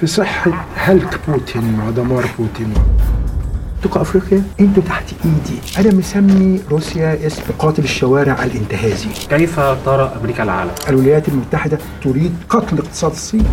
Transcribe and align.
في 0.00 0.06
صحة 0.06 0.66
هلك 0.76 1.20
بوتين 1.28 1.76
مع 1.78 1.90
دمار 1.90 2.26
بوتين؟ 2.38 2.74
تقى 3.82 4.00
أفريقيا. 4.00 4.42
إنتوا 4.60 4.82
تحت 4.82 5.04
إيدي. 5.24 5.60
أنا 5.78 5.98
مسمي 5.98 6.60
روسيا 6.70 7.26
اسم 7.26 7.42
قاتل 7.58 7.84
الشوارع 7.84 8.44
الانتهازي. 8.44 9.08
كيف 9.30 9.60
ترى 9.60 10.12
أمريكا 10.20 10.42
العالم؟ 10.42 10.70
الولايات 10.88 11.28
المتحدة 11.28 11.78
تريد 12.04 12.34
قتل 12.48 12.78
اقتصاد 12.78 13.10
الصين. 13.10 13.46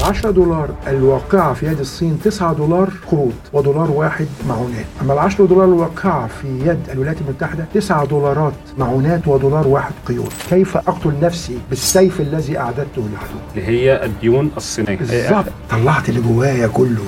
10 0.00 0.30
دولار 0.30 0.74
الواقعة 0.86 1.54
في 1.54 1.66
يد 1.66 1.80
الصين 1.80 2.18
9 2.20 2.52
دولار 2.52 2.90
قروض 3.10 3.34
ودولار 3.52 3.90
واحد 3.90 4.26
معونات. 4.48 4.86
أما 5.02 5.12
ال 5.12 5.18
10 5.18 5.46
دولار 5.46 5.64
الواقعة 5.64 6.26
في 6.26 6.48
يد 6.48 6.90
الولايات 6.90 7.20
المتحدة 7.20 7.66
9 7.74 8.04
دولارات 8.04 8.54
معونات 8.78 9.28
ودولار 9.28 9.68
واحد 9.68 9.92
قيود. 10.06 10.32
كيف 10.50 10.76
أقتل 10.76 11.20
نفسي 11.20 11.58
بالسيف 11.70 12.20
الذي 12.20 12.58
أعددته 12.58 13.08
للعدو 13.08 13.38
اللي 13.54 13.66
هي 13.66 14.04
الديون 14.04 14.50
الصينية. 14.56 14.96
بالظبط 14.96 15.52
طلعت 15.70 16.08
اللي 16.08 16.20
جوايا 16.20 16.66
كله. 16.66 17.04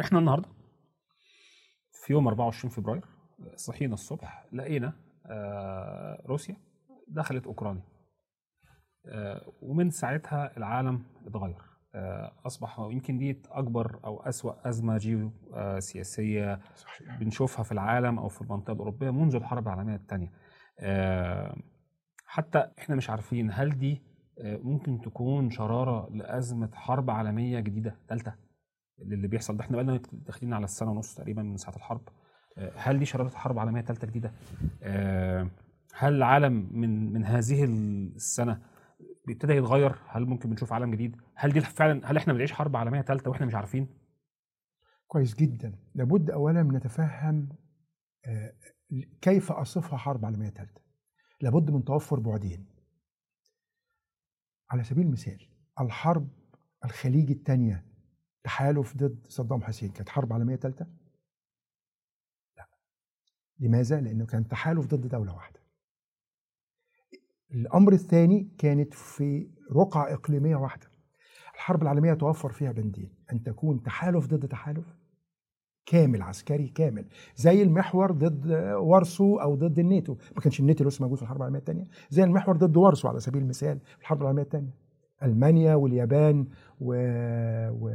إحنا 0.00 0.18
النهارده 0.18 0.48
في 1.92 2.12
يوم 2.12 2.28
24 2.28 2.70
فبراير 2.70 3.13
صحينا 3.56 3.94
الصبح 3.94 4.46
لقينا 4.52 4.92
آه، 5.26 6.22
روسيا 6.26 6.56
دخلت 7.08 7.46
أوكرانيا. 7.46 7.82
آه، 9.06 9.52
ومن 9.62 9.90
ساعتها 9.90 10.56
العالم 10.56 11.02
اتغير. 11.26 11.62
آه، 11.94 12.32
أصبح 12.46 12.78
يمكن 12.78 13.18
دي 13.18 13.42
أكبر 13.50 14.00
أو 14.04 14.22
أسوأ 14.22 14.68
أزمة 14.68 14.96
جيو 14.98 15.32
سياسيه 15.78 16.60
صحيح. 16.76 17.18
بنشوفها 17.18 17.62
في 17.62 17.72
العالم 17.72 18.18
أو 18.18 18.28
في 18.28 18.42
المنطقة 18.42 18.72
الأوروبية 18.72 19.10
منذ 19.10 19.34
الحرب 19.34 19.66
العالمية 19.68 19.94
الثانية. 19.96 20.32
حتى 22.26 22.70
إحنا 22.78 22.96
مش 22.96 23.10
عارفين 23.10 23.50
هل 23.52 23.78
دي 23.78 24.02
ممكن 24.44 25.00
تكون 25.00 25.50
شرارة 25.50 26.08
لأزمة 26.10 26.70
حرب 26.74 27.10
عالمية 27.10 27.60
جديدة 27.60 27.96
ثالثه 28.08 28.34
اللي 28.98 29.28
بيحصل 29.28 29.56
ده. 29.56 29.64
إحنا 29.64 29.76
بقالنا 29.76 30.00
داخلين 30.12 30.52
على 30.52 30.64
السنة 30.64 30.90
ونص 30.90 31.14
تقريبا 31.14 31.42
من 31.42 31.56
ساعة 31.56 31.76
الحرب. 31.76 32.08
هل 32.76 32.98
دي 32.98 33.04
شرارة 33.04 33.28
حرب 33.28 33.58
عالميه 33.58 33.82
ثالثه 33.82 34.06
جديده 34.06 34.32
آه، 34.82 35.48
هل 35.94 36.14
العالم 36.14 36.68
من 36.72 37.12
من 37.12 37.24
هذه 37.24 37.64
السنة 37.64 38.60
بيبتدى 39.26 39.52
يتغير؟ 39.52 39.94
هل 40.08 40.26
ممكن 40.26 40.50
بنشوف 40.50 40.72
عالم 40.72 40.90
جديد؟ 40.90 41.16
هل 41.34 41.52
دي 41.52 41.60
فعلا 41.60 42.10
هل 42.10 42.16
إحنا 42.16 42.32
بنعيش 42.32 42.52
حرب 42.52 42.76
عالمية 42.76 43.02
ثالثه 43.02 43.30
وإحنا 43.30 43.46
مش 43.46 43.54
عارفين؟ 43.54 43.88
كويس 45.06 45.34
جدا. 45.34 45.72
لابد 45.94 46.30
اولا 46.30 46.62
نتفهم 46.62 47.48
آه، 48.26 48.52
كيف 49.20 49.52
أصفها 49.52 49.98
حرب 49.98 50.24
عالمية 50.24 50.50
ثالثه 50.50 50.80
لابد 51.40 51.70
من 51.70 51.84
توفر 51.84 52.20
بعدين. 52.20 52.66
على 54.70 54.84
سبيل 54.84 55.06
المثال 55.06 55.46
الحرب 55.80 56.28
الخليج 56.84 57.30
الثانية 57.30 57.84
تحالف 58.44 58.96
ضد 58.96 59.26
صدام 59.28 59.62
حسين 59.62 59.90
كانت 59.90 60.08
حرب 60.08 60.32
عالمية 60.32 60.56
ثالثه 60.56 60.86
لا 60.86 61.03
لماذا؟ 63.60 64.00
لأنه 64.00 64.26
كان 64.26 64.48
تحالف 64.48 64.86
ضد 64.86 65.08
دولة 65.08 65.34
واحدة. 65.34 65.60
الأمر 67.54 67.92
الثاني 67.92 68.48
كانت 68.58 68.94
في 68.94 69.50
رقعة 69.72 70.12
إقليمية 70.12 70.56
واحدة. 70.56 70.86
الحرب 71.54 71.82
العالمية 71.82 72.14
توفر 72.14 72.52
فيها 72.52 72.72
بندين 72.72 73.14
أن 73.32 73.42
تكون 73.42 73.82
تحالف 73.82 74.26
ضد 74.26 74.48
تحالف 74.48 74.86
كامل 75.86 76.22
عسكري 76.22 76.68
كامل. 76.68 77.08
زي 77.36 77.62
المحور 77.62 78.12
ضد 78.12 78.50
وارسو 78.72 79.36
أو 79.36 79.54
ضد 79.54 79.78
الناتو. 79.78 80.16
ما 80.36 80.40
كانش 80.40 80.60
الناتو 80.60 80.84
لسه 80.84 81.02
موجود 81.02 81.16
في 81.16 81.22
الحرب 81.22 81.36
العالمية 81.36 81.58
الثانية. 81.58 81.84
زي 82.10 82.24
المحور 82.24 82.56
ضد 82.56 82.76
وارسو 82.76 83.08
على 83.08 83.20
سبيل 83.20 83.42
المثال 83.42 83.80
في 83.80 84.00
الحرب 84.00 84.22
العالمية 84.22 84.42
الثانية. 84.42 84.74
ألمانيا 85.22 85.74
واليابان 85.74 86.46
و... 86.80 86.94
و... 87.70 87.90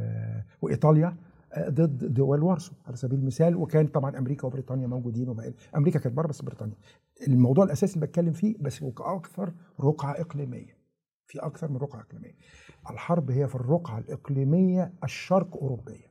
وإيطاليا 0.62 1.16
ضد 1.58 2.14
دول 2.14 2.42
وارسو 2.42 2.72
على 2.86 2.96
سبيل 2.96 3.18
المثال 3.18 3.56
وكان 3.56 3.86
طبعا 3.86 4.18
أمريكا 4.18 4.46
وبريطانيا 4.46 4.86
موجودين 4.86 5.28
وما 5.28 5.52
أمريكا 5.76 5.98
كانت 5.98 6.16
بره 6.16 6.26
بس 6.26 6.42
بريطانيا. 6.42 6.76
الموضوع 7.28 7.64
الأساسي 7.64 7.94
اللي 7.94 8.06
بتكلم 8.06 8.32
فيه 8.32 8.56
بس 8.60 8.82
أكثر 8.98 9.52
رقعة 9.80 10.20
إقليمية 10.20 10.76
في 11.26 11.38
أكثر 11.38 11.70
من 11.70 11.76
رقعة 11.76 12.00
إقليمية. 12.00 12.34
الحرب 12.90 13.30
هي 13.30 13.48
في 13.48 13.54
الرقعة 13.54 13.98
الإقليمية 13.98 14.94
الشرق 15.04 15.56
أوروبية 15.56 16.10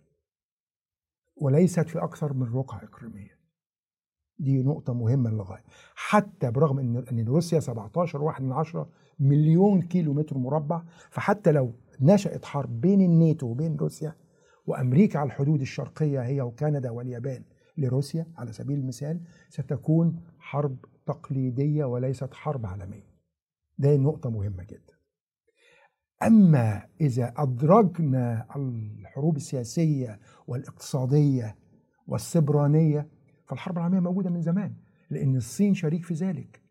وليست 1.42 1.90
في 1.90 2.04
أكثر 2.04 2.34
من 2.34 2.54
رقعة 2.56 2.84
إقليمية. 2.84 3.40
دي 4.40 4.64
نقطة 4.64 4.94
مهمة 4.94 5.30
للغاية. 5.30 5.64
حتى 5.96 6.52
برغم 6.52 6.80
إن 6.80 6.98
إن 7.12 7.26
روسيا 7.28 7.60
17 7.60 8.22
واحد 8.22 8.44
من 8.44 8.52
عشرة 8.52 8.90
مليون 9.20 9.82
كيلو 9.82 10.14
متر 10.14 10.38
مربع 10.38 10.84
فحتى 11.10 11.52
لو 11.52 11.74
نشأت 12.02 12.46
حرب 12.46 12.82
بين 12.82 13.02
الناتو 13.02 13.48
وبين 13.48 13.76
روسيا 13.76 14.16
وأمريكا 14.70 15.20
على 15.20 15.28
الحدود 15.28 15.62
الشرقية 15.62 16.22
هي 16.22 16.42
وكندا 16.42 16.90
واليابان 16.90 17.44
لروسيا 17.78 18.26
على 18.38 18.52
سبيل 18.52 18.80
المثال 18.80 19.22
ستكون 19.50 20.24
حرب 20.40 20.78
تقليدية 21.06 21.86
وليست 21.86 22.34
حرب 22.34 22.66
عالمية. 22.66 23.10
ده 23.78 23.96
نقطة 23.98 24.30
مهمة 24.30 24.64
جدا. 24.64 24.94
أما 26.24 26.86
إذا 27.02 27.34
أدرجنا 27.38 28.48
الحروب 28.56 29.38
السياسية 29.38 30.20
والاقتصادية 30.48 31.56
والسبرانية 32.08 33.10
فالحرب 33.48 33.78
العالمية 33.78 34.00
موجودة 34.00 34.30
من 34.30 34.42
زمان 34.42 34.74
لأن 35.10 35.36
الصين 35.36 35.74
شريك 35.74 36.06
في 36.06 36.14
ذلك. 36.14 36.62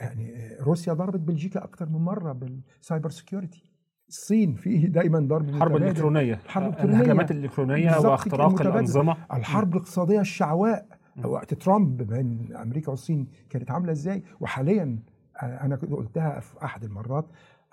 يعني 0.00 0.56
روسيا 0.60 0.92
ضربت 0.92 1.20
بلجيكا 1.20 1.64
أكثر 1.64 1.88
من 1.88 2.00
مرة 2.00 2.32
بال 2.32 2.54
cyber 2.54 3.10
security. 3.10 3.71
الصين 4.16 4.54
فيه 4.54 4.86
دايما 4.86 5.18
ضرب 5.20 5.48
الحرب. 5.48 5.76
الإلكترونية 5.76 6.34
الحرب 6.44 6.62
الإلكترونية. 6.62 6.96
الهجمات 7.00 7.30
الإلكترونية 7.30 7.98
واختراق. 7.98 8.60
الأنظمة 8.60 9.16
الحرب 9.34 9.72
الاقتصادية 9.72 10.20
الشعواء. 10.20 10.86
وقت 11.24 11.54
ترامب 11.54 12.02
بين 12.02 12.56
أمريكا 12.56 12.90
والصين 12.90 13.26
كانت 13.50 13.70
عاملة 13.70 13.92
إزاي 13.92 14.22
وحاليا 14.40 14.98
أنا 15.42 15.76
كنت 15.76 15.92
قلتها 15.92 16.40
في 16.40 16.64
أحد 16.64 16.84
المرات 16.84 17.26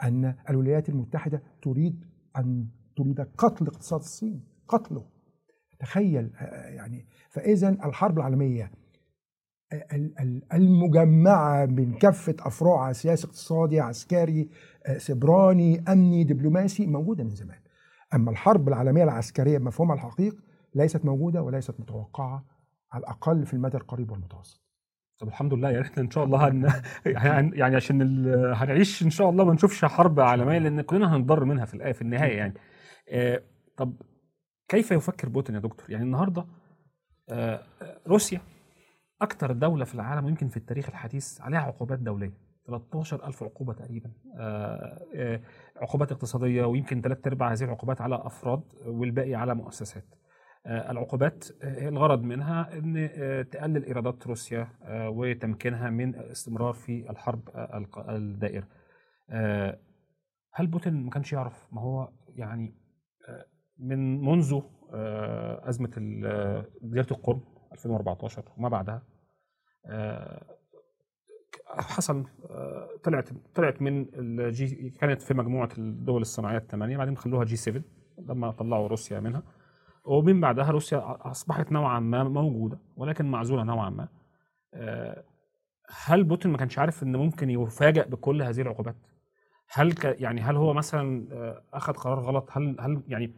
أن 0.04 0.36
الولايات 0.50 0.90
المتحدة 0.90 1.44
تريد 1.62 2.06
أن 2.38 2.68
تريد 2.98 3.22
قتل 3.38 3.68
اقتصاد 3.68 4.00
الصين 4.00 4.44
قتله 4.68 5.04
تخيل 5.80 6.32
آه، 6.40 6.68
يعني 6.70 7.06
فإذا 7.30 7.70
الحرب 7.70 8.18
العالمية 8.18 8.72
ال- 9.74 10.20
ال- 10.20 10.44
المجمعة 10.54 11.66
من 11.66 11.94
كافة 11.94 12.36
أفرعها 12.40 12.94
سياسي 12.94 13.28
اقتصادي 13.28 13.80
عسكري 13.80 14.42
آه، 14.42 14.48
سبراني 14.98 15.84
أمني 15.88 16.24
دبلوماسي 16.24 16.88
موجودة 16.88 17.24
من 17.24 17.36
زمان. 17.36 17.60
أما 18.14 18.32
الحرب 18.32 18.68
العالمية 18.68 19.04
العسكرية 19.04 19.58
بمفهومها 19.58 19.96
الحقيقي 19.96 20.38
ليست 20.76 21.06
موجودة 21.06 21.42
وليست 21.42 21.80
متوقعة 21.80 22.46
على 22.92 23.02
الأقل 23.02 23.46
في 23.46 23.54
المدى 23.54 23.78
القريب 23.78 24.12
والمتوسط. 24.12 24.62
طب 25.20 25.28
الحمد 25.28 25.54
لله 25.54 25.70
يعني 25.70 25.82
إحنا 25.82 26.04
إن 26.04 26.12
شاء 26.12 26.24
الله 26.24 26.48
هن... 26.48 26.82
يعني 27.06 27.58
يعني 27.58 27.76
عشان 27.76 28.02
ال... 28.02 28.54
هنعيش 28.56 29.04
إن 29.04 29.10
شاء 29.10 29.30
الله 29.30 29.46
ما 29.46 29.54
نشوفش 29.54 29.86
حرب 29.86 30.20
عالمية 30.20 30.58
لأن 30.58 30.82
كلنا 30.82 31.16
هنضر 31.16 31.46
منها 31.46 31.66
في 31.66 31.74
الآية 31.74 31.92
في 31.92 32.02
النهاية 32.02 32.38
يعني. 32.38 32.54
آه 33.10 33.42
طب 33.78 34.02
كيف 34.68 34.92
يفكر 34.92 35.30
بوتين 35.30 35.56
يا 35.56 35.60
دكتور؟ 35.60 35.92
يعني 35.92 36.04
النهارده 36.04 36.46
آه 37.30 37.64
روسيا 38.08 38.42
أكثر 39.22 39.52
دولة 39.52 39.86
في 39.86 39.96
العالم 39.96 40.26
ويمكن 40.26 40.48
في 40.48 40.58
التاريخ 40.58 40.90
الحديث 40.90 41.42
عليها 41.42 41.60
عقوبات 41.60 42.00
دولية. 42.00 42.49
13000 42.78 43.44
عقوبة 43.44 43.74
تقريبا. 43.74 44.12
آه 44.40 45.06
آه 45.16 45.42
عقوبات 45.78 46.12
اقتصادية 46.12 46.66
ويمكن 46.66 47.02
ثلاث 47.02 47.28
أرباع 47.28 47.52
هذه 47.52 47.64
العقوبات 47.64 48.02
على 48.02 48.16
أفراد 48.16 48.64
والباقي 48.86 49.36
على 49.36 49.56
مؤسسات. 49.56 50.06
آه، 50.66 50.92
العقوبات 50.92 51.46
الغرض 51.64 52.22
منها 52.22 52.74
إن 52.74 53.10
تقلل 53.52 53.86
إيرادات 53.86 54.28
روسيا 54.28 54.68
وتمكينها 54.90 55.90
من 55.90 56.16
الاستمرار 56.16 56.74
في 56.74 57.10
الحرب 57.10 57.50
الدائرة. 58.10 58.68
هل 60.54 60.68
بوتين 60.68 60.94
ما 60.94 61.10
كانش 61.10 61.34
يعرف؟ 61.34 61.68
ما 61.72 61.82
هو 61.82 62.10
يعني 62.36 62.76
من 63.78 64.22
منذ 64.22 64.62
أزمة 65.70 65.92
جزيره 66.82 67.08
القرم 67.12 67.42
2014 67.74 68.44
وما 68.58 68.70
بعدها 68.70 69.04
حصل 71.70 72.26
آه، 72.50 72.90
طلعت 73.04 73.30
طلعت 73.56 73.82
من 73.82 74.06
ال 74.14 74.52
G 74.52 74.90
كانت 74.90 75.22
في 75.22 75.34
مجموعة 75.34 75.70
الدول 75.78 76.22
الصناعية 76.22 76.58
الثمانية 76.58 76.98
بعدين 76.98 77.18
خلوها 77.18 77.44
G 77.44 77.56
7 77.56 77.82
لما 78.20 78.52
طلعوا 78.52 78.88
روسيا 78.88 79.20
منها. 79.20 79.44
ومن 80.06 80.42
بعدها 80.42 80.72
روسيا 80.72 81.18
أصبحت 81.32 81.72
نوعا 81.72 82.00
ما 82.00 82.24
موجودة 82.24 82.80
ولكن 82.98 83.32
معزولة 83.32 83.64
نوعا 83.64 83.90
ما. 83.90 84.08
آه، 84.74 85.24
هل 86.06 86.24
بوتين 86.24 86.52
ما 86.52 86.58
كانش 86.58 86.80
عارف 86.80 87.04
إن 87.04 87.16
ممكن 87.16 87.50
يفاجئ 87.50 88.10
بكل 88.10 88.42
هذه 88.42 88.62
العقوبات؟ 88.62 88.96
هل 89.72 89.94
ك 89.94 90.06
يعني 90.22 90.42
هل 90.42 90.56
هو 90.56 90.74
مثلا 90.74 91.28
آه، 91.32 91.64
أخذ 91.74 91.94
قرار 91.94 92.20
غلط؟ 92.20 92.50
هل 92.52 92.76
هل 92.80 93.02
يعني 93.08 93.34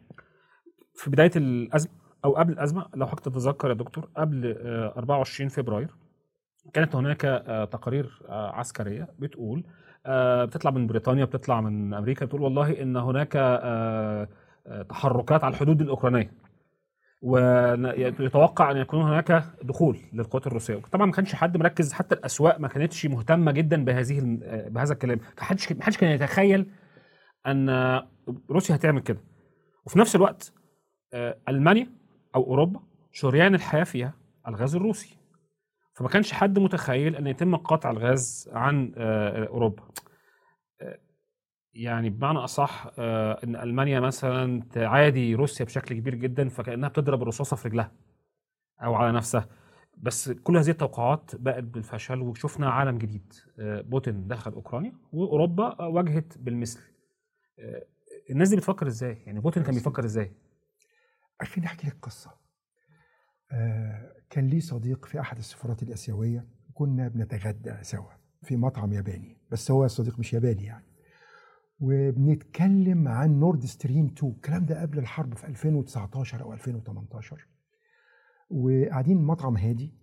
في 0.94 1.10
بداية 1.10 1.32
الأزمة 1.36 1.92
أو 2.26 2.36
قبل 2.36 2.54
الأزمة 2.54 2.86
لو 2.96 3.08
حضرتك 3.08 3.26
تتذكر 3.26 3.70
يا 3.70 3.74
دكتور 3.74 4.10
قبل 4.18 4.56
آه، 4.58 4.94
24 4.98 5.50
فبراير 5.50 5.96
كانت 6.74 6.96
هناك 6.96 7.26
آه، 7.26 7.66
تقارير 7.66 8.22
آه، 8.30 8.52
عسكرية 8.52 9.08
بتقول 9.20 9.64
آه، 10.06 10.46
بتطلع 10.46 10.72
من 10.72 10.88
بريطانيا 10.88 11.26
بتطلع 11.26 11.62
من 11.62 11.94
أمريكا 11.94 12.26
بتقول 12.26 12.42
والله 12.42 12.82
إن 12.82 12.98
هناك 12.98 13.32
تحركات 14.90 15.44
على 15.44 15.54
الحدود 15.54 15.82
الأوكرانية. 15.82 16.32
ويتوقع 17.22 18.72
أن 18.72 18.78
يكون 18.78 19.02
هناك 19.02 19.44
دخول 19.64 19.98
للقوات 20.14 20.48
الروسية. 20.48 20.76
طبعا 20.92 21.06
ما 21.06 21.12
كانش 21.12 21.36
حد 21.36 21.58
مركز 21.58 21.94
حتى 21.94 22.16
الأسواق 22.16 22.60
ما 22.60 22.68
كانتش 22.68 23.06
مهتمة 23.06 23.52
جدا 23.52 23.86
بهذه 23.86 24.20
بهذا 24.70 24.94
الكلام. 24.94 25.18
ما 25.18 25.44
حدش 25.44 25.72
ما 25.72 25.84
حدش 25.84 25.98
كان 25.98 26.12
يتخيل 26.12 26.72
أن 27.48 27.70
روسيا 28.50 28.76
هتعمل 28.76 29.02
كده. 29.02 29.20
وفي 29.86 30.00
نفس 30.00 30.16
الوقت 30.16 30.54
ألمانيا 31.50 31.88
أو 32.36 32.44
أوروبا 32.44 32.80
شريان 33.12 33.56
الحياة 33.56 33.84
فيها 33.84 34.14
الغاز 34.48 34.76
الروسي. 34.76 35.21
فما 36.02 36.10
كانش 36.10 36.34
حد 36.34 36.60
متخيل 36.60 37.16
أن 37.16 37.28
يتم 37.28 37.56
قطع 37.56 37.92
الغاز 37.92 38.50
عن 38.54 38.94
آه، 38.98 39.48
أوروبا. 39.48 39.84
آه، 40.82 41.00
يعني 41.74 42.10
بمعنى 42.10 42.38
أصح 42.40 42.92
آه، 43.00 43.40
إن 43.44 43.56
ألمانيا 43.56 44.00
مثلا 44.00 44.64
تعادي 44.72 45.36
روسيا 45.36 45.66
بشكل 45.66 45.96
كبير 45.96 46.16
جدا 46.16 46.50
فكأنها 46.50 46.90
بتضرب 46.90 47.22
الرصاصة 47.22 47.56
في 47.56 47.68
رجلها 47.68 47.92
أو 48.84 48.96
على 48.96 49.12
نفسها. 49.12 49.50
بس 49.98 50.32
كل 50.32 50.58
هذه 50.58 50.70
التوقعات 50.70 51.36
بقت 51.36 51.64
بالفشل 51.64 52.22
وشفنا 52.22 52.70
عالم 52.70 52.98
جديد. 52.98 53.34
بوتين 53.58 54.28
دخل 54.28 54.52
أوكرانيا 54.52 54.94
وأوروبا 55.14 55.82
واجهت 55.82 56.38
بالمثل. 56.38 56.80
الناس 58.30 58.50
دي 58.50 58.56
بتفكر 58.56 58.88
إزاي؟ 58.88 59.24
يعني 59.26 59.40
بوتين 59.40 59.64
كان 59.64 59.74
بيفكر 59.74 60.06
إزاي؟ 60.06 60.32
خليني 61.42 61.68
احكي 61.68 61.88
لك 61.88 61.98
قصة. 62.02 62.32
آه 63.52 64.21
كان 64.32 64.48
لي 64.48 64.60
صديق 64.60 65.06
في 65.06 65.20
أحد 65.20 65.38
السفارات 65.38 65.84
الآسيوية 65.84 66.46
كنا 66.74 67.08
بنتغدى 67.08 67.74
سوا 67.82 68.12
في 68.42 68.56
مطعم 68.56 68.94
ياباني 68.94 69.38
بس 69.52 69.72
هو 69.72 69.86
الصديق 69.86 70.20
مش 70.20 70.34
ياباني 70.34 70.64
يعني. 70.64 70.86
وبنتكلم 71.80 73.08
عن 73.08 73.40
نورد 73.40 73.66
ستريم 73.66 74.06
2 74.06 74.34
الكلام 74.34 74.66
ده 74.66 74.82
قبل 74.82 75.00
الحرب 75.00 75.34
في 75.34 75.48
2019 75.48 76.42
أو 76.42 76.54
2018 76.54 77.48
وقاعدين 78.50 79.18
مطعم 79.18 79.58
هادي 79.58 79.94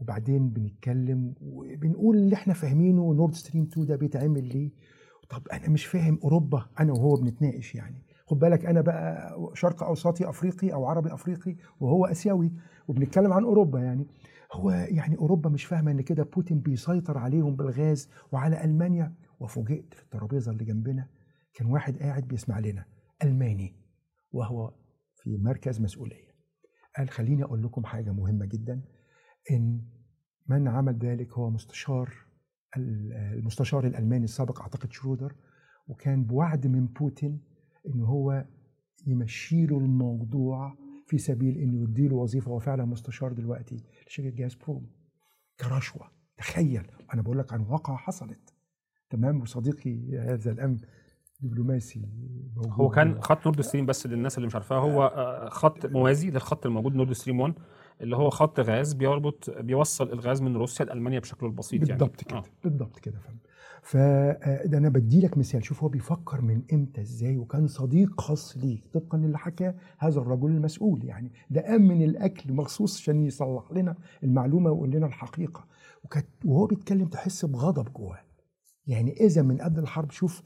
وبعدين 0.00 0.50
بنتكلم 0.50 1.34
وبنقول 1.40 2.16
اللي 2.16 2.34
إحنا 2.34 2.54
فاهمينه 2.54 3.14
نورد 3.14 3.34
ستريم 3.34 3.62
2 3.64 3.86
ده 3.86 3.96
بيتعمل 3.96 4.44
ليه؟ 4.44 4.70
طب 5.28 5.48
أنا 5.48 5.68
مش 5.68 5.86
فاهم 5.86 6.18
أوروبا 6.24 6.66
أنا 6.80 6.92
وهو 6.92 7.16
بنتناقش 7.16 7.74
يعني. 7.74 8.02
خد 8.32 8.38
بالك 8.38 8.66
أنا 8.66 8.80
بقى 8.80 9.36
شرق 9.54 9.82
أوسطي 9.82 10.28
أفريقي 10.28 10.72
أو 10.72 10.86
عربي 10.86 11.14
أفريقي 11.14 11.56
وهو 11.80 12.06
آسيوي 12.06 12.52
وبنتكلم 12.88 13.32
عن 13.32 13.44
أوروبا 13.44 13.80
يعني. 13.80 14.06
هو 14.52 14.70
يعني 14.70 15.16
أوروبا 15.16 15.50
مش 15.50 15.64
فاهمة 15.64 15.90
إن 15.90 16.00
كده 16.00 16.22
بوتين 16.22 16.60
بيسيطر 16.60 17.18
عليهم 17.18 17.56
بالغاز 17.56 18.10
وعلى 18.32 18.64
ألمانيا. 18.64 19.14
وفوجئت 19.40 19.94
في 19.94 20.02
الترابيزة 20.02 20.52
اللي 20.52 20.64
جنبنا 20.64 21.08
كان 21.54 21.66
واحد 21.66 21.98
قاعد 21.98 22.28
بيسمع 22.28 22.58
لنا 22.58 22.84
ألماني 23.24 23.74
وهو 24.32 24.74
في 25.16 25.36
مركز 25.36 25.80
مسؤولية. 25.80 26.32
قال 26.96 27.08
خليني 27.10 27.44
أقول 27.44 27.62
لكم 27.62 27.84
حاجة 27.84 28.12
مهمة 28.12 28.46
جدا 28.46 28.82
إن 29.50 29.82
من 30.48 30.68
عمل 30.68 30.98
ذلك 30.98 31.32
هو 31.32 31.50
مستشار 31.50 32.14
المستشار 32.76 33.86
الألماني 33.86 34.24
السابق 34.24 34.60
أعتقد 34.60 34.92
شرودر 34.92 35.34
وكان 35.88 36.24
بوعد 36.24 36.66
من 36.66 36.86
بوتين 36.86 37.51
إن 37.86 38.00
هو 38.00 38.44
يمشي 39.06 39.66
له 39.66 39.78
الموضوع 39.78 40.76
في 41.06 41.18
سبيل 41.18 41.58
إنه 41.58 41.82
يديله 41.82 42.16
وظيفة 42.16 42.50
هو 42.50 42.58
فعلا 42.58 42.84
مستشار 42.84 43.32
دلوقتي 43.32 43.84
لشركة 44.06 44.30
جاز 44.30 44.54
بروم 44.54 44.86
كرشوة. 45.60 46.10
تخيل 46.36 46.86
أنا 47.14 47.22
بقول 47.22 47.38
لك 47.38 47.52
عن 47.52 47.60
واقعة 47.60 47.96
حصلت. 47.96 48.54
تمام؟ 49.10 49.40
وصديقي 49.40 50.18
هذا 50.18 50.50
الان 50.50 50.76
دبلوماسي 51.40 52.08
موجود. 52.56 52.72
هو 52.72 52.88
كان 52.88 53.20
خط 53.20 53.46
نورد 53.46 53.60
ستريم 53.60 53.86
بس 53.86 54.06
للناس 54.06 54.36
اللي 54.36 54.46
مش 54.46 54.54
عارفاها 54.54 54.78
هو 54.78 55.02
آه، 55.06 55.48
خط 55.48 55.86
موازي 55.86 56.30
للخط 56.30 56.66
الموجود 56.66 56.94
نورد 56.94 57.12
ستريم 57.12 57.40
1 57.40 57.54
اللي 58.00 58.16
هو 58.16 58.30
خط 58.30 58.60
غاز 58.60 58.92
بيربط 58.92 59.50
بيوصل 59.50 60.12
الغاز 60.12 60.42
من 60.42 60.56
روسيا 60.56 60.84
لألمانيا 60.84 61.18
بشكله 61.18 61.48
البسيط 61.48 61.88
يعني. 61.88 62.00
بالضبط 62.00 62.24
كده 62.24 62.38
آه. 62.38 62.44
بالضبط 62.64 62.98
كده 62.98 63.18
فاهم 63.18 63.38
فده 63.82 64.78
أنا 64.78 64.88
بدي 64.88 65.20
لك 65.20 65.38
مثال. 65.38 65.64
شوف 65.64 65.82
هو 65.82 65.88
بيفكر 65.88 66.40
من 66.40 66.62
إمتى 66.72 67.00
إزاي؟ 67.00 67.36
وكان 67.36 67.66
صديق 67.66 68.20
خاص 68.20 68.56
ليه 68.56 68.82
طبقا 68.92 69.18
للي 69.18 69.38
حكاه 69.38 69.74
هذا 69.98 70.20
الرجل 70.20 70.50
المسؤول 70.50 71.04
يعني. 71.04 71.32
ده 71.50 71.76
امن 71.76 72.02
الأكل 72.02 72.52
مخصوص 72.52 73.00
عشان 73.00 73.24
يصلح 73.24 73.72
لنا 73.72 73.96
المعلومة 74.24 74.70
ويقول 74.70 74.90
لنا 74.90 75.06
الحقيقة. 75.06 75.66
وكانت 76.04 76.26
وهو 76.44 76.66
بيتكلم 76.66 77.06
تحس 77.06 77.44
بغضب 77.44 77.92
جواه. 77.92 78.20
يعني 78.86 79.12
إذا 79.12 79.42
من 79.42 79.58
قبل 79.58 79.78
الحرب 79.80 80.10
شوف 80.10 80.42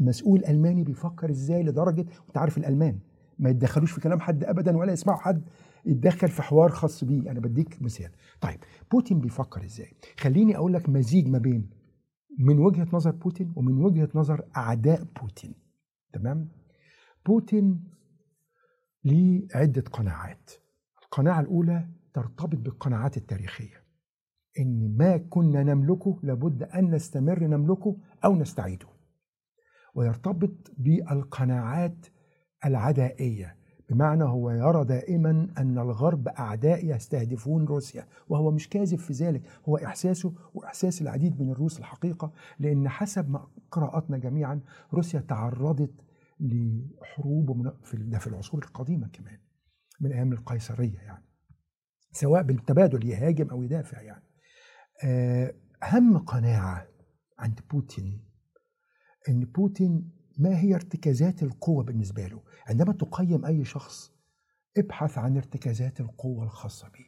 مسؤول 0.00 0.44
ألماني 0.44 0.84
بيفكر 0.84 1.30
إزاي 1.30 1.62
لدرجة 1.62 2.06
أنت 2.28 2.38
عارف 2.38 2.58
الألمان 2.58 2.98
ما 3.38 3.50
يتدخلوش 3.50 3.92
في 3.92 4.00
كلام 4.00 4.20
حد 4.20 4.44
ابدا 4.44 4.76
ولا 4.76 4.92
يسمعوا 4.92 5.18
حد 5.18 5.42
يتدخل 5.86 6.28
في 6.28 6.42
حوار 6.42 6.70
خاص 6.70 7.04
بيه. 7.04 7.30
أنا 7.30 7.40
بديك 7.40 7.82
مثال. 7.82 8.10
طيب 8.40 8.58
بوتين 8.92 9.20
بيفكر 9.20 9.64
إزاي؟ 9.64 9.92
خليني 10.18 10.56
أقول 10.56 10.72
لك 10.72 10.88
مزيج 10.88 11.28
ما 11.28 11.38
بين 11.38 11.81
من 12.38 12.58
وجهة 12.58 12.88
نظر 12.92 13.10
بوتين 13.10 13.52
ومن 13.56 13.84
وجهة 13.84 14.08
نظر 14.14 14.44
أعداء 14.56 15.04
بوتين 15.20 15.54
تمام؟ 16.12 16.48
بوتين 17.26 17.84
ليه 19.04 19.46
عدة 19.54 19.82
قناعات. 19.82 20.50
القناعة 21.02 21.40
الأولى 21.40 21.88
ترتبط 22.14 22.56
بالقناعات 22.56 23.16
التاريخية. 23.16 23.82
إن 24.58 24.96
ما 24.98 25.16
كنا 25.16 25.62
نملكه 25.62 26.20
لابد 26.22 26.62
أن 26.62 26.94
نستمر 26.94 27.44
نملكه 27.44 27.96
أو 28.24 28.36
نستعيده. 28.36 28.86
ويرتبط 29.94 30.72
بالقناعات 30.78 32.06
العدائية. 32.64 33.56
بمعنى 33.92 34.24
هو 34.24 34.50
يرى 34.50 34.84
دائما 34.84 35.48
أن 35.58 35.78
الغرب 35.78 36.28
أعداء 36.28 36.86
يستهدفون 36.86 37.64
روسيا 37.64 38.06
وهو 38.28 38.50
مش 38.50 38.68
كاذب 38.68 38.98
في 38.98 39.12
ذلك 39.12 39.42
هو 39.68 39.76
إحساسه 39.76 40.34
وإحساس 40.54 41.02
العديد 41.02 41.42
من 41.42 41.50
الروس 41.50 41.78
الحقيقة 41.78 42.32
لأن 42.58 42.88
حسب 42.88 43.30
ما 43.30 43.48
قراءاتنا 43.70 44.18
جميعا 44.18 44.60
روسيا 44.92 45.20
تعرضت 45.20 45.94
لحروب 46.40 47.74
في 47.84 47.96
ده 47.96 48.18
في 48.18 48.26
العصور 48.26 48.64
القديمة 48.64 49.08
كمان 49.08 49.38
من 50.00 50.12
أيام 50.12 50.32
القيصرية 50.32 50.98
يعني 50.98 51.24
سواء 52.12 52.42
بالتبادل 52.42 53.06
يهاجم 53.08 53.48
أو 53.50 53.62
يدافع 53.62 54.00
يعني. 54.00 54.24
آه، 55.04 55.54
اهم 55.82 56.18
قناعة 56.18 56.88
عند 57.38 57.60
بوتين 57.70 58.24
إن 59.28 59.44
بوتين 59.44 60.10
ما 60.38 60.58
هي 60.60 60.74
ارتكازات 60.74 61.42
القوة 61.42 61.84
بالنسبة 61.84 62.26
له؟ 62.26 62.42
عندما 62.68 62.92
تقيم 62.92 63.44
أي 63.44 63.64
شخص 63.64 64.12
ابحث 64.78 65.18
عن 65.18 65.36
ارتكازات 65.36 66.00
القوة 66.00 66.44
الخاصة 66.44 66.88
به 66.88 67.06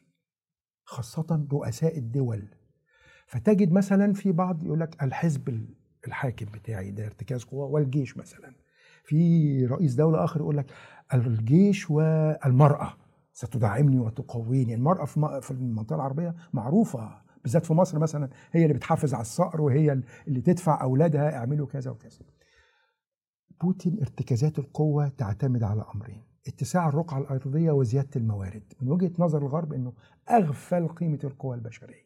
خاصة 0.84 1.46
رؤساء 1.52 1.98
الدول. 1.98 2.48
فتجد 3.26 3.72
مثلا 3.72 4.12
في 4.12 4.32
بعض 4.32 4.64
يقول 4.64 4.80
لك 4.80 5.02
الحزب 5.02 5.66
الحاكم 6.06 6.46
بتاعي 6.46 6.90
ده 6.90 7.06
ارتكاز 7.06 7.44
قوة 7.44 7.66
والجيش 7.66 8.16
مثلا. 8.16 8.54
في 9.04 9.66
رئيس 9.66 9.94
دولة 9.94 10.24
آخر 10.24 10.40
يقول 10.40 10.56
لك 10.56 10.66
الجيش 11.14 11.90
والمرأة 11.90 12.96
ستدعمني 13.32 13.98
وتقويني. 14.00 14.74
المرأة 14.74 15.04
في 15.40 15.50
المنطقة 15.50 15.96
العربية 15.96 16.34
معروفة 16.52 17.22
بالذات 17.42 17.66
في 17.66 17.74
مصر 17.74 17.98
مثلا 17.98 18.28
هي 18.52 18.62
اللي 18.62 18.74
بتحافظ 18.74 19.14
على 19.14 19.20
الصقر 19.22 19.60
وهي 19.60 20.02
اللي 20.28 20.40
تدفع 20.40 20.82
أولادها 20.82 21.36
اعملوا 21.36 21.66
كذا 21.66 21.90
وكذا. 21.90 22.18
بوتين 23.60 24.00
ارتكازات 24.00 24.58
القوة 24.58 25.08
تعتمد 25.08 25.62
على 25.62 25.84
أمرين 25.94 26.22
اتساع 26.48 26.88
الرقعة 26.88 27.18
الأرضية 27.18 27.72
وزيادة 27.72 28.10
الموارد. 28.16 28.72
من 28.80 28.90
وجهة 28.90 29.12
نظر 29.18 29.38
الغرب 29.38 29.72
أنه 29.72 29.92
أغفل 30.30 30.88
قيمة 30.88 31.18
القوى 31.24 31.56
البشرية. 31.56 32.04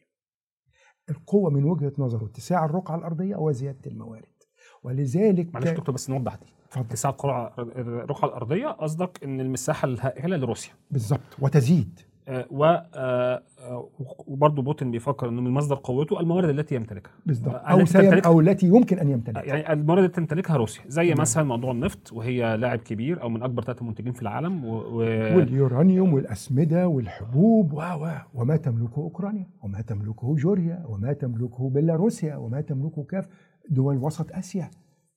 القوة 1.11 1.51
من 1.51 1.65
وجهة 1.65 1.93
نظره 1.99 2.27
اتساع 2.27 2.65
الرقعة 2.65 2.97
الأرضية 2.97 3.37
وزيادة 3.37 3.91
الموارد. 3.91 4.43
ولذلك 4.83 5.55
معلش 5.55 5.69
دكتور 5.71 5.95
بس 5.95 6.11
نوضح 6.11 6.35
دي. 6.35 6.47
اتساع 6.77 7.11
القرعه 7.11 7.55
الرقعه 7.59 8.29
الأرضية 8.29 8.69
قصدك 8.69 9.25
إن 9.25 9.41
المساحة 9.41 9.89
الهائلة 9.89 10.37
لروسيا. 10.37 10.73
بالظبط 10.91 11.37
وتزيد. 11.39 12.01
و 12.29 12.65
آه، 12.65 13.43
آه، 13.59 13.89
وبرضه 14.27 14.63
بوتين 14.63 14.91
بيفكر 14.91 15.29
إنه 15.29 15.41
من 15.41 15.51
مصدر 15.51 15.81
قوته 15.83 16.21
الموارد 16.21 16.49
التي 16.49 16.75
يمتلكها. 16.75 17.13
بالظبط 17.27 17.55
آه، 17.55 17.59
أو, 17.59 17.81
التي 17.81 17.93
سيم 17.93 18.21
أو 18.27 18.41
التي 18.41 18.67
يمكن 18.67 18.99
أن 18.99 19.09
يمتلكها. 19.09 19.43
يعني 19.43 19.73
الموارد 19.73 20.03
اللي 20.03 20.15
تمتلكها 20.15 20.57
روسيا 20.57 20.83
زي 20.87 21.07
تمام. 21.07 21.21
مثلا 21.21 21.45
موضوع 21.45 21.71
النفط 21.71 22.13
وهي 22.13 22.57
لاعب 22.57 22.79
كبير 22.79 23.23
أو 23.23 23.29
من 23.29 23.43
أكبر 23.43 23.63
ثلاثة 23.63 23.85
منتجين 23.85 24.13
في 24.13 24.23
العالم 24.23 24.65
و... 24.65 24.77
و... 24.77 24.97
واليورانيوم 25.37 26.15
والأسمدة 26.15 26.89
والحبوب 26.89 27.73
و 27.73 27.81
و 27.81 28.11
وما 28.35 28.57
تملكه 28.57 28.97
أوكرانيا 28.97 29.47
وما 29.63 29.81
تملكه 29.81 30.35
جوريا 30.37 30.85
وما 30.89 31.13
تملكه 31.13 31.71
بيلاروسيا 31.71 32.37
وما 32.37 32.61
تملكه 32.61 33.05
كاف 33.05 33.29
دول 33.71 33.97
وسط 33.97 34.33
آسيا 34.33 34.71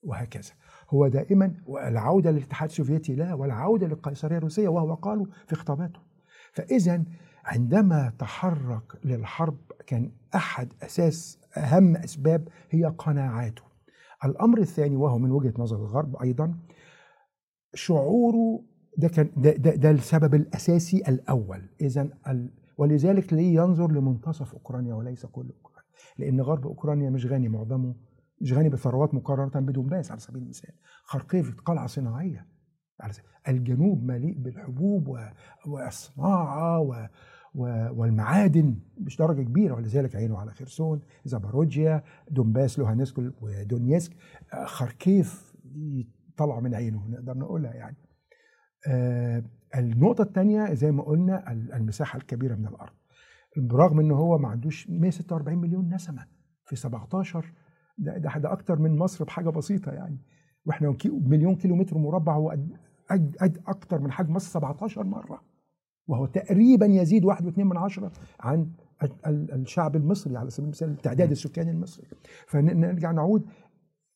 وهكذا. 0.03 0.51
هو 0.89 1.07
دائما 1.07 1.53
العودة 1.87 2.31
للاتحاد 2.31 2.69
السوفيتي 2.69 3.15
لا 3.15 3.33
والعودة 3.33 3.87
للقيصرية 3.87 4.37
الروسية 4.37 4.67
وهو 4.67 4.93
قاله 4.93 5.27
في 5.47 5.55
خطاباته. 5.55 6.10
فإذا 6.51 7.03
عندما 7.45 8.13
تحرك 8.19 9.05
للحرب 9.05 9.57
كان 9.87 10.11
أحد 10.35 10.73
أساس 10.83 11.39
أهم 11.57 11.95
أسباب 11.95 12.47
هي 12.69 12.85
قناعاته. 12.85 13.63
الأمر 14.25 14.57
الثاني 14.59 14.95
وهو 14.95 15.19
من 15.19 15.31
وجهة 15.31 15.53
نظر 15.57 15.75
الغرب 15.75 16.15
أيضا 16.15 16.55
شعوره 17.73 18.63
ده 18.97 19.07
كان 19.07 19.29
ده, 19.37 19.51
ده, 19.51 19.75
ده 19.75 19.91
السبب 19.91 20.35
الأساسي 20.35 20.97
الأول. 20.97 21.69
اذا 21.81 22.09
ولذلك 22.77 23.33
ليه 23.33 23.55
ينظر 23.55 23.91
لمنتصف 23.91 24.53
أوكرانيا 24.53 24.93
وليس 24.93 25.25
كل 25.25 25.49
أوكرانيا. 25.49 25.91
لأن 26.17 26.41
غرب 26.41 26.67
أوكرانيا 26.67 27.09
مش 27.09 27.25
غني 27.25 27.49
معظمه 27.49 27.95
مش 28.41 28.53
غني 28.53 28.69
بثروات 28.69 29.13
مقارنة 29.13 29.65
بدونباس 29.67 30.11
على 30.11 30.19
سبيل 30.19 30.43
المثال. 30.43 30.73
خرقيف 31.03 31.55
قلعة 31.65 31.87
صناعية. 31.87 32.37
على 32.37 32.37
سبيل. 32.37 32.50
الجنوب 33.47 34.03
مليء 34.03 34.37
بالحبوب 34.37 35.07
و- 35.07 35.17
والصناعة 35.67 36.79
و 36.79 37.07
والمعادن 37.95 38.75
مش 38.97 39.17
درجة 39.17 39.41
كبيرة 39.41 39.73
ولذلك 39.75 40.15
عينه 40.15 40.37
على 40.37 40.51
خرسون 40.51 41.01
زاباروجيا 41.25 42.03
دونباس 42.29 42.79
لوهانسك 42.79 43.17
ودونيسك 43.41 44.15
آه، 44.53 44.65
خركيف 44.65 45.53
طالعة 46.37 46.59
من 46.59 46.75
عينه 46.75 47.07
نقدر 47.09 47.37
نقولها 47.37 47.73
يعني. 47.73 47.97
آه، 48.87 49.43
النقطة 49.75 50.21
الثانية 50.21 50.73
زي 50.73 50.91
ما 50.91 51.03
قلنا 51.03 51.51
ال- 51.51 51.73
المساحة 51.73 52.17
الكبيرة 52.17 52.55
من 52.55 52.67
الأرض. 52.67 52.93
برغم 53.57 53.99
إن 53.99 54.11
هو 54.11 54.37
ما 54.37 54.47
عندوش 54.49 54.89
146 54.89 55.57
مليون 55.57 55.93
نسمة 55.93 56.25
في 56.65 56.75
17 56.75 57.53
ده 57.97 58.17
ده, 58.17 58.37
ده 58.37 58.51
أكتر 58.51 58.79
من 58.79 58.97
مصر 58.97 59.23
بحاجة 59.25 59.49
بسيطة 59.49 59.91
يعني. 59.91 60.17
وإحنا 60.65 60.95
مليون 61.05 61.55
كيلو 61.55 61.75
متر 61.75 61.97
مربع 61.97 62.35
هو 62.35 62.57
أكتر 63.67 63.99
من 63.99 64.11
حجم 64.11 64.33
مصر 64.33 64.49
17 64.49 65.03
مرة. 65.03 65.41
وهو 66.07 66.25
تقريبا 66.25 66.85
يزيد 66.85 67.25
واحد 67.25 67.45
واثنين 67.45 67.67
من 67.67 67.77
عشرة 67.77 68.11
عن 68.39 68.67
ال- 69.03 69.25
ال- 69.27 69.51
الشعب 69.53 69.95
المصري 69.95 70.37
على 70.37 70.49
سبيل 70.49 70.65
المثال 70.65 70.89
التعداد 70.89 71.31
السكاني 71.31 71.71
المصري. 71.71 72.05
فنرجع 72.47 73.11
نعود. 73.11 73.45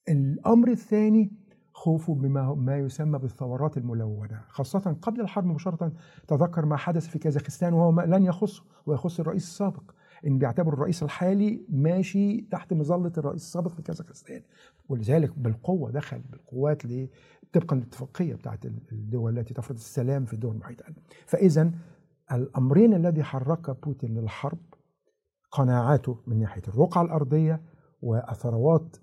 الأمر 0.10 0.68
الثاني 0.68 1.32
خوفه 1.74 2.14
بما 2.14 2.54
ما 2.54 2.78
يسمى 2.78 3.20
بالثورات 3.20 3.78
الملونه 3.78 4.42
خاصة 4.50 4.98
قبل 5.02 5.22
الحرب 5.22 5.46
مباشرة 5.46 5.92
تذكر 6.28 6.66
ما 6.66 6.78
حدث 6.78 7.08
في 7.08 7.20
كازاخستان 7.20 7.74
وهو 7.74 7.92
ما 7.92 8.02
لن 8.02 8.24
يخصه 8.24 8.64
ويخص 8.86 9.20
الرئيس 9.20 9.44
السابق. 9.44 9.92
إن 10.28 10.38
بيعتبر 10.38 10.74
الرئيس 10.74 11.04
الحالي 11.04 11.66
ماشي 11.70 12.42
تحت 12.42 12.74
مظلة 12.74 13.12
الرئيس 13.18 13.42
السابق 13.42 13.72
في 13.72 13.82
كازاخستان. 13.82 14.42
ولذلك 14.90 15.40
بالقوة 15.40 15.92
دخل 15.92 16.20
بالقوات 16.20 16.86
ل- 16.86 17.10
طبقا 17.54 17.76
للاتفاقيه 17.76 18.36
بتاعت 18.36 18.66
الدول 18.66 19.40
التي 19.40 19.54
تفرض 19.54 19.76
السلام 19.78 20.26
في 20.26 20.34
الدول 20.34 20.56
المحيطه 20.56 20.86
فاذا 21.26 21.72
الأمرين 22.32 22.94
الذي 22.94 23.24
حرك 23.24 23.84
بوتين 23.86 24.18
للحرب 24.20 24.60
قناعاته 25.52 26.18
من 26.28 26.40
ناحية 26.40 26.62
الرقعة 26.68 27.02
الأرضية 27.02 27.62
والثروات 28.02 28.98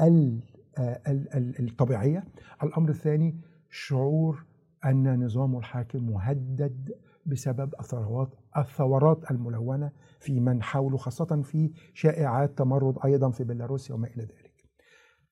ال- 0.00 0.40
ال- 0.78 1.34
ال- 1.34 1.68
الطبيعية. 1.68 2.24
الأمر 2.62 2.88
الثاني 2.90 3.40
شعور 3.70 4.44
أن 4.84 5.24
نظامه 5.24 5.58
الحاكم 5.58 6.10
مهدد 6.10 6.94
بسبب 7.26 7.74
الثروات 7.80 8.34
الثورات 8.56 9.30
الملونة 9.30 9.92
في 10.20 10.40
من 10.40 10.62
حوله 10.62 10.96
خاصة 10.96 11.42
في 11.42 11.72
شائعات 11.94 12.58
تمرد 12.58 12.98
أيضا 13.04 13.30
في 13.30 13.44
بيلاروسيا 13.44 13.94
وما 13.94 14.08
إلى 14.08 14.22
ذلك. 14.22 14.64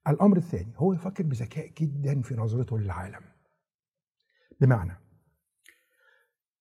الأمر 0.09 0.37
الثاني 0.37 0.73
هو 0.77 0.93
يفكر 0.93 1.25
بذكاء 1.25 1.73
جدا 1.79 2.23
في 2.23 2.35
نظرته 2.35 2.79
للعالم. 2.79 3.21
بمعنى 4.61 4.97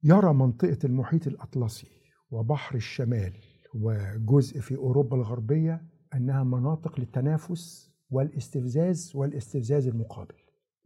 يرى 0.03 0.33
منطقة 0.33 0.77
المحيط 0.83 1.27
الأطلسي 1.27 1.91
وبحر 2.31 2.75
الشمال 2.75 3.33
وجزء 3.73 4.59
في 4.59 4.75
أوروبا 4.75 5.17
الغربية 5.17 5.85
أنها 6.13 6.43
مناطق 6.43 6.99
للتنافس 6.99 7.93
والاستفزاز 8.09 9.11
والاستفزاز 9.15 9.87
المقابل. 9.87 10.35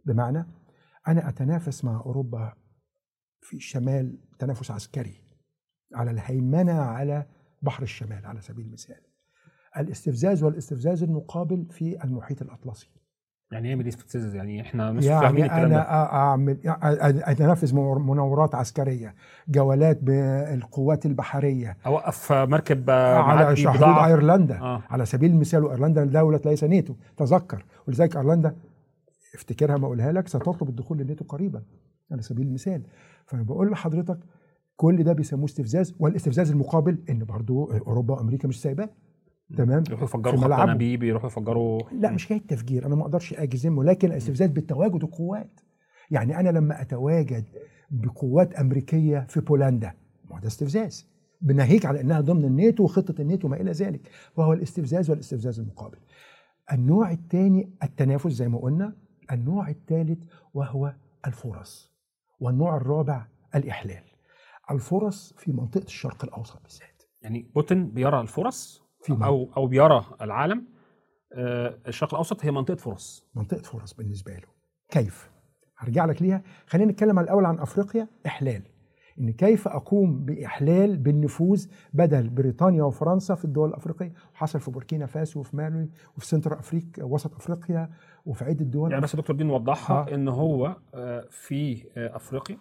بمعنى 0.05 0.45
أنا 1.07 1.29
أتنافس 1.29 1.85
مع 1.85 2.01
أوروبا 2.01 2.53
في 3.41 3.55
الشمال 3.57 4.19
تنافس 4.39 4.71
عسكري 4.71 5.26
على 5.93 6.11
الهيمنة 6.11 6.73
على 6.73 7.25
بحر 7.61 7.83
الشمال 7.83 8.25
على 8.25 8.41
سبيل 8.41 8.65
المثال. 8.65 9.01
الاستفزاز 9.77 10.43
والاستفزاز 10.43 11.03
المقابل 11.03 11.65
في 11.71 12.03
المحيط 12.03 12.41
الأطلسي. 12.41 12.89
يعني 13.51 13.73
إيه 13.73 13.87
استفزاز 13.87 14.35
يعني 14.35 14.61
إحنا 14.61 14.91
مش 14.91 15.05
فاهمين 15.05 15.21
يعني 15.21 15.43
الكلام 15.43 15.69
ده 15.69 15.81
أنا 15.81 16.13
أعمل 16.13 16.57
اتنفذ 16.63 17.75
مناورات 17.75 18.55
عسكرية 18.55 19.15
جولات 19.47 20.03
بالقوات 20.03 21.05
البحرية 21.05 21.77
أوقف 21.85 22.31
مركب 22.31 22.89
على 22.89 23.55
حدود. 23.55 23.83
أيرلندا 23.83 24.59
آه. 24.61 24.83
على 24.89 25.05
سبيل 25.05 25.31
المثال 25.31 25.63
وإيرلندا 25.63 26.05
دولة 26.05 26.41
ليس 26.45 26.63
ناتو 26.63 26.95
تذكر 27.17 27.65
ولذلك 27.87 28.15
إيرلندا 28.15 28.55
افتكرها 29.35 29.77
ما 29.77 29.85
أقولها 29.85 30.11
لك 30.11 30.27
ستطلب 30.27 30.69
الدخول 30.69 30.97
للناتو 30.97 31.25
قريبا 31.25 31.63
على 32.11 32.21
سبيل 32.21 32.47
المثال 32.47 32.81
فأنا 33.25 33.43
بقول 33.43 33.71
لحضرتك 33.71 34.19
كل 34.77 35.03
ده 35.03 35.13
بيسموه 35.13 35.45
استفزاز 35.45 35.95
والاستفزاز 35.99 36.51
المقابل 36.51 37.03
إن 37.09 37.23
برضو 37.23 37.71
أوروبا 37.71 38.13
وأمريكا 38.13 38.47
مش 38.47 38.61
سايباه. 38.61 38.89
تمام؟ 39.57 39.83
يروحوا 39.87 40.05
يفجروا 40.05 40.35
في 40.35 40.37
خط 40.37 40.45
ملعبه. 40.45 40.63
انابيب 40.63 41.03
يروحوا 41.03 41.29
يفجروا 41.29 41.81
لا 41.91 42.11
مش 42.11 42.25
حكايه 42.25 42.41
تفجير 42.47 42.85
أنا 42.85 42.95
ما 42.95 43.01
أقدرش 43.01 43.33
أجزم 43.33 43.77
ولكن 43.77 44.11
الاستفزاز 44.11 44.49
بالتواجد 44.49 45.03
القوات. 45.03 45.59
يعني 46.11 46.39
أنا 46.39 46.49
لما 46.49 46.81
أتواجد 46.81 47.43
بقوات 47.91 48.53
أمريكية 48.53 49.25
في 49.29 49.39
بولندا 49.39 49.93
ما 50.31 50.39
ده 50.39 50.47
استفزاز. 50.47 51.07
بناهيك 51.41 51.85
على 51.85 52.01
إنها 52.01 52.21
ضمن 52.21 52.45
الناتو 52.45 52.83
وخطة 52.83 53.21
الناتو 53.21 53.47
وما 53.47 53.61
إلى 53.61 53.71
ذلك. 53.71 54.09
وهو 54.37 54.53
الاستفزاز 54.53 55.09
والاستفزاز 55.09 55.59
المقابل. 55.59 55.97
النوع 56.73 57.11
الثاني 57.11 57.69
التنافس 57.83 58.31
زي 58.31 58.47
ما 58.49 58.57
قلنا 58.57 58.93
النوع 59.31 59.69
الثالث 59.69 60.19
وهو 60.53 60.93
الفرص 61.27 61.91
والنوع 62.39 62.77
الرابع 62.77 63.25
الإحلال. 63.55 64.06
الفرص 64.71 65.33
في 65.37 65.51
منطقة 65.51 65.83
الشرق 65.85 66.23
الأوسط 66.23 66.61
بالذات. 66.63 67.03
يعني 67.21 67.51
بوتين 67.55 67.91
بيرى 67.91 68.21
الفرص 68.21 68.83
في 69.01 69.13
أو 69.23 69.49
أو 69.57 69.67
بيرى 69.67 70.05
العالم. 70.21 70.65
آه، 71.33 71.77
الشرق 71.87 72.13
الأوسط 72.13 72.45
هي 72.45 72.51
منطقة 72.51 72.75
فرص. 72.75 73.27
منطقة 73.35 73.61
فرص 73.61 73.93
بالنسبة 73.93 74.31
له. 74.33 74.47
كيف؟ 74.89 75.31
هرجع 75.77 76.05
لك 76.05 76.21
ليها. 76.21 76.43
خلينا 76.67 76.91
نتكلم 76.91 77.19
الأول 77.19 77.45
عن 77.45 77.59
أفريقيا. 77.59 78.07
إحلال. 78.25 78.61
إن 79.19 79.31
كيف 79.31 79.67
أقوم 79.67 80.25
بإحلال 80.25 80.97
بالنفوذ 80.97 81.67
بدل 81.93 82.29
بريطانيا 82.29 82.83
وفرنسا 82.83 83.35
في 83.35 83.45
الدول 83.45 83.69
الأفريقية؟ 83.69 84.13
حصل 84.33 84.59
في 84.59 84.71
بوركينا 84.71 85.05
فاسو 85.05 85.39
وفي 85.39 85.57
مالي 85.57 85.89
وفي 86.17 86.27
سنتر 86.27 86.59
أفريقيا 86.59 87.03
وسط 87.03 87.35
أفريقيا 87.35 87.89
وفي 88.25 88.45
عدة 88.45 88.65
دول. 88.65 88.91
يعني 88.91 89.03
بس 89.03 89.15
دكتور 89.15 89.35
دي 89.35 89.43
نوضحها 89.43 90.11
آه. 90.11 90.15
إن 90.15 90.27
هو 90.27 90.77
آه، 90.93 91.27
في 91.29 91.83
آه، 91.97 92.15
أفريقيا. 92.15 92.57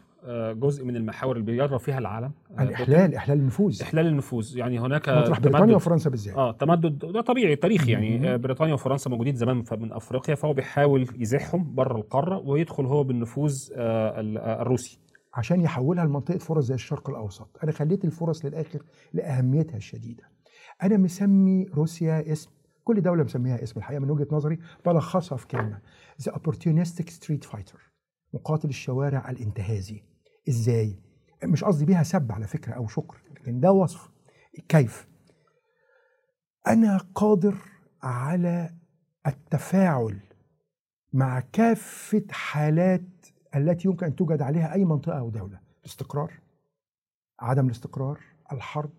جزء 0.52 0.84
من 0.84 0.96
المحاور 0.96 1.36
اللي 1.36 1.46
بيرى 1.52 1.78
فيها 1.78 1.98
العالم 1.98 2.32
آه، 2.58 2.62
الاحلال 2.62 3.14
إحلال 3.14 3.38
النفوذ. 3.38 3.82
إحلال 3.82 4.06
النفوذ. 4.06 4.56
يعني 4.56 4.78
هناك 4.80 5.08
مطرح 5.08 5.40
بريطانيا 5.40 5.76
وفرنسا 5.76 6.10
بالذات. 6.10 6.34
آه 6.36 6.52
تمدد 6.52 6.98
ده 6.98 7.20
طبيعي 7.20 7.56
تاريخي 7.56 7.92
يعني. 7.92 8.34
آه، 8.34 8.36
بريطانيا 8.36 8.74
وفرنسا 8.74 9.10
موجودين 9.10 9.34
زمان 9.34 9.64
من 9.72 9.92
أفريقيا 9.92 10.34
فهو 10.34 10.52
بيحاول 10.52 11.08
يزيحهم 11.18 11.74
بره 11.74 11.96
القارة 11.96 12.38
ويدخل 12.38 12.86
هو 12.86 13.04
بالنفوذ 13.04 13.68
آه، 13.76 14.20
ال- 14.20 14.38
آه، 14.38 14.62
الروسي. 14.62 14.98
عشان 15.34 15.60
يحولها 15.60 16.04
لمنطقة 16.04 16.38
فرص 16.38 16.64
زي 16.64 16.74
الشرق 16.74 17.10
الأوسط. 17.10 17.48
أنا 17.64 17.72
خليت 17.72 18.04
الفرص 18.04 18.44
للآخر 18.44 18.82
لأهميتها 19.12 19.76
الشديدة. 19.76 20.22
أنا 20.82 20.96
مسمي 20.96 21.64
روسيا 21.74 22.32
اسم 22.32 22.50
كل 22.84 23.00
دولة 23.00 23.24
مسميها 23.24 23.62
اسم 23.62 23.78
الحقيقة 23.80 24.00
من 24.00 24.10
وجهة 24.10 24.26
نظري 24.32 24.58
بلخصها 24.86 25.36
في 25.38 25.46
كلمة 25.46 25.78
the 26.22 26.32
opportunistic 26.32 27.10
street 27.10 27.44
fighter 27.44 27.80
مقاتل 28.34 28.68
الشوارع 28.68 29.30
الانتهازي. 29.30 30.02
إزاي؟ 30.48 31.02
مش 31.44 31.64
قصدي 31.64 31.84
بيها 31.84 32.02
سب 32.02 32.32
على 32.32 32.46
فكرة 32.46 32.72
أو 32.72 32.86
شكر 32.86 33.18
لكن 33.30 33.60
ده 33.60 33.72
وصف. 33.72 34.10
كيف؟ 34.68 35.08
أنا 36.66 36.98
قادر 37.14 37.56
على 38.02 38.74
التفاعل 39.26 40.20
مع 41.12 41.40
كافة 41.40 42.24
حالات 42.30 43.26
التي 43.56 43.88
يمكن 43.88 44.06
أن 44.06 44.16
توجد 44.16 44.42
عليها 44.42 44.72
أي 44.72 44.84
منطقة 44.84 45.18
أو 45.18 45.30
دولة. 45.30 45.60
الاستقرار 45.80 46.32
عدم 47.40 47.66
الاستقرار 47.66 48.20
الحرب 48.52 48.92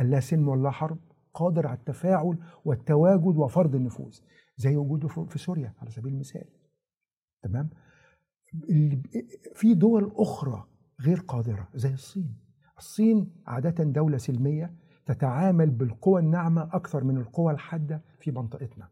اللا 0.00 0.20
سلم 0.20 0.48
ولا 0.48 0.70
حرب 0.70 0.98
قادر 1.34 1.66
على 1.66 1.78
التفاعل 1.78 2.38
والتواجد 2.64 3.36
وفرض 3.36 3.74
النفوذ 3.74 4.18
زي 4.56 4.76
وجوده 4.76 5.08
في 5.08 5.38
سوريا 5.38 5.74
على 5.78 5.90
سبيل 5.90 6.12
المثال. 6.12 6.44
تمام؟ 7.42 7.70
في 9.54 9.74
دول 9.74 10.12
أخرى 10.16 10.64
غير 11.00 11.18
قادرة 11.20 11.68
زي 11.74 11.92
الصين. 11.94 12.34
الصين 12.78 13.30
عادة 13.46 13.84
دولة 13.84 14.16
سلمية 14.16 14.74
تتعامل 15.06 15.70
بالقوى 15.70 16.20
الناعمة 16.20 16.62
أكثر 16.72 17.04
من 17.04 17.16
القوى 17.16 17.52
الحادة 17.52 18.02
في 18.20 18.30
منطقتنا 18.30 18.88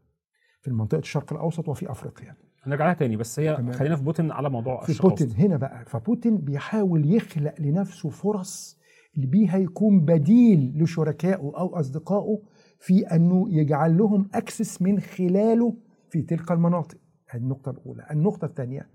في 0.61 0.71
منطقة 0.71 0.99
الشرق 0.99 1.33
الأوسط 1.33 1.69
وفي 1.69 1.91
أفريقيا. 1.91 2.35
هنرجع 2.63 2.85
لها 2.85 2.93
تاني 2.93 3.17
بس 3.17 3.39
هي 3.39 3.55
تمام. 3.57 3.71
خلينا 3.71 3.95
في 3.95 4.03
بوتين 4.03 4.31
على 4.31 4.49
موضوع 4.49 4.81
في 4.81 5.01
بوتين 5.01 5.27
الأوسط. 5.27 5.39
هنا 5.45 5.57
بقى. 5.57 5.85
فبوتين 5.85 6.37
بيحاول 6.37 7.13
يخلق 7.13 7.53
لنفسه 7.59 8.09
فرص 8.09 8.77
اللي 9.15 9.27
بيها 9.27 9.57
يكون 9.57 10.05
بديل 10.05 10.83
لشركائه 10.83 11.35
أو 11.57 11.79
أصدقائه 11.79 12.41
في 12.79 12.99
أنه 13.07 13.45
يجعل 13.49 13.97
لهم 13.97 14.29
access 14.33 14.81
من 14.81 14.99
خلاله 14.99 15.77
في 16.09 16.21
تلك 16.21 16.51
المناطق. 16.51 16.97
النقطة 17.35 17.69
الأولى. 17.71 18.07
النقطة 18.11 18.45
الثانية 18.45 18.89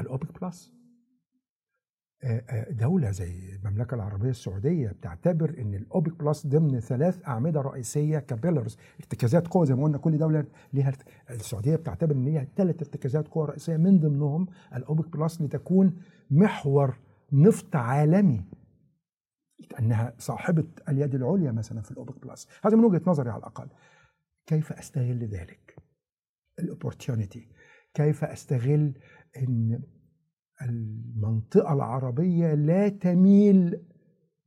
الاوبك 0.00 0.40
بلس 0.40 0.76
آه، 2.24 2.44
آه، 2.50 2.70
دولة 2.70 3.10
زي 3.10 3.56
المملكة 3.56 3.94
العربية 3.94 4.30
السعودية 4.30 4.88
بتعتبر 4.88 5.54
إن 5.58 5.74
الاوبك 5.74 6.22
بلس 6.22 6.46
ضمن 6.46 6.80
ثلاث 6.80 7.28
أعمدة 7.28 7.60
رئيسية 7.60 8.18
ك 8.18 8.24
pillars. 8.24 8.76
ارتكازات 9.00 9.48
قوة 9.48 9.64
زي 9.64 9.74
ما 9.74 9.84
قلنا 9.84 9.98
كل 9.98 10.18
دولة 10.18 10.44
ليها 10.72 10.92
السعودية 11.30 11.76
بتعتبر 11.76 12.14
إن 12.14 12.24
ليها 12.24 12.46
ثلاث 12.56 12.82
ارتكازات 12.82 13.28
قوة 13.28 13.46
رئيسية. 13.46 13.76
من 13.76 14.00
ضمنهم 14.00 14.46
الاوبك 14.74 15.16
بلس 15.16 15.42
لتكون 15.42 16.02
محور 16.30 16.98
نفط 17.32 17.76
عالمي. 17.76 18.44
انها 19.78 20.14
صاحبة 20.18 20.66
اليد 20.88 21.14
العليا 21.14 21.52
مثلا 21.52 21.82
في 21.82 21.90
الاوبك 21.90 22.26
بلس 22.26 22.48
هذا 22.64 22.76
من 22.76 22.84
وجهة 22.84 23.02
نظري 23.06 23.30
على 23.30 23.38
الأقل. 23.38 23.68
كيف 24.46 24.72
أستغل 24.72 25.24
ذلك؟ 25.24 25.76
ال 26.58 26.66
opportunity 26.66 27.48
كيف 27.96 28.24
أستغل 28.24 28.92
إن 29.36 29.82
المنطقة 30.62 31.72
العربية 31.72 32.54
لا 32.54 32.88
تميل 32.88 33.82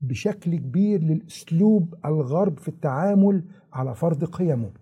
بشكل 0.01 0.55
كبير 0.55 1.01
للأسلوب 1.01 1.95
الغرب 2.05 2.59
في 2.59 2.67
التعامل 2.67 3.43
على 3.73 3.95
فرض 3.95 4.23
قيمه. 4.25 4.73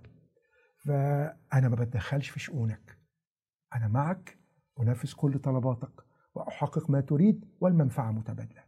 فأنا 0.86 1.70
ما 1.70 1.76
بتدخلش 1.76 2.30
في 2.30 2.40
شؤونك. 2.40 2.98
أنا 3.76 3.88
معك 3.88 4.38
أنفذ 4.80 5.14
كل 5.14 5.40
طلباتك 5.40 5.92
وأحقق 6.36 6.90
ما 6.90 7.02
تريد 7.02 7.46
والمنفعة 7.62 8.12
متبادلة. 8.12 8.64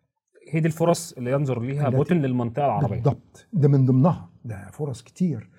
هي 0.52 0.60
دي 0.60 0.68
الفرص 0.68 1.14
اللي 1.14 1.32
ينظر 1.32 1.62
ليها 1.62 1.90
بوتين 1.90 2.22
للمنطقة 2.22 2.66
العربية. 2.66 2.96
بالضبط. 2.96 3.48
ده 3.54 3.68
من 3.68 3.86
ضمنها. 3.86 4.30
ده 4.46 4.70
فرص 4.72 5.02
كتير. 5.02 5.50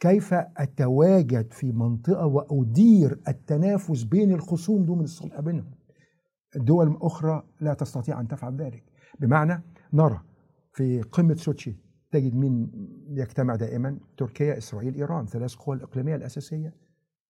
كيف 0.00 0.34
أتواجد 0.34 1.52
في 1.52 1.72
منطقة 1.72 2.26
وأدير 2.26 3.20
التنافس 3.28 4.02
بين 4.02 4.32
الخصوم 4.32 4.84
دون 4.84 5.00
الصلح 5.00 5.40
بينهم؟ 5.40 5.74
دول 6.56 6.98
أخرى 7.00 7.42
لا 7.60 7.74
تستطيع 7.74 8.20
أن 8.20 8.28
تفعل 8.28 8.56
ذلك. 8.56 8.84
بمعنى 9.20 9.62
نرى 9.92 10.20
في 10.72 11.02
قمة 11.02 11.34
سوتشي 11.34 11.76
تجد 12.10 12.34
مين 12.34 12.70
يجتمع 13.08 13.56
دائما؟ 13.56 13.98
تركيا 14.16 14.58
إسرائيل 14.58 14.94
إيران 14.94 15.26
ثلاث 15.26 15.54
قوى 15.54 15.76
الإقليمية 15.76 16.16
الأساسية 16.16 16.74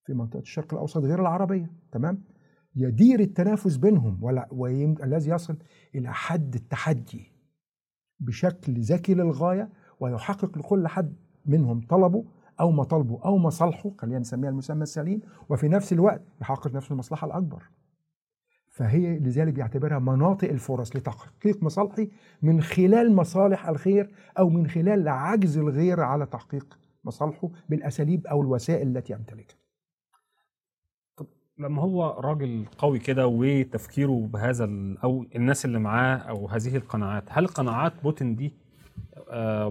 في 0.04 0.14
منطقة 0.14 0.40
الشرق 0.40 0.74
الأوسط 0.74 1.02
غير 1.02 1.20
العربية. 1.20 1.72
تمام؟ 1.92 2.24
يدير 2.74 3.20
التنافس 3.20 3.76
بينهم 3.76 4.24
ولا 4.24 5.18
يصل 5.26 5.58
إلى 5.94 6.12
حد 6.12 6.54
التحدي 6.54 7.32
بشكل 8.20 8.80
ذكي 8.80 9.14
للغاية 9.14 9.72
ويحقق 10.00 10.58
لكل 10.58 10.88
حد 10.88 11.16
منهم 11.46 11.80
طلبه 11.80 12.24
أو 12.60 12.70
مطالبه 12.70 13.20
أو 13.24 13.38
مصالحه 13.38 13.90
خلينا 13.98 14.18
نسميها 14.18 14.50
المسمى 14.50 14.82
السليم 14.82 15.20
وفي 15.48 15.68
نفس 15.68 15.92
الوقت 15.92 16.22
يحقق 16.40 16.74
نفس 16.74 16.90
المصلحة 16.90 17.26
الأكبر 17.26 17.62
فهي 18.68 19.18
لذلك 19.18 19.52
بيعتبرها 19.52 19.98
مناطق 19.98 20.48
الفرص 20.48 20.96
لتحقيق 20.96 21.62
مصالحي 21.62 22.08
من 22.42 22.60
خلال 22.60 23.14
مصالح 23.14 23.68
الخير 23.68 24.10
أو 24.38 24.48
من 24.48 24.66
خلال 24.66 25.08
عجز 25.08 25.58
الغير 25.58 26.00
على 26.00 26.26
تحقيق 26.26 26.78
مصالحه 27.04 27.50
بالأساليب 27.68 28.26
أو 28.26 28.42
الوسائل 28.42 28.96
التي 28.96 29.12
يمتلكها. 29.12 29.56
لما 31.58 31.82
هو 31.82 32.20
راجل 32.20 32.66
قوي 32.78 32.98
كده 32.98 33.26
وتفكيره 33.26 34.28
بهذا 34.32 34.64
أو 35.04 35.26
الناس 35.36 35.64
اللي 35.64 35.78
معاه 35.78 36.16
أو 36.16 36.48
هذه 36.48 36.76
القناعات 36.76 37.24
هل 37.28 37.46
قناعات 37.46 38.02
بوتين 38.02 38.36
دي 38.36 38.52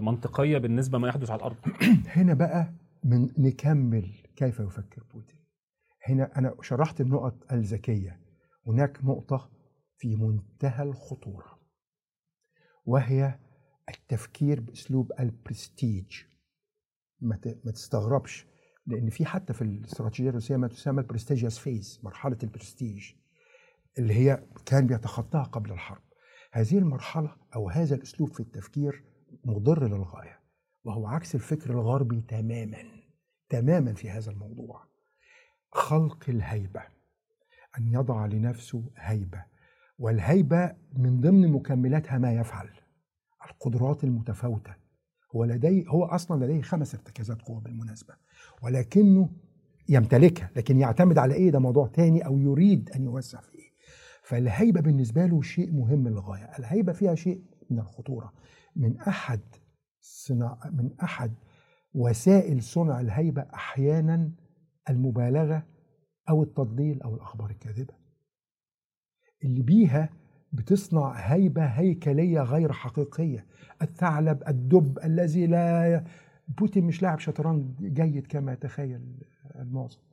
منطقية 0.00 0.58
بالنسبة 0.58 0.98
ما 0.98 1.08
يحدث 1.08 1.30
على 1.30 1.38
الأرض. 1.38 1.56
هنا 2.16 2.34
بقى 2.34 2.72
من 3.04 3.28
نكمل 3.38 4.10
كيف 4.36 4.60
يفكر 4.60 5.02
بوتين. 5.14 5.38
هنا 6.02 6.38
أنا 6.38 6.54
شرحت 6.62 7.00
النقط 7.00 7.52
الذكية. 7.52 8.20
هناك 8.66 9.04
نقطة 9.04 9.50
في 9.96 10.16
منتهى 10.16 10.82
الخطورة 10.82 11.58
وهي 12.86 13.38
التفكير 13.88 14.60
بأسلوب 14.60 15.12
البرستيج. 15.20 16.22
ما 17.20 17.72
تستغربش 17.74 18.46
لأن 18.86 19.10
في 19.10 19.26
حتى 19.26 19.52
في 19.52 19.62
الاستراتيجية 19.62 20.28
الروسية 20.28 20.56
ما 20.56 20.68
تسمى 20.68 21.00
ال 21.00 21.05
prestigious 21.05 21.58
phase 21.58 22.00
مرحلة 22.02 22.38
البرستيج 22.42 23.12
اللي 23.98 24.14
هي 24.14 24.44
كان 24.66 24.86
بيتخطاها 24.86 25.42
قبل 25.42 25.72
الحرب. 25.72 26.02
هذه 26.52 26.78
المرحلة 26.78 27.36
أو 27.54 27.68
هذا 27.68 27.94
الأسلوب 27.94 28.32
في 28.32 28.40
التفكير 28.40 29.04
مضر 29.44 29.88
للغاية 29.88 30.40
وهو 30.84 31.06
عكس 31.06 31.34
الفكر 31.34 31.70
الغربي 31.70 32.20
تماما 32.20 32.84
تماما 33.48 33.92
في 33.94 34.10
هذا 34.10 34.30
الموضوع. 34.30 34.82
خلق 35.72 36.24
الهيبة 36.28 36.82
أن 37.78 37.88
يضع 37.88 38.26
لنفسه 38.26 38.90
هيبة 38.96 39.44
والهيبة 39.98 40.76
من 40.92 41.20
ضمن 41.20 41.52
مكملاتها 41.52 42.18
ما 42.18 42.32
يفعل 42.32 42.68
القدرات 43.50 44.04
المتفاوتة. 44.04 44.74
هو 45.36 45.44
لديه 45.44 45.88
هو 45.88 46.04
أصلا 46.04 46.44
لديه 46.44 46.62
خمس 46.62 46.94
ارتكازات 46.94 47.42
قوة 47.42 47.60
بالمناسبة 47.60 48.14
ولكنه 48.62 49.30
يمتلكها 49.88 50.50
لكن 50.56 50.78
يعتمد 50.78 51.18
على 51.18 51.34
إيه؟ 51.34 51.50
ده 51.50 51.58
موضوع 51.58 51.86
تاني 51.86 52.26
أو 52.26 52.38
يريد 52.38 52.90
أن 52.90 53.04
يوسع 53.04 53.40
في 53.40 53.54
إيه 53.54 53.68
فالهيبة 54.22 54.80
بالنسبة 54.80 55.26
له 55.26 55.42
شيء 55.42 55.72
مهم 55.72 56.08
للغاية. 56.08 56.50
الهيبة 56.58 56.92
فيها 56.92 57.14
شيء 57.14 57.42
من 57.70 57.78
الخطورة. 57.78 58.32
من 58.76 59.00
أحد 59.00 59.40
صناع 60.00 60.58
من 60.72 60.90
أحد 61.02 61.34
وسائل 61.94 62.62
صنع 62.62 63.00
الهيبة 63.00 63.42
أحيانا 63.42 64.32
المبالغة 64.90 65.66
أو 66.28 66.42
التضليل 66.42 67.02
أو 67.02 67.14
الأخبار 67.14 67.50
الكاذبة. 67.50 67.94
اللي 69.44 69.62
بيها 69.62 70.08
بتصنع 70.52 71.12
هيبة 71.12 71.64
هيكلية 71.64 72.40
غير 72.40 72.72
حقيقية. 72.72 73.46
الثعلب 73.82 74.42
الدب 74.48 74.98
الذي 75.04 75.46
لا 75.46 76.04
بوتين 76.58 76.84
مش 76.84 77.02
لاعب 77.02 77.18
شطرنج 77.18 77.82
جيد 77.82 78.26
كما 78.26 78.52
يتخيل 78.52 79.18
المعظم. 79.56 80.07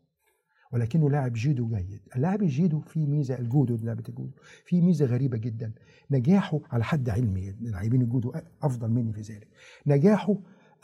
ولكنه 0.74 1.10
لاعب 1.10 1.34
جيدو 1.34 1.68
جيد. 1.68 2.02
اللاعب 2.16 2.42
الجيدو 2.42 2.80
في 2.80 3.06
ميزة 3.06 3.40
الجودو 3.40 3.78
لعبة 3.84 4.04
الجودو. 4.10 4.32
في 4.66 4.82
ميزة 4.82 5.06
غريبة 5.06 5.38
جدا. 5.38 5.72
نجاحه 6.12 6.60
على 6.72 6.84
حد 6.84 7.10
علمي 7.10 7.56
لاعبين 7.62 8.02
الجودو 8.02 8.34
أفضل 8.64 8.90
مني 8.90 9.14
في 9.14 9.22
ذلك. 9.22 9.48
نجاحه 9.88 10.36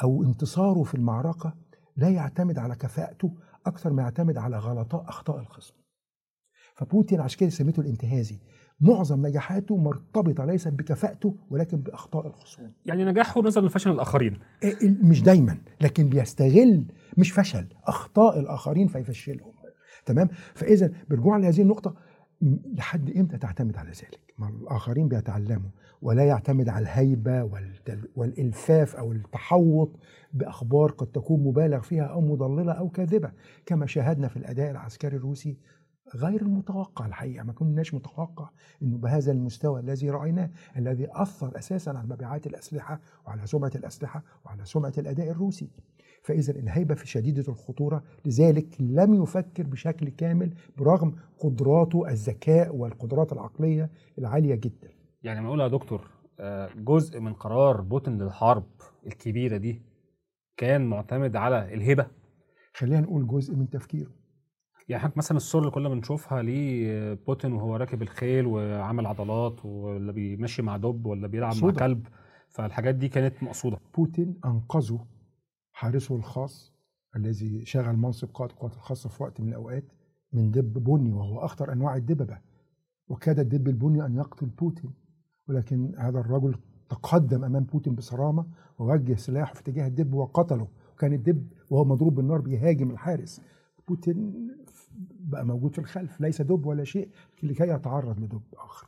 أو 0.04 0.24
انتصاره 0.24 0.84
في 0.84 0.96
المعركة 0.96 1.56
لا 1.98 2.10
يعتمد 2.10 2.58
على 2.58 2.76
كفاءته 2.76 3.34
أكثر 3.66 3.94
ما 3.94 4.02
يعتمد 4.02 4.38
على 4.38 4.58
غلطاء 4.58 5.10
أخطاء 5.10 5.40
الخصم. 5.40 5.74
فبوتين 6.76 7.22
عشان 7.22 7.40
كده 7.40 7.50
سميته 7.50 7.80
الانتهازي. 7.80 8.40
معظم 8.80 9.28
نجاحاته 9.28 9.78
مرتبطة 9.78 10.46
ليست 10.46 10.68
بكفاءته 10.68 11.36
ولكن 11.50 11.78
بأخطاء 11.78 12.28
الخصوم. 12.28 12.72
يعني 12.86 13.06
نجاحه 13.06 13.42
نظرا 13.42 13.68
لفشل 13.68 13.92
الآخرين. 13.92 14.40
مش 14.84 15.22
دايما 15.22 15.58
لكن 15.82 16.10
بيستغل 16.10 16.86
مش 17.18 17.32
فشل 17.32 17.66
أخطاء 17.84 18.40
الآخرين 18.40 18.88
فيفشلهم. 18.88 19.52
تمام؟ 20.06 20.28
فإذا 20.54 20.92
برجوع 21.10 21.38
لهذه 21.38 21.62
النقطة 21.62 21.96
لحد 22.74 23.10
إمتى 23.18 23.38
تعتمد 23.38 23.78
على 23.78 23.90
ذلك؟ 23.90 24.20
ما 24.38 24.50
الآخرين 24.50 25.08
بيتعلموا 25.08 25.70
ولا 26.02 26.26
يعتمد 26.26 26.70
على 26.70 26.84
الهيبة 26.84 27.50
والإلفاف 28.16 28.96
أو 28.96 29.12
التحوط 29.12 30.00
بأخبار 30.34 30.92
قد 30.92 31.08
تكون 31.08 31.44
مبالغ 31.44 31.82
فيها 31.82 32.04
أو 32.04 32.22
مضللة 32.22 32.72
أو 32.72 32.90
كاذبة 32.90 33.32
كما 33.66 33.86
شاهدنا 33.86 34.28
في 34.28 34.38
الأداء 34.38 34.72
العسكري 34.72 35.18
الروسي 35.18 35.58
غير 36.16 36.42
المتوقع 36.42 37.06
الحقيقة. 37.06 37.44
ما 37.44 37.54
كناش 37.54 37.94
متوقع 37.94 38.50
إنه 38.82 38.98
بهذا 38.98 39.32
المستوى 39.32 39.80
الذي 39.80 40.10
رأيناه 40.10 40.50
الذي 40.78 41.08
أثر 41.12 41.58
أساسا 41.58 41.90
على 41.90 42.08
مبيعات 42.08 42.48
الأسلحة 42.48 43.00
وعلى 43.28 43.48
سمعة 43.48 43.72
الأسلحة 43.76 44.24
وعلى 44.46 44.66
سمعة 44.66 44.94
الأداء 44.98 45.32
الروسي. 45.32 45.70
فإذا 46.22 46.54
الهيبة 46.54 46.96
في 46.96 47.08
شديدة 47.08 47.44
الخطورة 47.48 48.04
لذلك 48.26 48.68
لم 48.80 49.24
يفكر 49.24 49.64
بشكل 49.64 50.10
كامل 50.10 50.54
برغم 50.78 51.16
قدراته 51.40 52.10
الذكاء 52.10 52.76
والقدرات 52.76 53.34
العقلية 53.34 53.90
العالية 54.18 54.56
جدا. 54.56 54.90
يعني 55.24 55.42
ما 55.42 55.48
أقول 55.48 55.60
يا 55.60 55.68
دكتور 55.68 56.08
آه، 56.40 56.70
جزء 56.78 57.20
من 57.20 57.34
قرار 57.34 57.82
بوتين 57.82 58.18
للحرب 58.22 58.64
الكبيرة 59.08 59.58
دي 59.58 59.82
كان 60.58 60.86
معتمد 60.86 61.36
على 61.36 61.74
الهبه 61.74 62.08
خلينا 62.74 63.02
نقول 63.02 63.28
جزء 63.28 63.56
من 63.56 63.70
تفكيره. 63.70 64.10
يعني 64.90 65.04
حضرتك 65.04 65.18
مثلا 65.18 65.38
الصور 65.38 65.62
اللي 65.62 65.72
كنا 65.72 65.90
بنشوفها 65.90 66.42
لبوتين 66.42 67.54
وهو 67.54 67.76
راكب 67.76 68.02
الخيل 68.02 68.46
وعامل 68.46 69.06
عضلات 69.06 69.66
ولا 69.66 70.12
بيمشي 70.12 70.62
مع 70.62 70.78
دب 70.78 71.06
ولا 71.06 71.28
بيلعب 71.28 71.54
مع. 71.64 71.72
كلب 71.72 72.08
فالحاجات 72.50 72.96
دي 72.96 73.08
كانت 73.10 73.44
مقصودة. 73.44 73.78
بوتين 73.98 74.40
أنقذه 74.46 75.06
حارسه 75.72 76.16
الخاص 76.16 76.74
الذي 77.16 77.66
شغل 77.66 77.96
منصب 77.98 78.28
قائد 78.28 78.52
القوات 78.52 78.74
الخاصة 78.74 79.10
في 79.10 79.24
وقت 79.24 79.42
من 79.42 79.50
الأوقات 79.50 79.84
من 80.34 80.52
دب 80.52 80.74
بني 80.74 81.14
وهو 81.14 81.40
أخطر 81.40 81.74
أنواع 81.74 81.96
الدببة. 81.96 82.38
وكاد 83.08 83.40
الدب 83.40 83.68
البني 83.68 84.06
أن 84.06 84.16
يقتل 84.16 84.46
بوتين. 84.46 84.94
ولكن 85.48 85.96
هذا 85.98 86.20
الرجل 86.20 86.56
تقدم 86.90 87.44
أمام 87.44 87.64
بوتين 87.64 87.96
بصرامة 87.96 88.46
ووجه 88.80 89.16
سلاحه 89.16 89.54
في 89.54 89.62
اتجاه 89.62 89.88
الدب 89.88 90.14
وقتله. 90.14 90.68
وكان 90.94 91.14
الدب 91.14 91.48
وهو 91.70 91.86
مضروب 91.86 92.16
بالنار 92.16 92.42
بيهاجم 92.42 92.92
الحارس. 92.92 93.42
بوتين 93.88 94.48
بقى 95.20 95.46
موجود 95.46 95.74
في 95.74 95.80
الخلف 95.80 96.22
ليس 96.22 96.42
دب 96.42 96.66
ولا 96.66 96.84
شيء 96.84 97.10
لكي 97.44 97.70
يتعرض 97.70 98.20
لدب 98.20 98.42
آخر 98.54 98.88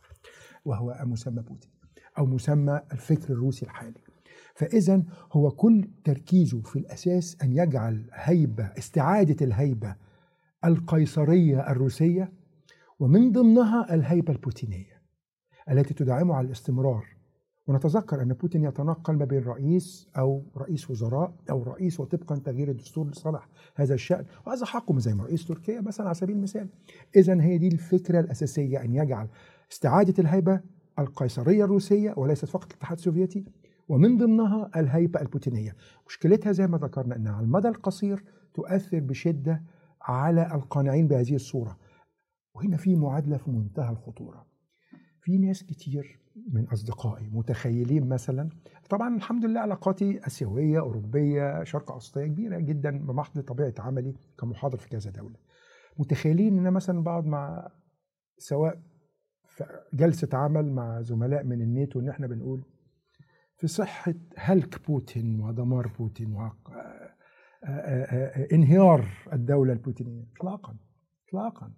وهو 0.66 1.00
مسمى 1.06 1.42
بوتين 1.42 1.72
أو 2.18 2.26
مسمى 2.26 2.82
الفكر 2.92 3.34
الروسي 3.34 3.66
الحالي. 3.66 4.13
فاذا 4.54 5.04
هو 5.32 5.52
كل 5.52 5.90
تركيزه 6.04 6.62
في 6.62 6.80
الأساس 6.80 7.38
أن 7.44 7.52
يجعل 7.52 8.10
هيبة 8.14 8.64
استعادة 8.64 9.46
الهيبة 9.46 9.96
القيصرية 10.66 11.72
الروسية 11.72 12.32
ومن 13.00 13.32
ضمنها 13.32 13.94
الهيبة 13.94 14.34
البوتينية 14.34 15.02
التي 15.72 15.94
تدعمه 15.94 16.36
على 16.36 16.48
الاستمرار. 16.48 17.06
ونتذكر 17.68 18.22
أن 18.22 18.34
بوتين 18.34 18.64
يتنقل 18.64 19.14
ما 19.16 19.26
بين 19.26 19.44
رئيس 19.44 20.08
أو 20.18 20.44
رئيس 20.58 20.92
وزراء 20.92 21.34
أو 21.50 21.64
رئيس 21.64 22.00
وطبقا 22.00 22.36
تغيير 22.36 22.70
الدستور 22.70 23.10
لصالح 23.10 23.48
هذا 23.76 23.94
الشأن 23.94 24.26
وهذا 24.48 24.66
حقه 24.66 25.00
زي 25.00 25.14
ما 25.14 25.24
رئيس 25.24 25.46
تركيا 25.48 25.82
مثلا 25.82 26.06
على 26.06 26.16
سبيل 26.16 26.36
المثال. 26.36 26.68
اذا 27.16 27.42
هي 27.42 27.58
دي 27.58 27.68
الفكرة 27.68 28.20
الأساسية 28.20 28.82
أن 28.82 28.94
يجعل 28.94 29.28
استعادة 29.72 30.14
الهيبة 30.20 30.62
القيصرية 31.00 31.66
الروسية 31.66 32.14
وليست 32.18 32.46
فقط 32.46 32.72
الاتحاد 32.72 32.98
السوفيتي 32.98 33.46
ومن 33.88 34.18
ضمنها 34.18 34.70
الهيبة 34.76 35.22
البوتينية. 35.22 35.76
مشكلتها 36.08 36.52
زي 36.52 36.68
ما 36.68 36.78
ذكرنا 36.78 37.16
إنها 37.16 37.34
على 37.34 37.46
المدى 37.46 37.68
القصير 37.68 38.24
تؤثر 38.54 39.00
بشدة 39.00 39.64
على 40.02 40.56
القانعين 40.56 41.08
بهذه 41.08 41.36
الصورة. 41.36 41.78
وهنا 42.54 42.78
في 42.78 42.96
معادلة 42.96 43.38
في 43.38 43.52
منتهى 43.52 43.90
الخطورة. 43.92 44.46
في 45.22 45.38
ناس 45.38 45.64
كتير 45.64 46.20
من 46.52 46.68
أصدقائي 46.68 47.30
متخيلين 47.30 48.10
مثلا 48.10 48.50
طبعا 48.90 49.16
الحمد 49.16 49.46
لله 49.46 49.60
علاقاتي 49.60 50.28
آسيوية 50.28 50.80
أوروبية 50.80 51.64
شرق 51.64 51.92
أوسطية 51.92 52.26
كبيرة 52.26 52.60
جدا 52.60 53.06
بمحض 53.06 53.42
طبيعة 53.42 53.74
عملي 53.80 54.16
كمحاضر 54.40 54.78
في 54.78 54.90
كذا 54.90 55.12
دولة. 55.12 55.36
متخيلين 55.98 56.60
أنا 56.60 56.70
مثلا 56.70 57.04
بقعد 57.04 57.26
مع 57.26 57.72
سواء 58.38 58.80
في 59.48 59.66
جلسة 59.94 60.30
عمل 60.34 60.72
مع 60.72 61.02
زملاء 61.02 61.44
من 61.44 61.62
الناتو 61.62 62.00
إن 62.00 62.10
إحنا 62.10 62.28
بنقول 62.28 62.66
في 63.64 63.68
صحة 63.68 64.14
هلك 64.38 64.88
بوتين 64.88 65.40
ودمار 65.40 65.88
بوتين 65.88 66.34
وانهيار 67.64 69.08
الدولة 69.34 69.74
البوتينية. 69.74 70.28
اطلاقا 70.38 70.78
اطلاقا. 71.28 71.74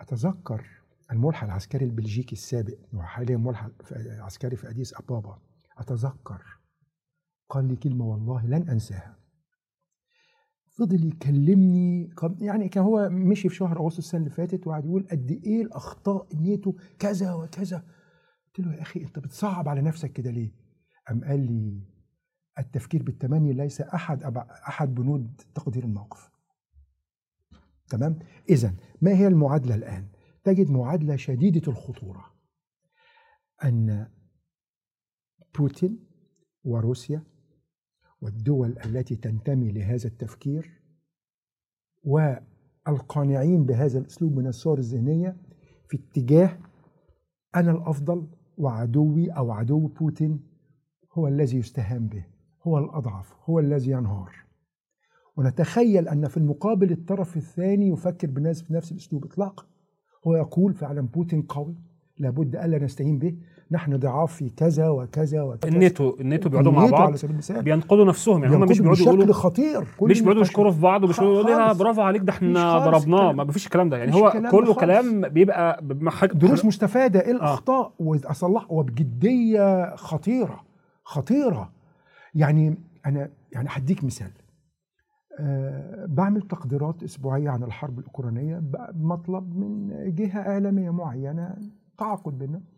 أتذكر 0.00 0.66
الملحق 1.12 1.44
العسكري 1.44 1.84
البلجيكي 1.84 2.32
السابق 2.32 2.78
وحاليا 2.92 3.36
ملحق 3.36 3.70
عسكري 4.18 4.56
في 4.56 4.70
أديس 4.70 4.94
أبابا. 4.94 5.38
أتذكر 5.78 6.42
قال 7.48 7.68
لي 7.68 7.76
كلمة 7.76 8.04
والله 8.04 8.46
لن 8.46 8.68
أنساها. 8.68 9.16
فضل 10.78 11.06
يكلمني 11.06 12.10
يعني 12.40 12.68
كان 12.68 12.84
هو 12.84 13.08
مشي 13.10 13.48
في 13.48 13.54
شهر 13.54 13.80
أغسطس 13.80 13.98
السنة 13.98 14.20
اللي 14.20 14.30
فاتت 14.30 14.66
وقعد 14.66 14.84
يقول 14.84 15.06
قد 15.10 15.30
إيه 15.30 15.62
الأخطاء 15.62 16.26
الناتو 16.34 16.72
كذا 16.98 17.32
وكذا. 17.34 17.84
قلت 18.56 18.66
له 18.66 18.74
يا 18.74 18.82
أخي 18.82 19.00
أنت 19.02 19.18
بتصعب 19.18 19.68
على 19.68 19.82
نفسك 19.82 20.12
كده 20.12 20.30
ليه؟ 20.30 20.52
قام 21.08 21.24
قال 21.24 21.40
لي 21.40 21.82
التفكير 22.58 23.02
بالتمني 23.02 23.52
ليس 23.52 23.80
أحد 23.80 24.22
أحد 24.68 24.94
بنود 24.94 25.40
تقدير 25.54 25.84
الموقف. 25.84 26.30
تمام؟ 27.88 28.18
اذا 28.48 28.74
ما 29.02 29.10
هي 29.10 29.26
المعادلة 29.26 29.74
الآن؟ 29.74 30.08
تجد 30.44 30.70
معادلة 30.70 31.16
شديدة 31.16 31.72
الخطورة 31.72 32.34
أن 33.64 34.08
بوتين 35.58 36.06
وروسيا 36.64 37.22
والدول 38.20 38.78
التي 38.78 39.16
تنتمي 39.16 39.72
لهذا 39.72 40.08
التفكير 40.08 40.82
والقانعين 42.04 43.66
بهذا 43.66 43.98
الأسلوب 43.98 44.36
من 44.36 44.46
الصور 44.46 44.78
الذهنية 44.78 45.36
في 45.88 45.96
اتجاه 45.96 46.58
أنا 47.56 47.70
الأفضل 47.70 48.35
وعدوي 48.56 49.30
أو 49.30 49.50
عدو 49.50 49.86
بوتين 49.86 50.40
هو 51.12 51.28
الذي 51.28 51.58
يستهان 51.58 52.06
به 52.06 52.24
هو 52.62 52.78
الأضعف 52.78 53.34
هو 53.44 53.58
الذي 53.58 53.90
ينهار. 53.90 54.32
ونتخيل 55.36 56.08
أن 56.08 56.28
في 56.28 56.36
المقابل 56.36 56.92
الطرف 56.92 57.36
الثاني 57.36 57.88
يفكر 57.88 58.30
بنفس 58.30 58.92
الأسلوب 58.92 59.24
اطلاقا. 59.24 59.66
هو 60.26 60.36
يقول 60.36 60.74
فعلا 60.74 61.00
بوتين 61.00 61.42
قوي 61.42 61.76
لابد 62.18 62.56
ألا 62.56 62.78
نستهين 62.78 63.18
به. 63.18 63.38
نحن 63.70 63.96
ضعاف 63.96 64.32
في 64.32 64.50
كذا 64.50 64.88
وكذا 64.88 65.42
وكذا. 65.42 65.72
الناتو 65.72 66.16
الناتو 66.20 66.48
بيقعدوا 66.48 66.72
مع 66.72 66.86
بعض 66.86 66.94
على 67.02 67.16
سبيل 67.16 67.30
المثال. 67.32 67.62
بينقضوا 67.62 68.04
نفسهم 68.04 68.44
يعني 68.44 68.56
هم 68.56 68.60
مش 68.60 68.78
بيقعدوا 68.78 68.92
بشكل 68.92 69.08
يقولوا 69.08 69.34
خطير 69.34 69.86
كل 69.98 70.10
مش 70.10 70.20
بيقعدوا 70.20 70.42
يشكروا 70.42 70.72
في 70.72 70.80
بعض 70.80 71.04
ومش 71.04 71.20
بيقعدوا 71.20 71.40
يقولوا 71.40 71.66
خالص. 71.66 71.78
برافو 71.78 72.00
عليك 72.00 72.22
ده 72.22 72.32
إحنا 72.32 72.78
ضربناه. 72.78 73.32
ما 73.32 73.52
فيش 73.52 73.66
الكلام 73.66 73.88
ده. 73.88 73.96
يعني 73.96 74.14
هو 74.14 74.30
كله. 74.50 74.74
كلام 74.74 75.28
بيبقى 75.28 75.84
دروس 76.34 76.64
مستفادة 76.64 77.20
إيه 77.20 77.32
الأخطاء؟ 77.32 77.92
واصلح 77.98 78.70
وبجدية 78.72 79.96
خطيرة 79.96 80.60
خطيرة. 81.04 81.72
يعني 82.34 82.78
أنا 83.06 83.30
يعني 83.52 83.68
هديك 83.70 84.04
مثال. 84.04 84.30
أه 85.40 86.06
بعمل 86.08 86.42
تقديرات 86.42 87.02
أسبوعية 87.02 87.50
عن 87.50 87.62
الحرب 87.62 87.98
الأوكرانية 87.98 88.62
بمطلب 88.92 89.56
من 89.56 89.88
جهة 90.14 90.38
اعلاميه 90.40 90.90
معينة 90.90 91.56
تعاقد 91.98 92.38
بينا 92.38 92.56
أه 92.56 92.75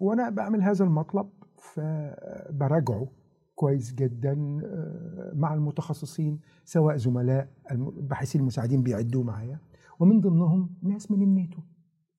وأنا 0.00 0.30
بعمل 0.30 0.62
هذا 0.62 0.84
المطلب 0.84 1.28
فبراجعه 1.56 3.08
كويس 3.54 3.94
جدا 3.94 4.60
أه 4.64 5.32
مع 5.34 5.54
المتخصصين 5.54 6.40
سواء 6.64 6.96
زملاء 6.96 7.48
الباحثين 7.70 8.40
المساعدين 8.40 8.82
بيعدوا 8.82 9.24
معايا. 9.24 9.60
ومن 10.00 10.20
ضمنهم 10.20 10.74
ناس 10.82 11.10
من 11.10 11.22
الناتو 11.22 11.58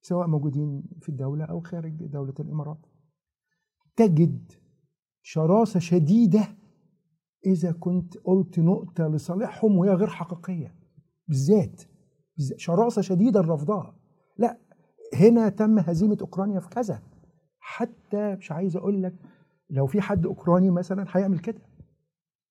سواء 0.01 0.27
موجودين 0.27 0.83
في 1.01 1.09
الدولة 1.09 1.45
أو 1.45 1.59
خارج 1.59 2.05
دولة 2.05 2.33
الإمارات. 2.39 2.85
تجد 3.95 4.51
شراسة 5.21 5.79
شديدة 5.79 6.47
إذا 7.45 7.71
كنت 7.71 8.17
قلت 8.17 8.59
نقطة 8.59 9.07
لصالحهم 9.07 9.77
وهي 9.77 9.89
غير 9.89 10.07
حقيقية. 10.07 10.75
بالذات 11.27 11.81
شراسة 12.57 13.01
شديدة 13.01 13.41
لرفضها 13.41 13.95
لا 14.37 14.57
هنا 15.15 15.49
تم 15.49 15.79
هزيمة 15.79 16.17
أوكرانيا 16.21 16.59
في 16.59 16.69
كذا. 16.69 17.01
حتى 17.59 18.35
مش 18.35 18.51
عايز 18.51 18.75
أقول 18.75 19.03
لك 19.03 19.15
لو 19.69 19.87
في 19.87 20.01
حد 20.01 20.25
أوكراني 20.25 20.69
مثلا 20.69 21.05
هيعمل 21.09 21.39
كده. 21.39 21.61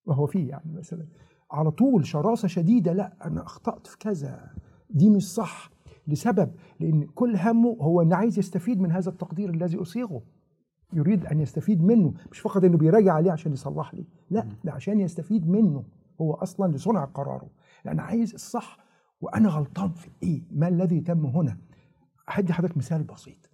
وهو 0.05 0.25
فيه 0.25 0.49
يعني 0.49 0.73
مثلا. 0.73 1.07
على 1.51 1.71
طول 1.71 2.05
شراسة 2.05 2.47
شديدة 2.47 2.93
لا 2.93 3.13
أنا 3.25 3.43
أخطأت 3.43 3.87
في 3.87 3.97
كذا. 3.97 4.53
دي 4.89 5.09
مش 5.09 5.33
صح 5.33 5.69
لسبب 6.07 6.51
لأن 6.79 7.03
كل 7.03 7.35
همه 7.35 7.77
هو 7.81 8.01
إنه 8.01 8.15
عايز 8.15 8.39
يستفيد 8.39 8.81
من 8.81 8.91
هذا 8.91 9.09
التقدير 9.09 9.49
الذي 9.49 9.81
أصيغه. 9.81 10.21
يريد 10.93 11.25
أن 11.25 11.39
يستفيد 11.39 11.83
منه 11.83 12.13
مش 12.31 12.39
فقط 12.39 12.63
إنه 12.63 12.77
بيراجع 12.77 13.13
عليه 13.13 13.31
عشان 13.31 13.53
يصلح 13.53 13.93
لي 13.93 14.07
لا 14.29 14.47
ده 14.63 14.71
عشان 14.71 14.99
يستفيد 14.99 15.49
منه. 15.49 15.83
هو 16.21 16.33
أصلا 16.33 16.71
لصنع 16.71 17.05
قراره. 17.05 17.49
لأن 17.85 17.99
عايز 17.99 18.33
الصح 18.33 18.77
وأنا 19.21 19.49
غلطان 19.49 19.91
في 19.91 20.09
إيه؟ 20.23 20.43
ما 20.51 20.67
الذي 20.67 21.01
تم 21.01 21.25
هنا؟ 21.25 21.57
هدي 22.27 22.53
حضرتك 22.53 22.77
مثال 22.77 23.03
بسيط. 23.03 23.48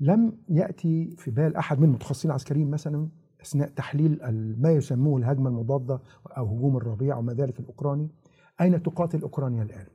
لم 0.00 0.32
يأتي 0.48 1.16
في 1.16 1.30
بال 1.30 1.56
أحد 1.56 1.78
من 1.78 1.84
المتخصصين 1.84 2.30
العسكريين 2.30 2.70
مثلا 2.70 3.08
أثناء 3.40 3.68
تحليل 3.68 4.18
ما 4.60 4.70
يسموه 4.70 5.18
الهجمة 5.18 5.48
المضادة 5.48 6.00
أو 6.36 6.46
هجوم 6.46 6.76
الربيع 6.76 7.16
وما 7.16 7.32
ذلك 7.32 7.60
الأوكراني 7.60 8.08
أين 8.60 8.82
تقاتل 8.82 9.22
أوكرانيا 9.22 9.62
الآن 9.62 9.86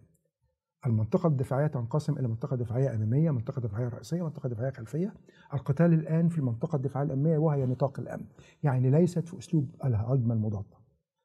المنطقة 0.86 1.28
الدفاعية 1.28 1.68
تنقسم 1.68 2.18
إلى 2.18 2.28
منطقة 2.28 2.56
دفاعية 2.56 2.96
أمامية، 2.96 3.32
منطقة 3.32 3.62
دفاعية 3.62 3.88
رئيسية، 3.88 4.24
منطقة 4.24 4.50
دفاعية 4.50 4.72
خلفية. 4.72 5.14
القتال 5.54 5.94
الآن 5.94 6.30
في 6.30 6.38
المنطقة 6.38 6.76
الدفاعية 6.76 7.06
الأمامية 7.06 7.38
وهي 7.38 7.66
نطاق 7.66 8.00
الأمن، 8.00 8.26
يعني 8.64 8.90
ليست 8.90 9.28
في 9.28 9.38
أسلوب 9.38 9.76
الهجمة 9.86 10.34
المضادة. 10.34 10.78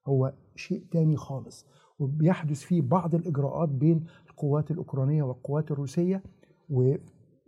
هو 0.06 0.34
شيء 0.56 0.84
تاني 0.90 1.16
خالص، 1.16 1.66
وبيحدث 1.98 2.60
فيه 2.60 2.82
بعض 2.82 3.14
الإجراءات 3.14 3.68
بين 3.68 4.04
القوات 4.30 4.70
الأوكرانية 4.70 5.22
والقوات 5.22 5.70
الروسية. 5.70 6.22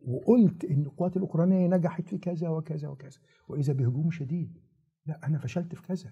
وقلت 0.07 0.65
إن 0.65 0.83
القوات 0.83 1.17
الأوكرانية 1.17 1.67
نجحت 1.67 2.09
في 2.09 2.19
كذا 2.19 2.49
وكذا 2.49 2.89
وكذا، 2.89 3.19
وإذا 3.49 3.73
بهجوم 3.73 4.11
شديد. 4.11 4.59
لا 5.07 5.21
أنا 5.25 5.39
فشلت 5.39 5.75
في 5.75 5.83
كذا. 5.83 6.11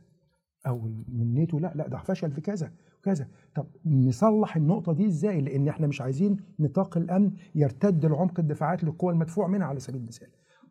أو 0.67 0.81
من 1.09 1.35
نيتو 1.35 1.59
لا 1.59 1.73
لا 1.75 1.89
ده 1.89 1.99
فشل 1.99 2.31
في 2.31 2.41
كذا 2.41 2.73
وكذا 2.99 3.29
طب 3.55 3.67
نصلح 3.87 4.57
النقطة 4.57 4.93
دي 4.93 5.07
إزاي 5.07 5.41
لأن 5.41 5.69
إحنا 5.69 5.87
مش 5.87 6.01
عايزين 6.01 6.37
نطاق 6.59 6.97
الأمن 6.97 7.33
يرتد 7.55 8.07
لعمق 8.07 8.41
الدفاعات 8.41 8.85
للقوى 8.85 9.13
المدفوع 9.13 9.47
منها 9.47 9.67
على 9.67 9.81
سبيل 9.81 10.01
المثال 10.01 10.29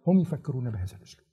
هم 0.07 0.19
يفكرون 0.19 0.69
بهذا 0.69 0.95
الأسلوب 0.97 1.27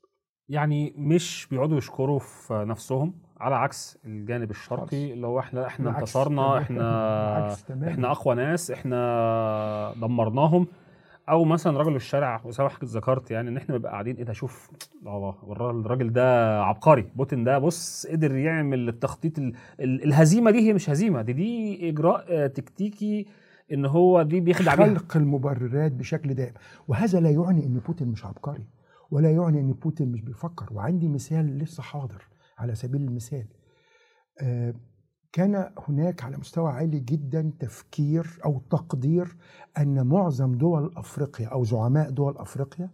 يعني 0.49 0.95
مش 0.97 1.49
بيقعدوا 1.51 1.79
يشكروا 1.79 2.19
في 2.19 2.65
نفسهم 2.69 3.15
على 3.41 3.55
عكس 3.55 3.99
الجانب 4.05 4.51
الشرقي. 4.51 5.13
اللي 5.13 5.27
هو 5.27 5.39
إحنا 5.39 5.67
إحنا 5.67 5.91
انتصرنا. 5.99 6.59
إحنا. 6.59 7.53
إحنا 7.89 8.11
أقوى 8.11 8.35
ناس 8.35 8.71
إحنا 8.71 9.95
دمرناهم 10.01 10.67
أو 11.31 11.45
مثلا 11.45 11.79
رجل 11.79 11.97
الشارع 11.97 12.41
وسواء 12.45 12.69
حضرتك 12.69 12.85
ذكرت 12.85 13.31
يعني 13.31 13.49
إن 13.51 13.57
إحنا 13.57 13.75
نبقى 13.75 13.93
قاعدين 13.93 14.17
إيه 14.17 14.25
ده 14.25 14.33
شوف 14.33 14.71
الله 15.07 15.35
الراجل 15.53 16.13
ده 16.13 16.61
عبقري. 16.63 17.03
بوتين 17.17 17.45
ده 17.45 17.59
بص 17.59 18.07
قدر 18.07 18.37
يعمل 18.37 18.89
التخطيط 18.89 19.39
ال- 19.39 19.53
ال- 19.81 20.05
الهزيمة 20.05 20.51
دي 20.51 20.59
هي 20.69 20.73
مش 20.73 20.91
هزيمة 20.91 21.23
دي 21.23 21.33
دي 21.33 21.89
إجراء 21.89 22.47
تكتيكي 22.47 23.27
إن 23.73 23.87
هو 23.87 24.23
دي 24.23 24.41
بيخدع 24.41 24.75
بيها. 24.75 24.87
خلق 24.87 25.17
المبررات 25.17 25.93
بشكل 25.93 26.35
دائم. 26.35 26.55
وهذا 26.89 27.21
لا 27.21 27.31
يعني 27.31 27.67
إن 27.67 27.81
بوتين 27.87 28.09
مش 28.09 28.25
عبقري 28.25 28.67
ولا 29.11 29.31
يعني 29.31 29.61
إن 29.61 29.73
بوتين 29.73 30.13
مش 30.13 30.21
بيفكر. 30.23 30.67
وعندي 30.73 31.09
مثال 31.09 31.59
لسه 31.59 31.83
حاضر 31.83 32.23
على 32.59 32.75
سبيل 32.75 33.01
المثال. 33.03 33.47
آه، 34.43 34.75
كان 35.33 35.71
هناك 35.89 36.25
على 36.25 36.37
مستوى 36.37 36.73
عالي 36.73 37.01
جدا 37.01 37.53
تفكير 37.59 38.39
أو 38.45 38.61
تقدير 38.71 39.37
أن 39.79 40.07
معظم 40.07 40.53
دول 40.55 40.93
أفريقيا 40.97 41.47
أو 41.49 41.65
زعماء 41.65 42.11
دول 42.11 42.39
أفريقيا 42.39 42.91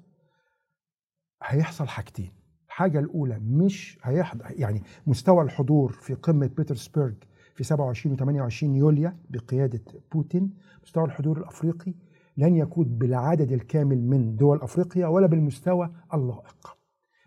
هيحصل 1.43 1.89
حاجتين 1.89 2.31
الحاجة 2.67 2.99
الأولى 2.99 3.39
مش 3.39 3.99
هيحضر 4.03 4.45
يعني 4.51 4.83
مستوى 5.07 5.43
الحضور 5.45 5.93
في 5.93 6.15
قمة 6.15 6.47
بيترسبرج 6.47 7.15
في 7.55 7.65
27 7.65 8.15
و 8.15 8.19
28 8.19 8.77
يوليو 8.77 9.13
بقيادة 9.31 9.81
بوتين 10.13 10.51
مستوى 10.83 11.05
الحضور 11.05 11.39
الأفريقي 11.39 11.95
لن 12.37 12.57
يكون 12.57 12.85
بالعدد 12.99 13.53
الكامل 13.53 14.03
من 14.03 14.37
دول 14.37 14.63
أفريقيا 14.63 15.07
ولا 15.07 15.27
بالمستوى 15.27 15.91
اللائق. 16.15 16.77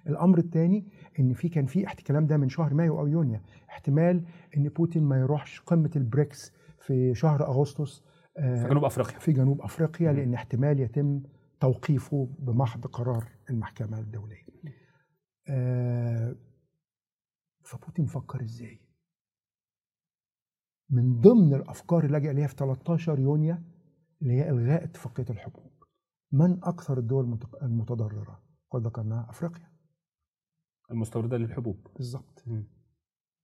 الأمر 0.08 0.38
الثاني 0.38 0.88
إن 1.20 1.34
في 1.34 1.50
كان 1.50 1.66
في 1.66 1.88
احت- 1.88 2.00
الكلام 2.00 2.28
ده 2.28 2.38
من 2.38 2.50
شهر 2.50 2.74
مايو 2.74 3.00
أو 3.00 3.08
يونيو 3.08 3.40
احتمال 3.70 4.26
إن 4.58 4.70
بوتين 4.70 5.04
ما 5.04 5.20
يروحش 5.20 5.60
قمة 5.62 5.92
البريكس 5.96 6.52
في 6.80 7.16
شهر 7.16 7.48
أغسطس 7.48 8.04
آه، 8.38 8.64
في 8.64 8.70
جنوب 8.70 8.84
أفريقيا 8.86 9.20
في 9.20 9.32
جنوب 9.34 9.62
أفريقيا. 9.62 10.14
لأن 10.14 10.34
احتمال 10.34 10.80
يتم 10.80 11.24
توقيفه 11.60 12.30
بمحض 12.40 12.86
قرار 12.88 13.28
المحكمة 13.50 14.00
الدولية. 14.00 14.46
آه، 15.50 16.36
فبوتين 17.66 18.06
فكر 18.06 18.42
إزاي؟ 18.42 18.80
من 20.90 21.20
ضمن 21.22 21.54
الأفكار 21.54 22.06
اللي 22.06 22.18
لجأ 22.18 22.34
ليها 22.34 22.48
في 22.48 22.56
13 22.56 23.20
يونيو 23.20 23.58
اللي 24.22 24.34
هي 24.34 24.50
إلغاء 24.50 24.84
اتفاقية 24.84 25.26
الحبوب. 25.30 25.72
من 26.32 26.64
أكثر 26.64 26.98
الدول 27.00 27.40
المتضررة؟ 27.62 28.44
قد 28.72 28.86
ذكرناها 28.88 29.30
أفريقيا 29.30 29.69
المستوردة 30.92 31.38
للحبوب 31.38 31.88
بالظبط. 31.96 32.44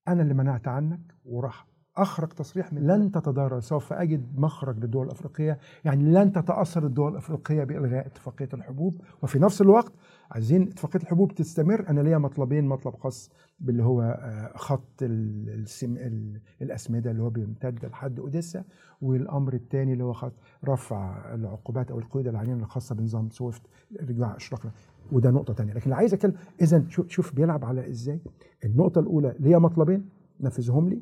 أنا 0.08 0.22
اللي 0.24 0.34
منعت 0.34 0.68
عنك 0.68 1.16
وراح 1.26 1.68
أخرج 1.98 2.28
تصريح 2.30 2.74
من 2.74 2.88
لن 2.88 3.12
تتضرر 3.12 3.60
سوف 3.60 3.94
أجد 3.94 4.40
مخرج 4.40 4.80
للدول 4.80 5.06
الأفريقية. 5.06 5.58
يعني 5.86 6.04
لن 6.04 6.32
تتأثر 6.32 6.86
الدول 6.86 7.12
الأفريقية 7.12 7.64
بإلغاء 7.64 8.08
اتفاقية 8.08 8.50
الحبوب. 8.54 9.02
وفي 9.24 9.40
نفس 9.40 9.62
الوقت 9.62 9.92
عايزين 10.32 10.62
اتفاقية 10.62 11.00
الحبوب 11.00 11.36
تستمر. 11.36 11.90
أنا 11.90 12.02
ليا 12.02 12.18
مطلبين 12.18 12.66
مطلب 12.66 12.96
خاص 12.96 13.30
باللي 13.60 13.84
هو 13.84 14.02
آه، 14.02 14.52
خط 14.58 15.02
ال- 15.02 15.50
السم 15.50 15.98
ال- 15.98 16.42
الأسمدة 16.62 17.12
اللي 17.12 17.24
هو 17.24 17.30
بيمتد 17.30 17.86
لحد 17.86 18.20
أوديسا. 18.20 18.64
والأمر 19.02 19.54
الثاني 19.54 19.94
اللي 19.94 20.04
هو 20.04 20.14
خط 20.14 20.34
رفع 20.66 21.34
العقوبات 21.34 21.92
أو 21.92 22.00
القيود 22.00 22.28
العينية 22.28 22.54
الخاصة 22.54 22.96
بنظام 22.96 23.30
سويفت. 23.30 23.62
رجوع 24.02 24.36
اشراقنا 24.36 24.72
وده 25.12 25.32
نقطة 25.32 25.54
ثانية 25.54 25.74
لكن 25.74 25.94
عايز 25.94 26.14
أتكلم 26.14 26.34
اذا 26.62 26.84
شوف 26.90 27.10
شوف 27.10 27.36
بيلعب 27.36 27.66
على 27.66 27.90
إزاي. 27.90 28.20
النقطة 28.66 29.00
الأولى 29.00 29.36
ليا 29.40 29.58
مطلبين 29.58 30.10
نفذهم 30.42 30.90
لي. 30.90 31.02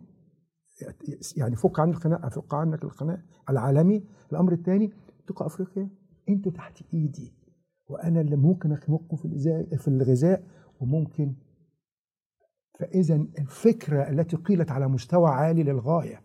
يعني 1.38 1.55
فك 1.55 1.79
عن 1.79 1.89
الخناق 1.89 2.29
فك 2.29 2.53
عنك 2.53 2.83
الخناق 2.83 3.19
العالمي. 3.49 4.03
الأمر 4.31 4.53
الثاني 4.53 4.91
بقى 5.27 5.45
أفريقيا. 5.45 5.89
أنتوا 6.29 6.51
تحت 6.51 6.83
إيدي. 6.93 7.33
وأنا 7.88 8.21
اللي 8.21 8.36
ممكن 8.36 8.71
أخنقكم 8.71 9.17
في 9.17 9.25
الغذاء 9.25 9.75
في 9.75 9.88
الغذاء. 9.88 10.43
وممكن 10.79 11.36
فإذا 12.79 13.15
الفكرة 13.15 14.09
التي 14.09 14.36
قيلت 14.36 14.71
على 14.71 14.88
مستوى 14.88 15.29
عالي 15.29 15.63
للغاية 15.63 16.21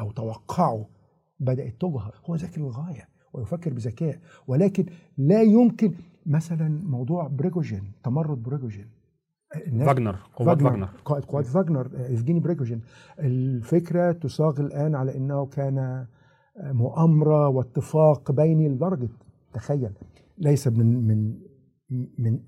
أو 0.00 0.10
توقعوا 0.12 0.84
بدأت 1.40 1.80
تظهر 1.80 2.20
هو 2.24 2.34
ذكي 2.34 2.60
للغايه 2.60 3.08
ويفكر 3.32 3.72
بذكاء. 3.72 4.20
ولكن 4.46 4.86
لا 5.16 5.42
يمكن 5.42 5.94
مثلا 6.26 6.68
موضوع 6.68 7.26
بريجوجين 7.28 7.92
تمرد 8.04 8.42
بريجوجين 8.42 8.90
فاجنر 9.86 10.16
قوات 10.36 10.62
فاجنر 10.62 10.88
قائد 11.04 11.24
قوات 11.24 11.46
فاجنر 11.46 11.90
ايفجيني 11.96 12.40
بريجوجين 12.40 12.80
الفكرة 13.18 14.12
تصاغ 14.12 14.60
الآن 14.60 14.94
على 14.94 15.16
إنه 15.16 15.46
كان 15.46 15.78
آه، 15.78 16.72
مؤامرة 16.72 17.48
واتفاق 17.48 18.32
بيني 18.32 18.68
لدرجة 18.68 19.08
تخيل 19.52 19.92
ليس 20.38 20.68
من 20.68 21.06
من 21.06 21.34
من 22.18 22.40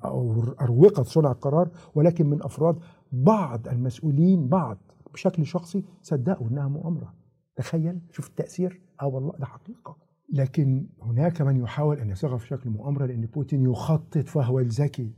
أروقة 0.60 1.02
صنع 1.02 1.30
القرار 1.30 1.70
ولكن 1.94 2.26
من 2.26 2.42
أفراد 2.42 2.78
بعض 3.12 3.68
المسؤولين 3.68 4.48
بعض 4.48 4.78
بشكل 5.12 5.46
شخصي 5.46 5.84
صدقوا 6.02 6.48
إنها 6.48 6.68
مؤامرة. 6.68 7.14
تخيل 7.56 8.00
شوف 8.10 8.28
التأثير. 8.28 8.80
آه 9.02 9.06
والله 9.06 9.32
ده 9.38 9.46
حقيقة. 9.46 9.96
لكن 10.32 10.86
هناك 11.02 11.42
من 11.42 11.56
يحاول 11.56 11.98
أن 11.98 12.10
يصيغها 12.10 12.36
في 12.38 12.46
شكل 12.46 12.70
مؤامرة 12.70 13.06
لأن 13.06 13.26
بوتين 13.26 13.62
يخطط 13.62 14.28
فهو 14.28 14.58
الذكي. 14.60 15.14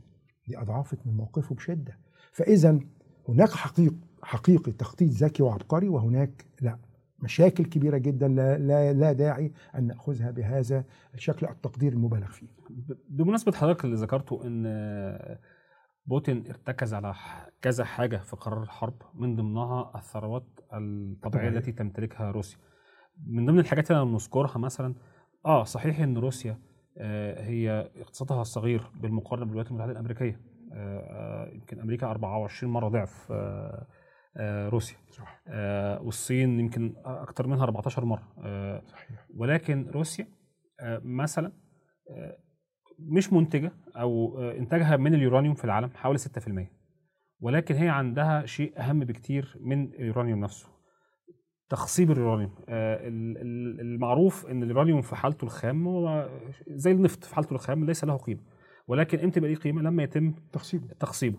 دي 0.47 0.57
اضعفت 0.61 1.07
من 1.07 1.13
موقفه 1.13 1.55
بشدة. 1.55 1.97
فإذا 2.31 2.79
هناك 3.29 3.49
حقيق 3.49 3.93
حقيقي 4.23 4.71
تخطيط 4.71 5.11
ذكي 5.11 5.43
وعبقري 5.43 5.89
وهناك 5.89 6.45
لا 6.61 6.79
مشاكل 7.19 7.65
كبيرة 7.65 7.97
جدا 7.97 8.27
لا 8.27 8.57
لا, 8.57 8.93
لا 8.93 9.13
داعي 9.13 9.51
أن 9.75 9.87
نأخذها 9.87 10.31
بهذا 10.31 10.83
الشكل 11.13 11.47
التقدير 11.47 11.93
المبالغ 11.93 12.27
فيه. 12.27 12.47
ب- 12.69 12.97
بمناسبة 13.09 13.51
حضرتك 13.51 13.85
اللي 13.85 13.95
ذكرته 13.95 14.41
إن 14.47 14.63
بوتين 16.05 16.47
ارتكز 16.47 16.93
على 16.93 17.13
كذا 17.61 17.83
حاجة 17.85 18.17
في 18.17 18.35
قرار 18.35 18.63
الحرب 18.63 19.01
من 19.13 19.35
ضمنها 19.35 19.91
الثروات 19.95 20.43
الطبيعية 20.73 21.19
طبيعية. 21.21 21.49
التي 21.57 21.71
تمتلكها 21.71 22.31
روسيا. 22.31 22.57
من 23.27 23.45
ضمن 23.45 23.59
الحاجات 23.59 23.91
اللي 23.91 24.05
نذكرها 24.13 24.57
مثلا 24.57 24.95
آه 25.45 25.63
صحيح 25.63 25.99
إن 25.99 26.17
روسيا 26.17 26.59
هي 27.37 27.89
اقتصادها 27.95 28.43
صغير 28.43 28.91
بالمقارنة 29.01 29.45
بالولايات 29.45 29.71
المتحدة 29.71 29.91
الأمريكية. 29.91 30.41
آه 30.73 30.99
آه، 30.99 31.53
يمكن 31.53 31.79
أمريكا 31.79 32.07
24 32.07 32.73
مرة 32.73 32.87
ضعف 32.87 33.31
آه 33.31 33.87
آه 34.37 34.69
روسيا. 34.69 34.97
صح 35.09 35.41
آه 35.47 36.01
والصين 36.01 36.59
يمكن 36.59 36.95
أكتر 37.05 37.47
منها 37.47 37.63
14 37.63 38.05
مرة. 38.05 38.23
آه 38.43 38.81
صحيح. 38.87 39.27
ولكن 39.35 39.87
روسيا 39.89 40.27
آه، 40.79 41.01
مثلا 41.03 41.51
آه، 42.11 42.37
مش 42.99 43.33
منتجة 43.33 43.71
أو 43.95 44.39
آه، 44.39 44.57
إنتاجها 44.57 44.97
من 44.97 45.13
اليورانيوم 45.13 45.55
في 45.55 45.63
العالم 45.63 45.89
حوالي 45.95 46.17
6% 46.17 46.71
ولكن 47.39 47.75
هي 47.75 47.89
عندها 47.89 48.45
شيء 48.45 48.79
أهم 48.79 48.99
بكتير 48.99 49.57
من 49.61 49.93
اليورانيوم 49.93 50.39
نفسه. 50.39 50.76
تخصيب 51.69 52.11
اليورانيوم. 52.11 52.51
آه، 52.69 53.07
ال- 53.07 53.37
ال- 53.37 53.81
المعروف 53.81 54.45
إن 54.45 54.63
اليورانيوم 54.63 55.01
في 55.01 55.15
حالته 55.15 55.45
الخام 55.45 55.87
هو 55.87 56.29
زي 56.67 56.91
النفط 56.91 57.23
في 57.23 57.35
حالته 57.35 57.53
الخام 57.53 57.85
ليس 57.85 58.03
له 58.03 58.17
قيمة 58.17 58.39
ولكن 58.87 59.19
إمتى 59.19 59.39
يبقى 59.39 59.49
ليه 59.51 59.57
قيمة؟ 59.59 59.81
لما 59.81 60.03
يتم 60.03 60.33
تخصيبه. 60.51 60.87
تخصيبه. 60.99 61.37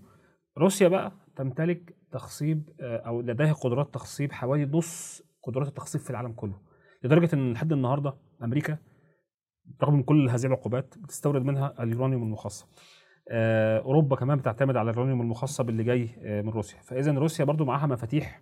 روسيا 0.58 0.88
بقى 0.88 1.12
تمتلك 1.36 1.96
تخصيب 2.12 2.68
آه، 2.80 2.96
أو 2.96 3.20
لديها 3.20 3.52
قدرات 3.52 3.94
تخصيب 3.94 4.32
حوالي 4.32 4.64
نص 4.66 5.22
قدرات 5.42 5.68
التخصيب 5.68 6.00
في 6.00 6.10
العالم 6.10 6.32
كله 6.32 6.60
لدرجة 7.04 7.34
إن 7.34 7.52
لحد 7.52 7.72
النهارده 7.72 8.14
أمريكا 8.42 8.78
رغم 9.82 10.02
كل 10.02 10.28
هذه 10.30 10.46
العقوبات 10.46 10.94
بتستورد 10.98 11.42
منها 11.42 11.74
اليورانيوم 11.82 12.22
المخصب 12.22 12.66
آه، 13.30 13.78
أوروبا 13.78 14.16
كمان 14.16 14.38
بتعتمد 14.38 14.76
على 14.76 14.90
اليورانيوم 14.90 15.20
المخصب 15.20 15.68
اللي 15.68 15.84
جاي 15.84 16.08
من 16.44 16.48
روسيا. 16.48 16.80
فإذا 16.80 17.12
روسيا 17.12 17.44
برضو 17.44 17.64
معاها 17.64 17.86
مفاتيح 17.86 18.40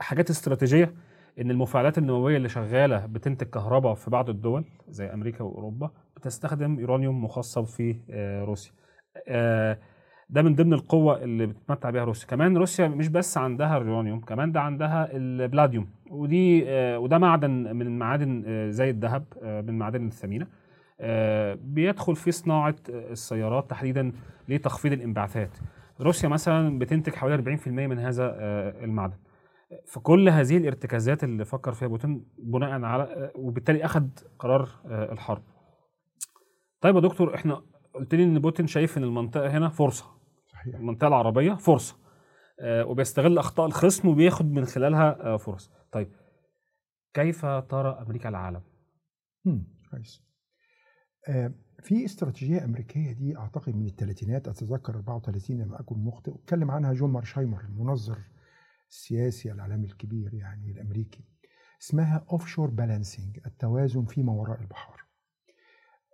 حاجات 0.00 0.30
استراتيجية 0.30 0.94
إن 1.40 1.50
المفاعلات 1.50 1.98
النووية 1.98 2.36
اللي 2.36 2.48
شغالة 2.48 3.06
بتنتج 3.06 3.46
كهرباء 3.46 3.94
في 3.94 4.10
بعض 4.10 4.30
الدول 4.30 4.64
زي 4.88 5.06
أمريكا 5.06 5.44
وأوروبا 5.44 5.90
بتستخدم 6.16 6.80
يورانيوم 6.80 7.24
مخصب 7.24 7.64
في 7.64 7.96
آه، 8.10 8.44
روسيا. 8.44 8.72
آه، 9.28 9.78
ده 10.30 10.42
من 10.42 10.54
ضمن 10.54 10.72
القوة 10.72 11.22
اللي 11.22 11.46
بتتمتع 11.46 11.90
بها 11.90 12.04
روسيا. 12.04 12.28
كمان 12.28 12.56
روسيا 12.56 12.88
مش 12.88 13.08
بس 13.08 13.38
عندها 13.38 13.78
اليورانيوم 13.78 14.20
كمان 14.20 14.52
ده 14.52 14.60
عندها 14.60 15.08
البلاديوم. 15.12 15.88
ودي 16.10 16.64
آه، 16.68 16.98
وده 16.98 17.18
معدن 17.18 17.50
من 17.50 17.86
المعادن 17.86 18.44
آه، 18.46 18.70
زي 18.70 18.90
الذهب 18.90 19.24
من 19.42 19.68
المعادن 19.68 20.06
الثمينة. 20.06 20.46
بيدخل 21.54 22.16
في 22.16 22.30
صناعة 22.30 22.74
السيارات 22.88 23.70
تحديدا 23.70 24.12
لتخفيض 24.48 24.92
الانبعاثات. 24.92 25.50
روسيا 26.00 26.28
مثلا 26.28 26.78
بتنتج 26.78 27.14
حوالي 27.14 27.34
40% 27.34 27.68
من 27.68 27.98
هذا 27.98 28.34
آه، 28.38 28.84
المعدن 29.70 29.86
فكل 29.86 30.28
هذه 30.28 30.56
الارتكازات 30.56 31.24
اللي 31.24 31.44
فكر 31.44 31.72
فيها 31.72 31.88
بوتين 31.88 32.26
بناء 32.38 32.82
على 32.82 33.32
وبالتالي 33.34 33.84
أخذ 33.84 34.08
قرار 34.38 34.68
آه، 34.86 35.12
الحرب. 35.12 35.42
طيب 36.80 36.94
يا 36.94 37.00
دكتور 37.00 37.34
إحنا 37.34 37.62
قلت 37.94 38.14
لي 38.14 38.24
إن 38.24 38.38
بوتين 38.38 38.66
شايف 38.66 38.98
إن 38.98 39.04
المنطقة 39.04 39.48
هنا 39.58 39.68
فرصة. 39.68 40.04
صحيح. 40.52 40.74
المنطقة 40.74 41.08
العربية 41.08 41.52
فرصة. 41.54 41.96
آه، 42.60 42.84
وبيستغل 42.84 43.38
أخطاء 43.38 43.66
الخصم 43.66 44.08
وبياخد 44.08 44.52
من 44.52 44.64
خلالها 44.64 45.20
آه، 45.34 45.36
فرص. 45.36 45.70
طيب 45.92 46.08
كيف 47.14 47.46
ترى 47.46 47.98
أمريكا 48.06 48.28
العالم؟ 48.28 48.62
مم، 49.44 49.66
كويس. 49.90 50.22
آه، 51.28 51.52
في 51.82 52.04
استراتيجية 52.04 52.64
أمريكية 52.64 53.12
دي 53.12 53.36
أعتقد 53.36 53.76
من 53.76 53.86
الثلاثينات 53.86 54.48
أتذكر 54.48 54.94
34 54.94 55.58
لما 55.62 55.80
اكن 55.80 55.96
مخطئ 55.98 56.34
اتكلم 56.34 56.70
عنها 56.70 56.92
جون 56.92 57.10
مارشايمر 57.10 57.60
المنظر 57.60 58.18
السياسي 58.90 59.52
الاعلامي 59.52 59.86
الكبير 59.86 60.34
يعني 60.34 60.70
الأمريكي 60.70 61.24
اسمها 61.82 62.26
offshore 62.32 62.70
balancing 62.70 63.38
التوازن 63.46 64.04
فيما 64.04 64.32
وراء 64.32 64.60
البحار 64.60 65.04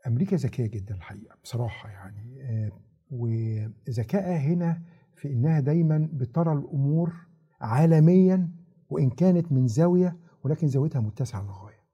أمريكا 0.07 0.37
ذكية 0.37 0.67
جدا 0.67 0.95
الحقيقة 0.95 1.37
بصراحة 1.43 1.89
يعني 1.91 2.43
آه، 2.43 2.73
وذكائها 3.11 4.39
هنا 4.39 4.83
في 5.17 5.33
إنها 5.33 5.61
دايما 5.61 6.09
بترى 6.13 6.53
الأمور 6.53 7.13
عالميا 7.61 8.51
وإن 8.91 9.11
كانت 9.11 9.53
من 9.53 9.67
زاوية 9.67 10.17
ولكن 10.45 10.69
زاويتها 10.69 11.01
متسعة 11.01 11.43
للغاية. 11.43 11.85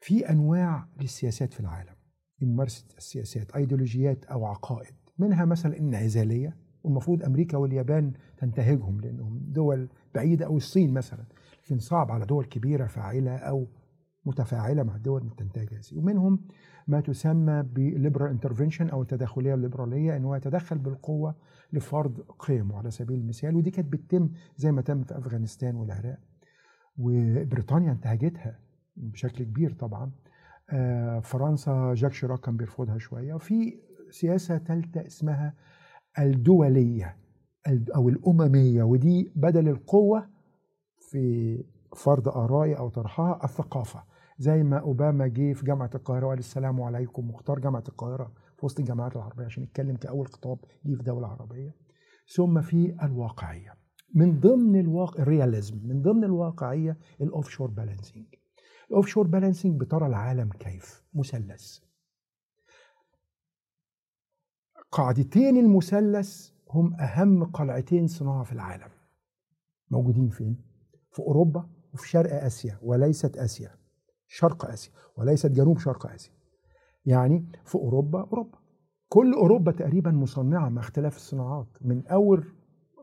في 0.00 0.30
أنواع 0.30 0.88
للسياسات 1.00 1.52
في 1.54 1.60
العالم 1.60 1.94
ممارسه 2.40 2.84
السياسات 2.98 3.50
ايديولوجيات 3.56 4.24
أو 4.24 4.46
عقائد 4.46 4.94
منها 5.18 5.44
مثلا 5.44 5.72
الانعزاليه 5.72 6.56
والمفروض 6.84 7.22
أمريكا 7.22 7.56
واليابان 7.56 8.12
تنتهجهم 8.36 9.00
لأنهم 9.00 9.38
دول 9.48 9.88
بعيدة 10.14 10.46
أو 10.46 10.56
الصين 10.56 10.92
مثلا 10.94 11.24
لكن 11.64 11.78
صعب 11.78 12.10
على 12.12 12.26
دول 12.26 12.44
كبيرة 12.44 12.86
فاعلة 12.86 13.36
أو 13.36 13.66
متفاعلة 14.26 14.82
مع 14.82 14.96
الدول 14.96 15.22
ان 15.22 15.36
تنتهج 15.36 15.68
هذه. 15.74 15.98
ومنهم 15.98 16.40
ما 16.88 17.00
تسمى 17.00 17.62
بال 17.62 17.77
liberal 17.77 18.30
intervention 18.30 18.88
أو 18.88 19.02
التدخلية 19.02 19.54
الليبرالية 19.54 20.16
إن 20.16 20.24
هو 20.24 20.34
يتدخل 20.34 20.78
بالقوة 20.78 21.34
لفرض 21.72 22.20
قيمه 22.20 22.78
على 22.78 22.90
سبيل 22.90 23.18
المثال 23.18 23.56
ودي 23.56 23.70
كانت 23.70 23.92
بتتم 23.92 24.30
زي 24.56 24.72
ما 24.72 24.82
تم 24.82 25.02
في 25.02 25.18
أفغانستان 25.18 25.76
والعراق. 25.76 26.18
وبريطانيا 26.98 27.92
انتهجتها 27.92 28.58
بشكل 28.96 29.44
كبير 29.44 29.72
طبعا. 29.72 30.12
آه، 30.70 31.20
فرنسا 31.20 31.94
جاك 31.94 32.12
شيراك 32.12 32.40
كان 32.40 32.56
بيرفضها 32.56 32.98
شوية. 32.98 33.34
وفي 33.34 33.80
سياسة 34.10 34.58
ثالثه 34.58 35.06
اسمها 35.06 35.54
الدولية 36.18 37.16
أو 37.94 38.08
الأممية 38.08 38.82
ودي 38.82 39.32
بدل 39.36 39.68
القوة 39.68 40.26
في 40.98 41.64
فرض 41.96 42.28
ارائي 42.28 42.74
أو 42.74 42.88
طرحها 42.88 43.44
الثقافة. 43.44 44.04
زي 44.38 44.62
ما 44.62 44.78
أوباما 44.78 45.26
جه 45.26 45.52
في 45.52 45.64
جامعة 45.64 45.90
القاهرة 45.94 46.26
وقال 46.26 46.38
السلام 46.38 46.82
عليكم 46.82 47.30
واختار 47.30 47.58
جامعة 47.58 47.84
القاهرة 47.88 48.32
في 48.56 48.66
وسط 48.66 48.80
الجامعات 48.80 49.16
العربية 49.16 49.44
عشان 49.44 49.62
يتكلم 49.62 49.96
كأول 49.96 50.26
خطاب 50.26 50.58
ليه 50.84 50.96
في 50.96 51.02
دولة 51.02 51.26
عربية. 51.26 51.74
ثم 52.34 52.60
في 52.60 52.96
الواقعية. 53.02 53.74
من 54.14 54.40
ضمن 54.40 54.80
الواقع 54.80 55.22
ال 55.22 55.29
realism 55.29 55.80
من 55.84 56.02
ضمن 56.02 56.24
الواقعية 56.24 56.96
ال 57.20 57.48
offshore 57.48 57.70
balancing 57.70 58.24
ال 58.90 59.06
offshore 59.06 59.26
balancing 59.26 59.80
بترى 59.80 60.06
العالم 60.06 60.48
كيف؟ 60.48 61.02
مثلث. 61.14 61.78
قاعدتين 64.94 65.56
المثلث 65.56 66.50
هم 66.70 66.94
أهم 66.94 67.44
قلعتين 67.44 68.06
صناعة 68.06 68.44
في 68.44 68.52
العالم. 68.52 68.88
موجودين 69.90 70.28
فين؟ 70.28 70.56
في 71.10 71.18
أوروبا 71.22 71.68
وفي 71.94 72.08
شرق 72.08 72.44
آسيا 72.44 72.78
وليست 72.82 73.36
آسيا 73.36 73.70
شرق 74.26 74.70
آسيا 74.70 74.92
وليست 75.16 75.46
جنوب 75.46 75.78
شرق 75.78 76.06
آسيا. 76.06 76.32
يعني 77.06 77.46
في 77.64 77.74
أوروبا 77.74 78.20
أوروبا. 78.20 78.58
كل 79.08 79.34
أوروبا 79.34 79.72
تقريبا 79.72 80.10
مصنعة 80.10 80.68
مع 80.68 80.80
اختلاف 80.80 81.16
الصناعات 81.16 81.68
من 81.80 82.06
أول 82.06 82.44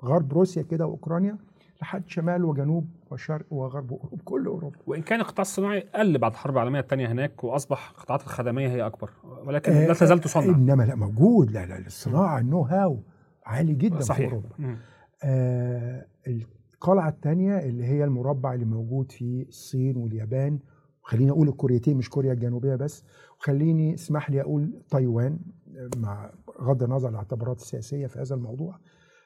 غرب 0.04 0.34
روسيا 0.34 0.62
كده 0.62 0.86
وأوكرانيا 0.86 1.38
لحد 1.82 2.10
شمال 2.10 2.46
وجنوب 2.46 2.90
وشرق 3.12 3.46
وغرب 3.54 3.92
اوروبا 3.92 4.24
كل 4.24 4.46
أوروبا. 4.46 4.78
وإن 4.88 5.02
كان 5.02 5.20
القطاع 5.20 5.42
الصناعي 5.42 5.80
قل 5.96 6.18
بعد 6.18 6.32
الحرب 6.32 6.54
العالمية 6.54 6.80
الثانية 6.80 7.12
هناك 7.12 7.44
وأصبح 7.44 7.90
القطاعات 7.90 8.22
الخدمية 8.22 8.68
هي 8.68 8.86
أكبر 8.86 9.10
ولكن 9.46 9.72
آه، 9.72 9.88
لا 9.88 9.94
تزال 9.94 10.20
تصنع. 10.20 10.56
إنما 10.56 10.84
لا 10.84 10.96
موجود. 10.96 11.52
لا 11.52 11.66
لا 11.66 11.78
الصناعة 11.78 12.40
النو 12.40 12.62
هاو 12.62 13.04
عالي 13.46 13.74
جدا 13.74 14.00
صحيح. 14.00 14.30
في 14.30 14.36
اوروبا. 14.36 14.78
آه 15.24 16.06
القلعة 16.28 17.10
الثانية 17.10 17.58
اللي 17.60 17.86
هي 17.86 18.04
المربع 18.04 18.54
اللي 18.54 18.66
موجود 18.66 19.12
في 19.12 19.46
الصين 19.50 19.98
واليابان 19.98 20.60
خليني 21.04 21.32
أقول 21.32 21.48
الكوريتين 21.50 21.98
مش 21.98 22.10
كوريا 22.10 22.34
الجنوبية 22.34 22.76
بس 22.76 23.04
وخليني 23.40 23.94
اسمح 23.94 24.30
لي 24.30 24.42
أقول 24.42 24.84
تايوان 24.90 25.40
مع 25.98 26.32
غض 26.62 26.84
النظر 26.84 27.08
عن 27.08 27.14
الاعتبارات 27.14 27.58
السياسية 27.62 28.08
في 28.08 28.20
هذا 28.20 28.36
الموضوع. 28.36 28.80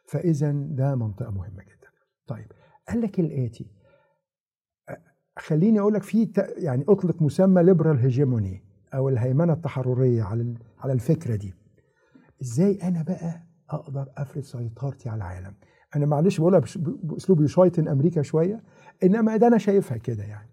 فاذا 0.08 0.52
ده 0.52 0.96
منطقة 0.96 1.32
مهمة 1.32 1.64
جدا. 1.64 1.88
طيب 2.28 2.52
قال 2.90 3.02
لك 3.02 3.20
الآتي 3.20 3.66
خليني 5.40 5.80
أقول 5.80 5.94
لك 5.94 6.04
في 6.04 6.32
يعني 6.58 6.86
أطلق 6.90 7.22
مسمى 7.22 7.64
liberal 7.64 7.98
hegemony 8.00 8.64
أو 8.94 9.10
الهيمنة 9.10 9.54
التحررية 9.54 10.24
على 10.24 10.54
على 10.80 10.94
الفكرة 10.94 11.36
دي. 11.36 11.54
إزاي 12.42 12.80
أنا 12.84 13.04
بقى 13.04 13.44
أقدر 13.70 14.08
أفرض 14.18 14.44
سيطرتي 14.44 15.10
على 15.10 15.18
العالم؟ 15.18 15.54
أنا 15.96 16.06
معلش 16.06 16.40
بقولها 16.40 16.62
بأسلوب 16.78 17.42
يشيطن 17.42 17.88
أمريكا 17.88 18.22
شوية 18.22 18.64
إنما 19.04 19.38
ده 19.38 19.48
أنا 19.48 19.58
شايفها 19.58 19.98
كده 19.98 20.24
يعني. 20.24 20.50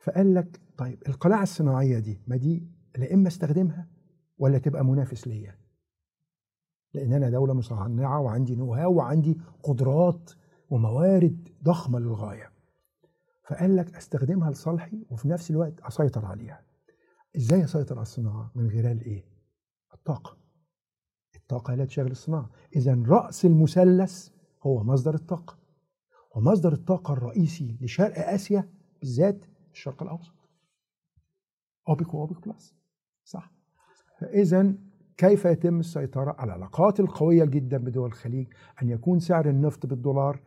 فقال 0.00 0.34
لك 0.34 0.60
طيب 0.78 0.98
القلاع 1.08 1.42
الصناعية 1.42 1.98
دي 1.98 2.20
ما 2.26 2.36
دي 2.36 2.68
لا 2.96 3.14
إما 3.14 3.28
أستخدمها 3.28 3.88
ولا 4.38 4.58
تبقى 4.58 4.84
منافس 4.84 5.28
ليا. 5.28 5.54
لأن 6.94 7.12
أنا 7.12 7.30
دولة 7.30 7.54
مصنعة 7.54 8.20
وعندي 8.20 8.56
know-how 8.56 8.94
وعندي 8.94 9.38
قدرات 9.62 10.30
وموارد 10.70 11.48
ضخمة 11.64 11.98
للغاية. 11.98 12.57
فقال 13.48 13.76
لك 13.76 13.96
أستخدمها 13.96 14.50
لصالحي 14.50 15.06
وفي 15.10 15.28
نفس 15.28 15.50
الوقت 15.50 15.80
أسيطر 15.80 16.24
عليها. 16.26 16.62
إزاي 17.36 17.64
أسيطر 17.64 17.94
على 17.94 18.02
الصناعة؟ 18.02 18.52
من 18.54 18.70
خلال 18.70 19.04
إيه؟ 19.04 19.24
الطاقة. 19.94 20.36
الطاقة 21.36 21.74
لا 21.74 21.84
تشغل 21.84 22.10
الصناعة. 22.10 22.50
إذا 22.76 23.02
رأس 23.06 23.44
المثلث 23.44 24.28
هو 24.62 24.84
مصدر 24.84 25.14
الطاقة. 25.14 25.58
ومصدر 26.36 26.72
الطاقة 26.72 27.12
الرئيسي 27.12 27.78
لشرق 27.80 28.28
آسيا 28.28 28.68
بالذات 29.00 29.44
الشرق 29.72 30.02
الأوسط. 30.02 30.34
أوبك 31.88 32.14
وأوبك 32.14 32.48
بلس. 32.48 32.74
صح. 33.24 33.52
فإذا 34.20 34.74
كيف 35.16 35.44
يتم 35.44 35.80
السيطرة؟ 35.80 36.36
على 36.38 36.52
العلاقات 36.52 37.00
القوية 37.00 37.44
جدا 37.44 37.78
بدول 37.78 38.06
الخليج. 38.08 38.46
أن 38.82 38.88
يكون 38.88 39.18
سعر 39.18 39.48
النفط 39.48 39.86
بالدولار. 39.86 40.40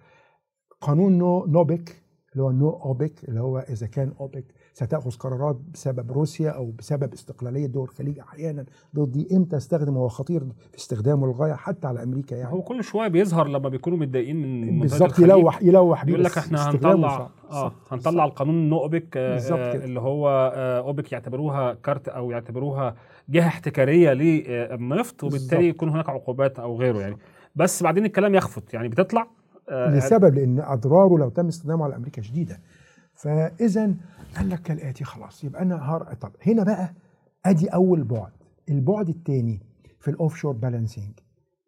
قانون 0.82 1.18
no 1.18 1.46
NOPEC 1.46 2.01
اللي 2.34 2.44
هو 2.44 2.52
no 2.52 2.70
OPEC 2.70 3.14
اللي 3.28 3.40
هو 3.40 3.60
إذا 3.60 3.88
كان 3.88 4.14
OPEC 4.20 4.46
ستأخذ 4.74 5.12
قرارات 5.12 5.58
بسبب 5.74 6.12
روسيا 6.12 6.50
أو 6.50 6.72
بسبب 6.72 7.14
استقلالية 7.14 7.66
دول 7.66 7.84
الخليج 7.84 8.20
أحيانا 8.20 8.66
ضدي 8.96 9.28
إمتى 9.36 9.58
استخدم 9.58 9.98
هو 9.98 10.08
خطير 10.08 10.44
في 10.72 10.78
استخدامه 10.78 11.28
للغاية 11.28 11.54
حتى 11.54 11.88
على 11.88 12.04
أمريكا 12.04 12.36
يعني 12.36 12.54
هو 12.54 12.62
كل 12.62 12.84
شوية 12.84 13.08
بيظهر 13.08 13.48
لما 13.48 13.70
بيكونوا 13.70 13.98
متضايقين 13.98 14.36
من 14.62 14.80
بالظبط. 14.80 15.20
يلوح 15.20 15.62
يلوح 15.62 16.06
بيه 16.06 16.14
يقول 16.14 16.24
لك 16.24 16.38
إحنا 16.38 16.70
هنطلع 16.70 17.10
صعب. 17.18 17.32
آه 17.52 17.70
صح. 17.70 17.94
هنطلع 17.94 18.26
القانون 18.26 18.70
no 18.70 18.78
OPEC 18.78 19.18
آه، 19.18 19.38
آه،. 19.52 19.76
اللي 19.76 20.00
هو 20.00 20.52
آه، 20.56 20.80
OPEC 20.80 21.12
يعتبروها 21.12 21.74
كارت 21.74 22.08
أو 22.08 22.32
يعتبروها 22.32 22.96
جهة 23.30 23.48
احتكارية 23.48 24.14
للنفط 24.14 25.24
وبالتالي 25.24 25.58
بالظبط. 25.58 25.76
يكون 25.76 25.90
هناك 25.90 26.10
عقوبات 26.10 26.60
أو 26.60 26.78
غيره 26.78 27.00
يعني 27.00 27.18
بس 27.56 27.84
بعدين 27.84 28.06
الكلام 28.06 28.36
يخفت 28.36 28.74
يعني 28.74 28.88
بتطلع 28.90 29.22
آه، 29.22 29.41
لسبب 29.72 30.36
لأن 30.36 30.60
أضراره 30.60 31.18
لو 31.18 31.30
تم 31.30 31.48
استخدامه 31.48 31.84
على 31.86 31.96
أمريكا 31.96 32.22
شديدة. 32.22 32.60
فاذا 33.14 33.94
قال 34.38 34.50
لك 34.50 34.62
كالآتي 34.62 35.04
خلاص 35.04 35.44
يبقى 35.44 35.62
أنا 35.62 35.76
هر... 35.76 36.14
طب 36.14 36.32
هنا 36.48 36.64
بقى 36.64 36.94
أدي 37.46 37.68
أول 37.68 38.04
بعد. 38.04 38.32
البعد 38.70 39.10
الثاني 39.10 39.62
في 40.00 40.12
ال 40.12 40.36
offshore 40.36 40.54
balancing 40.54 41.12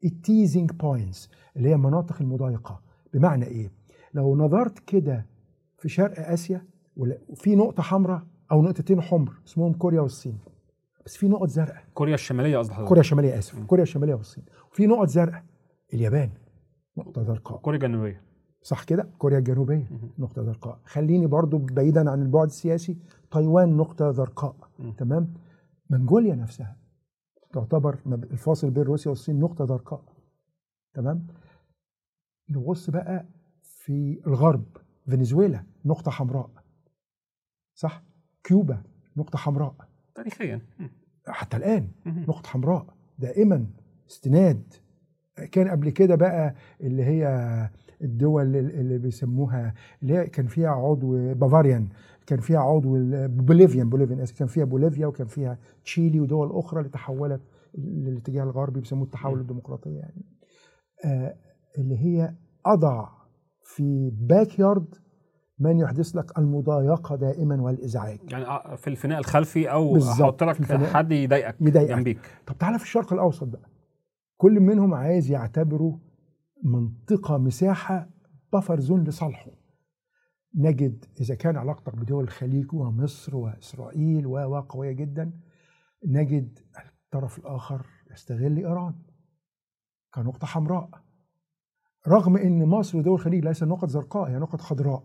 ال 0.05 0.14
teasing 0.14 0.71
points 0.71 1.29
اللي 1.57 1.69
هي 1.69 1.77
مناطق 1.77 2.21
المضايقة. 2.21 2.81
بمعنى 3.13 3.45
إيه؟ 3.45 3.71
لو 4.13 4.35
نظرت 4.35 4.79
كده 4.79 5.25
في 5.77 5.89
شرق 5.89 6.29
آسيا 6.29 6.65
ولا- 6.97 7.17
وفي 7.29 7.55
نقطة 7.55 7.83
حمراء 7.83 8.21
أو 8.51 8.61
نقطتين 8.61 9.01
حمر 9.01 9.33
اسمهم 9.47 9.73
كوريا 9.73 10.01
والصين. 10.01 10.37
بس 11.05 11.17
في 11.17 11.27
نقط 11.27 11.47
زرقاء. 11.49 11.83
كوريا 11.93 12.13
الشمالية 12.13 12.57
قصدي 12.57 12.75
كوريا 12.85 13.01
الشمالية 13.01 13.37
آسف 13.39 13.63
كوريا 13.63 13.83
الشمالية 13.83 14.13
والصين. 14.13 14.43
وفي 14.71 14.87
نقط 14.87 15.07
زرقاء 15.07 15.43
اليابان. 15.93 16.29
نقطة 16.97 17.23
زرقاء 17.23 17.57
كوريا 17.57 17.77
الجنوبية. 17.77 18.23
صح 18.61 18.83
كده؟ 18.83 19.03
كوريا 19.17 19.37
الجنوبية. 19.37 19.89
نقطة 20.19 20.43
زرقاء 20.43 20.79
خليني 20.85 21.27
برضو 21.27 21.57
بعيدا 21.57 22.11
عن 22.11 22.21
البعد 22.21 22.47
السياسي. 22.47 22.97
تايوان 23.31 23.77
نقطة 23.77 24.11
زرقاء. 24.11 24.55
تمام؟ 24.97 25.33
منغوليا 25.89 26.35
نفسها 26.35 26.77
تعتبر 27.53 27.99
الفاصل 28.05 28.69
بين 28.69 28.83
روسيا 28.83 29.09
والصين 29.09 29.39
نقطة 29.39 29.65
زرقاء 29.65 30.03
تمام؟ 30.93 31.27
نبص 32.49 32.89
بقى 32.89 33.25
في 33.61 34.21
الغرب. 34.27 34.65
فنزويلا 35.07 35.63
نقطة 35.85 36.11
حمراء. 36.11 36.49
صح؟ 37.75 38.03
كيوبا 38.43 38.83
نقطة 39.17 39.37
حمراء. 39.37 39.75
تاريخيا. 40.15 40.61
حتى 41.27 41.57
الآن. 41.57 41.91
نقطة 42.05 42.49
حمراء. 42.49 42.85
دائما 43.19 43.67
استناد 44.09 44.73
كان 45.51 45.67
قبل 45.67 45.89
كده 45.89 46.15
بقى 46.15 46.55
اللي 46.81 47.03
هي 47.03 47.27
الدول 48.01 48.55
اللي 48.55 48.97
بيسموها 48.97 49.73
اللي 50.03 50.13
هي 50.13 50.27
كان 50.27 50.47
فيها 50.47 50.69
عضو 50.69 51.33
بافاريان 51.33 51.87
كان 52.27 52.39
فيها 52.39 52.59
عضو 52.59 52.93
بوليفيان 53.27 53.89
بوليفيان 53.89 54.25
كان 54.39 54.47
فيها 54.47 54.65
بوليفيا 54.65 55.07
وكان 55.07 55.27
فيها 55.27 55.57
تشيلي 55.83 56.19
ودول 56.19 56.51
أخرى 56.51 56.79
اللي 56.79 56.91
تحولت 56.91 57.41
للاتجاه 57.77 58.43
الغربي 58.43 58.79
بيسموه 58.79 59.03
التحول. 59.05 59.39
الديمقراطية 59.39 59.97
يعني 59.99 60.25
آه 61.05 61.35
اللي 61.77 61.97
هي 61.97 62.33
أضع 62.65 63.07
في 63.61 64.09
باك 64.13 64.59
يارد 64.59 64.95
من 65.59 65.79
يحدث 65.79 66.15
لك 66.15 66.37
المضايقة 66.37 67.15
دائما 67.15 67.61
والإزعاج 67.61 68.19
يعني 68.31 68.45
آه، 68.45 68.75
في 68.75 68.87
الفناء 68.89 69.19
الخلفي 69.19 69.71
أو 69.71 69.97
أحط 69.97 70.43
لك. 70.43 70.71
حد 70.73 71.11
يضايقك 71.11 71.55
يضايقك. 71.61 71.97
جنبيك 71.97 72.19
طب 72.47 72.57
تعالى 72.57 72.77
في 72.79 72.83
الشرق 72.83 73.13
الأوسط 73.13 73.47
بقى 73.47 73.69
كل 74.43 74.59
منهم 74.59 74.93
عايز 74.93 75.31
يعتبره 75.31 75.99
منطقة 76.63 77.37
مساحة 77.37 78.09
بفر 78.53 78.79
زون 78.79 79.03
لصالحه. 79.03 79.51
نجد 80.55 81.05
إذا 81.21 81.35
كان 81.35 81.57
علاقتك 81.57 81.95
بدول 81.95 82.23
الخليج 82.23 82.73
ومصر 82.73 83.35
وإسرائيل 83.35 84.27
و 84.27 84.31
و 84.31 84.59
قوية 84.59 84.91
جدا 84.91 85.31
نجد 86.05 86.59
الطرف 87.05 87.39
الآخر 87.39 87.85
يستغل 88.11 88.57
إيران 88.57 88.95
كنقطة 90.13 90.47
حمراء. 90.47 90.89
رغم 92.07 92.37
إن 92.37 92.65
مصر 92.65 92.97
ودول 92.97 93.13
الخليج 93.13 93.45
ليس 93.45 93.63
نقط 93.63 93.89
زرقاء 93.89 94.29
هي 94.29 94.39
نقط 94.39 94.61
خضراء. 94.61 95.03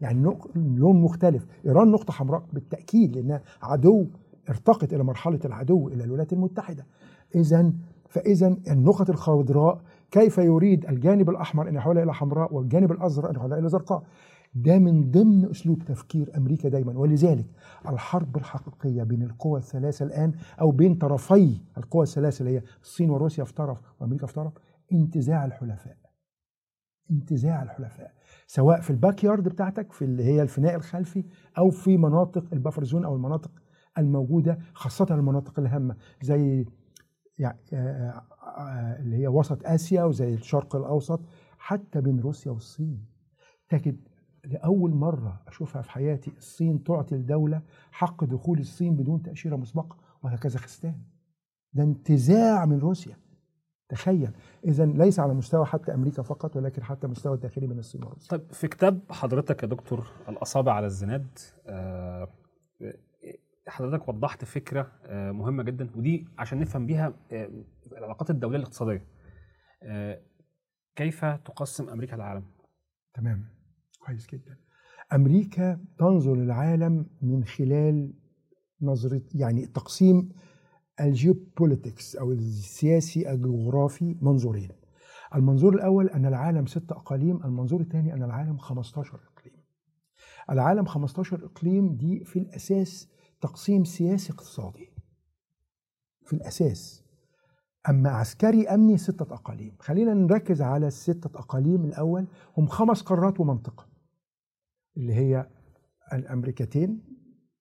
يعني 0.00 0.22
لون 0.54 1.02
مختلف. 1.02 1.46
إيران 1.66 1.90
نقطة 1.90 2.12
حمراء 2.12 2.46
بالتأكيد 2.52 3.16
لأنها 3.16 3.42
عدو 3.62 4.06
ارتقت 4.48 4.92
إلى 4.92 5.04
مرحلة 5.04 5.40
العدو 5.44 5.88
إلى 5.88 6.04
الولايات 6.04 6.32
المتحدة. 6.32 6.86
اذا 7.34 7.72
فإذا 8.10 8.56
النقط 8.70 9.10
الخضراء 9.10 9.80
كيف 10.10 10.38
يريد 10.38 10.86
الجانب 10.86 11.30
الأحمر 11.30 11.68
إن 11.68 11.74
يحولها 11.74 12.02
إلى 12.02 12.14
حمراء 12.14 12.54
والجانب 12.54 12.92
الأزرق 12.92 13.28
إن 13.28 13.36
يحولها 13.36 13.58
إلى 13.58 13.68
زرقاء؟ 13.68 14.02
ده 14.54 14.78
من 14.78 15.10
ضمن 15.10 15.50
أسلوب 15.50 15.82
تفكير 15.84 16.36
أمريكا 16.36 16.68
دايما. 16.68 16.98
ولذلك 16.98 17.46
الحرب 17.88 18.36
الحقيقية 18.36 19.02
بين 19.02 19.22
القوى 19.22 19.58
الثلاثة 19.58 20.04
الآن 20.04 20.32
أو 20.60 20.70
بين 20.70 20.94
طرفي 20.94 21.60
القوى 21.78 22.02
الثلاثة 22.02 22.42
اللي 22.42 22.56
هي 22.58 22.62
الصين 22.82 23.10
وروسيا 23.10 23.44
في 23.44 23.54
طرف 23.54 23.80
وأمريكا 24.00 24.26
في 24.26 24.32
طرف 24.34 24.52
انتزاع 24.92 25.44
الحلفاء. 25.44 25.96
انتزاع 27.10 27.62
الحلفاء 27.62 28.12
سواء 28.46 28.80
في 28.80 28.90
ال 28.90 29.24
backyard 29.24 29.48
بتاعتك 29.48 29.92
في 29.92 30.04
اللي 30.04 30.24
هي 30.24 30.42
الفناء 30.42 30.74
الخلفي 30.74 31.24
أو 31.58 31.70
في 31.70 31.96
مناطق 31.96 32.44
ال 32.52 32.57
buffer 32.57 32.84
zone 32.84 33.04
أو 33.04 33.16
المناطق 33.16 33.50
الموجودة 33.98 34.58
خاصة 34.74 35.06
المناطق 35.10 35.58
الهامة 35.58 35.96
زي 36.22 36.66
يعني 37.40 37.58
آه، 37.72 38.22
آه، 38.42 38.98
اللي 39.00 39.16
هي 39.16 39.28
وسط 39.28 39.66
آسيا 39.66 40.04
وزي 40.04 40.34
الشرق 40.34 40.76
الأوسط 40.76 41.20
حتى 41.58 42.00
بين 42.00 42.20
روسيا 42.20 42.52
والصين. 42.52 43.04
تجد 43.68 44.08
لأول 44.44 44.94
مرة 44.94 45.42
أشوفها 45.46 45.82
في 45.82 45.90
حياتي 45.90 46.32
الصين 46.36 46.84
تعطي 46.84 47.14
الدولة 47.14 47.62
حق 47.92 48.24
دخول 48.24 48.58
الصين 48.58 48.96
بدون 48.96 49.22
تأشيرة 49.22 49.56
مسبقة 49.56 49.96
وهي 50.22 50.36
كازاخستان. 50.36 50.94
ده 51.72 51.82
انتزاع 51.82 52.66
من 52.66 52.78
روسيا. 52.78 53.16
تخيل. 53.88 54.30
اذا 54.64 54.86
ليس 54.86 55.20
على 55.20 55.34
مستوى 55.34 55.66
حتى 55.66 55.94
أمريكا 55.94 56.22
فقط 56.22 56.56
ولكن 56.56 56.82
حتى 56.82 57.06
مستوى 57.06 57.34
الداخلي 57.34 57.66
من 57.66 57.78
الصين 57.78 58.04
وروسيا 58.04 58.28
طيب 58.28 58.52
في 58.52 58.68
كتاب 58.68 59.00
حضرتك 59.10 59.62
يا 59.62 59.68
دكتور 59.68 60.06
الأصابع 60.28 60.72
على 60.72 60.86
الزناد 60.86 61.38
آه، 61.66 62.28
حضرتك 63.70 64.08
وضحت 64.08 64.44
فكرة 64.44 64.92
آه، 65.06 65.30
مهمة 65.32 65.62
جدا 65.62 65.90
ودي 65.96 66.28
عشان 66.38 66.58
نفهم 66.58 66.86
بيها 66.86 67.14
آه، 67.32 67.50
العلاقات 67.92 68.30
الدولية 68.30 68.56
الاقتصادية. 68.58 69.06
آه، 69.82 70.20
كيف 70.96 71.24
تقسم 71.24 71.88
أمريكا 71.88 72.16
العالم؟ 72.16 72.44
تمام. 73.14 73.44
كويس 73.98 74.26
جدا. 74.26 74.56
أمريكا 75.12 75.80
تنظر 75.98 76.34
للعالم 76.34 77.06
من 77.22 77.44
خلال 77.44 78.14
نظرة 78.82 79.22
يعني 79.34 79.66
تقسيم 79.66 80.28
الجيوبوليتكس 81.00 82.16
أو 82.16 82.32
السياسي 82.32 83.30
الجغرافي 83.30 84.16
منظورين. 84.22 84.68
المنظور 85.34 85.74
الأول 85.74 86.08
أن 86.08 86.26
العالم 86.26 86.66
ست 86.66 86.92
أقاليم 86.92 87.42
المنظور 87.44 87.80
الثاني 87.80 88.14
أن 88.14 88.22
العالم 88.22 88.58
15 88.58 89.14
إقليم. 89.14 89.54
العالم 90.50 90.84
15 90.84 91.44
إقليم 91.44 91.96
دي 91.96 92.24
في 92.24 92.38
الأساس 92.38 93.08
تقسيم 93.40 93.84
سياسي 93.84 94.32
اقتصادي. 94.32 94.88
في 96.26 96.32
الأساس 96.32 97.04
أما 97.88 98.10
عسكري 98.10 98.68
أمني 98.68 98.98
ستة 98.98 99.34
أقاليم. 99.34 99.76
خلينا 99.78 100.14
نركز 100.14 100.62
على 100.62 100.86
السته 100.86 101.38
أقاليم 101.38 101.84
الأول. 101.84 102.26
هم 102.56 102.66
خمس 102.66 103.02
قارات 103.02 103.40
ومنطقة. 103.40 103.86
اللي 104.96 105.14
هي 105.14 105.50
الأمريكتين 106.12 107.02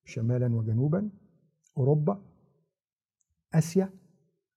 شمالا 0.05 0.55
وجنوبا 0.55 1.09
أوروبا 1.77 2.21
آسيا 3.53 3.93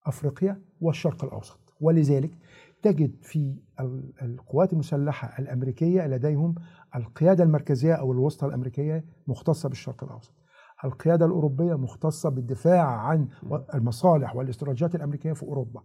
أفريقيا 0.06 0.62
والشرق 0.80 1.24
الأوسط. 1.24 1.58
ولذلك 1.80 2.38
تجد 2.82 3.22
في 3.22 3.58
ال- 3.80 4.12
القوات 4.22 4.72
المسلحة 4.72 5.38
الأمريكية 5.38 6.06
لديهم 6.06 6.54
القيادة 6.96 7.44
المركزية 7.44 7.94
أو 7.94 8.12
الوسطى 8.12 8.46
الأمريكية 8.46 9.04
مختصة 9.26 9.68
بالشرق 9.68 10.04
الأوسط. 10.04 10.32
القيادة 10.84 11.26
الأوروبية 11.26 11.74
مختصة 11.74 12.28
بالدفاع 12.28 12.86
عن 12.86 13.28
المصالح 13.74 14.36
والاستراتيجيات 14.36 14.94
الأمريكية 14.94 15.32
في 15.32 15.42
أوروبا. 15.42 15.82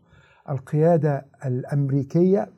القيادة 0.49 1.25
الأمريكية 1.45 2.53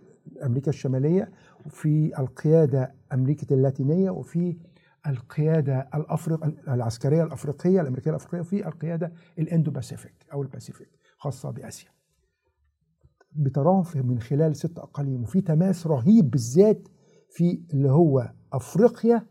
أمريكا 0.46 0.70
الشمالية 0.70 1.32
وفي 1.66 2.20
القيادة 2.20 2.96
أمريكا 3.14 3.56
اللاتينية 3.56 4.10
وفي 4.10 4.58
القيادة 5.08 5.90
الافريق 5.96 6.46
العسكرية 6.68 7.24
الأفريقية 7.24 7.82
الأمريكية 7.82 8.10
الأفريقية 8.12 8.40
وفي 8.40 8.68
القيادة 8.68 9.14
ال 9.40 9.72
Indo-Pacific 9.72 10.26
أو 10.34 10.42
ال 10.42 10.48
Pacific 10.48 10.90
خاصة 11.18 11.50
بآسيا. 11.52 11.90
بتراهم 13.32 13.84
من 13.96 14.20
خلال 14.20 14.56
ست 14.56 14.78
أقاليم 14.80 15.22
وفي 15.24 15.42
تماس 15.42 15.88
رهيب 15.88 16.30
بالذات 16.30 16.88
في 17.30 17.62
اللي 17.74 17.92
هو 17.92 18.32
أفريقيا 18.54 19.26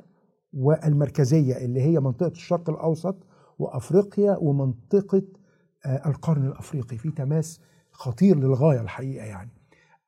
والمركزية 0.52 1.56
اللي 1.56 1.80
هي 1.80 2.00
منطقة 2.00 2.28
الشرق 2.30 2.70
الأوسط 2.70 3.26
وأفريقيا 3.58 4.36
ومنطقة 4.40 5.22
آه، 5.86 6.08
القرن 6.08 6.46
الأفريقي 6.46 6.96
في 6.96 7.10
تماس 7.10 7.60
خطير 7.92 8.36
للغاية 8.36 8.80
الحقيقة 8.80 9.24
يعني 9.26 9.50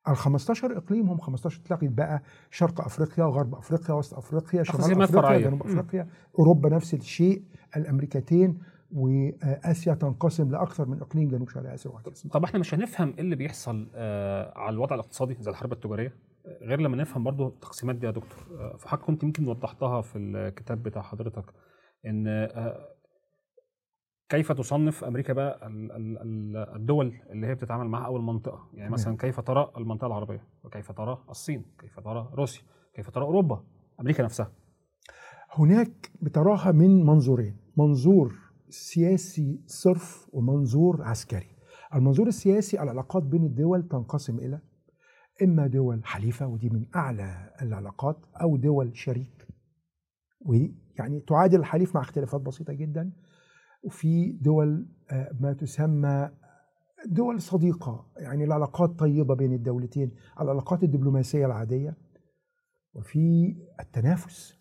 ال 0.08 0.16
15 0.16 0.76
إقليم 0.76 1.08
هم 1.08 1.18
15 1.20 1.60
تلاقي 1.64 1.88
بقى 1.88 2.22
شرق 2.50 2.80
أفريقيا 2.80 3.24
غرب 3.24 3.54
أفريقيا 3.54 3.94
وسط 3.94 4.14
أفريقيا 4.14 4.62
شمال 4.62 5.02
أفريقيا. 5.02 5.38
جنوب. 5.48 5.62
أفريقيا 5.62 6.08
أوروبا 6.38 6.68
نفس 6.68 6.94
الشيء 6.94 7.42
الأمريكتين 7.76 8.58
وآسيا 8.92 9.94
تنقسم 9.94 10.50
لأكثر 10.50 10.88
من 10.88 11.00
إقليم 11.00 11.28
جنوب 11.28 11.48
شرق 11.48 11.72
آسيا 11.72 11.90
وهكذا 11.90 12.14
طب 12.32 12.44
إحنا 12.44 12.58
مش 12.60 12.74
هنفهم 12.74 13.08
إيه 13.08 13.20
اللي 13.20 13.36
بيحصل 13.36 13.88
آه، 13.94 14.58
على 14.58 14.74
الوضع 14.74 14.94
الاقتصادي 14.94 15.36
زي 15.40 15.50
الحرب 15.50 15.72
التجارية 15.72 16.14
غير 16.62 16.80
لما 16.80 16.96
نفهم 16.96 17.24
برضو 17.24 17.48
التقسيمات 17.48 17.96
دي 17.96 18.06
يا 18.06 18.10
دكتور 18.10 18.38
آه، 18.58 18.76
فحضرتك 18.76 19.06
كنت 19.06 19.22
يمكن 19.22 19.48
وضحتها 19.48 20.00
في 20.00 20.18
الكتاب 20.18 20.82
بتاع 20.82 21.02
حضرتك 21.02 21.44
إن 22.06 22.26
آه، 22.28 22.88
كيف 24.28 24.52
تصنف 24.52 25.04
أمريكا 25.04 25.32
بقى 25.32 25.66
ال- 25.66 25.92
ال- 25.92 26.18
ال- 26.18 26.76
الدول 26.76 27.20
اللي 27.30 27.46
هي 27.46 27.54
بتتعامل 27.54 27.86
معها 27.88 28.06
أو 28.06 28.16
المنطقة؟ 28.16 28.68
يعني. 28.74 28.90
مثلا 28.90 29.16
كيف 29.16 29.40
ترى 29.40 29.72
المنطقة 29.76 30.06
العربية؟ 30.06 30.44
وكيف 30.64 30.92
ترى 30.92 31.24
الصين؟ 31.30 31.64
كيف 31.78 32.00
ترى 32.00 32.30
روسيا؟ 32.34 32.62
كيف 32.94 33.10
ترى 33.10 33.24
أوروبا؟ 33.24 33.64
أمريكا 34.00 34.22
نفسها. 34.22 34.52
هناك 35.54 36.10
بتراها 36.22 36.72
من 36.72 37.06
منظورين 37.06 37.56
منظور 37.76 38.34
سياسي 38.68 39.60
صرف 39.66 40.28
ومنظور 40.32 41.02
عسكري. 41.02 41.56
المنظور 41.94 42.26
السياسي 42.26 42.82
العلاقات 42.82 43.22
بين 43.22 43.44
الدول 43.44 43.88
تنقسم 43.88 44.38
إلى 44.38 44.60
إما 45.42 45.66
دول 45.66 46.04
حليفة 46.04 46.46
ودي 46.46 46.70
من 46.70 46.86
أعلى 46.96 47.54
العلاقات 47.62 48.26
أو 48.42 48.56
دول 48.56 48.96
شريك. 48.96 49.46
ويعني 50.40 51.20
تعادل 51.20 51.60
الحليف 51.60 51.94
مع 51.94 52.00
اختلافات 52.00 52.40
بسيطة 52.40 52.72
جدا. 52.72 53.12
وفي 53.82 54.32
دول 54.32 54.88
آه، 55.10 55.36
ما 55.40 55.52
تسمى 55.52 56.30
دول 57.06 57.40
صديقة. 57.40 58.10
يعني 58.16 58.44
العلاقات 58.44 58.90
طيبة 58.90 59.34
بين 59.34 59.52
الدولتين 59.52 60.14
العلاقات 60.40 60.82
الدبلوماسية 60.82 61.46
العادية. 61.46 61.96
وفي 62.94 63.56
التنافس 63.80 64.54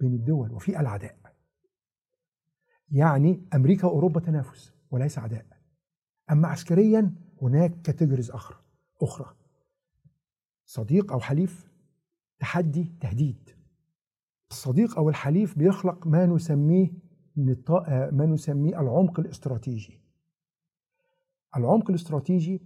بين 0.00 0.14
الدول 0.14 0.52
وفي 0.52 0.80
العداء. 0.80 1.18
يعني 2.90 3.48
أمريكا 3.54 3.86
وأوروبا 3.86 4.20
تنافس 4.20 4.72
وليس 4.90 5.18
عداء. 5.18 5.46
أما 6.30 6.48
عسكريا 6.48 7.14
هناك 7.42 7.82
كاتيجوريز 7.82 8.30
أخرى 8.30 8.56
أخرى. 9.02 9.37
صديق 10.68 11.12
أو 11.12 11.20
حليف 11.20 11.68
تحدي 12.38 12.92
تهديد. 13.00 13.50
الصديق 14.50 14.98
أو 14.98 15.08
الحليف 15.08 15.58
بيخلق 15.58 16.06
ما 16.06 16.26
نسميه 16.26 16.92
من 17.36 17.56
آه، 17.70 18.10
ما 18.10 18.26
نسميه 18.26 18.80
العمق 18.80 19.20
الاستراتيجي. 19.20 20.00
العمق 21.56 21.90
الاستراتيجي 21.90 22.62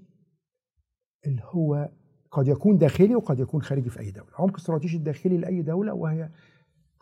اللي 1.27 1.43
هو 1.45 1.91
قد 2.31 2.49
يكون 2.49 2.79
داخلي 2.79 3.15
وقد 3.15 3.41
يكون 3.41 3.63
خارجي 3.63 3.91
في 3.91 4.01
أي 4.01 4.11
دولة. 4.11 4.29
العمق 4.29 4.51
الاستراتيجي 4.51 4.97
الداخلي 4.97 5.39
لأي 5.39 5.63
دولة 5.63 5.95
وهي 5.95 6.31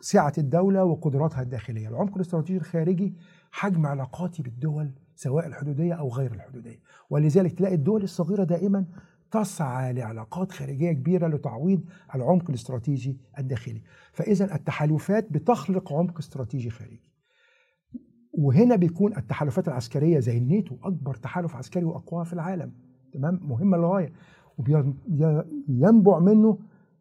سعة 0.01 0.33
الدولة 0.37 0.83
وقدراتها 0.83 1.41
الداخلية. 1.41 1.87
العمق 1.89 2.15
الاستراتيجي 2.15 2.59
الخارجي 2.59 3.13
حجم 3.51 3.85
علاقاتي 3.85 4.43
بالدول 4.43 4.91
سواء 5.15 5.47
الحدودية 5.47 5.93
أو 5.93 6.09
غير 6.09 6.33
الحدودية. 6.33 6.79
ولذلك 7.09 7.51
تلاقي 7.51 7.75
الدول 7.75 8.03
الصغيرة 8.03 8.43
دائما 8.43 8.85
تسعى 9.31 9.93
لعلاقات 9.93 10.51
خارجية 10.51 10.91
كبيرة 10.91 11.27
لتعويض 11.27 11.81
العمق 12.15 12.49
الاستراتيجي 12.49 13.17
الداخلي. 13.39 13.81
فإذا 14.13 14.55
التحالفات 14.55 15.31
بتخلق 15.31 15.93
عمق 15.93 16.17
استراتيجي 16.17 16.69
خارجي. 16.69 17.11
وهنا 18.33 18.75
بيكون 18.75 19.17
التحالفات 19.17 19.67
العسكرية 19.67 20.19
زي 20.19 20.37
الناتو 20.37 20.75
أكبر 20.83 21.15
تحالف 21.15 21.55
عسكري 21.55 21.83
وأقوى 21.83 22.25
في 22.25 22.33
العالم. 22.33 22.71
تمام؟ 23.13 23.39
مهمة 23.43 23.77
للغاية. 23.77 24.13
وينبع 24.57 26.19
منه 26.19 26.57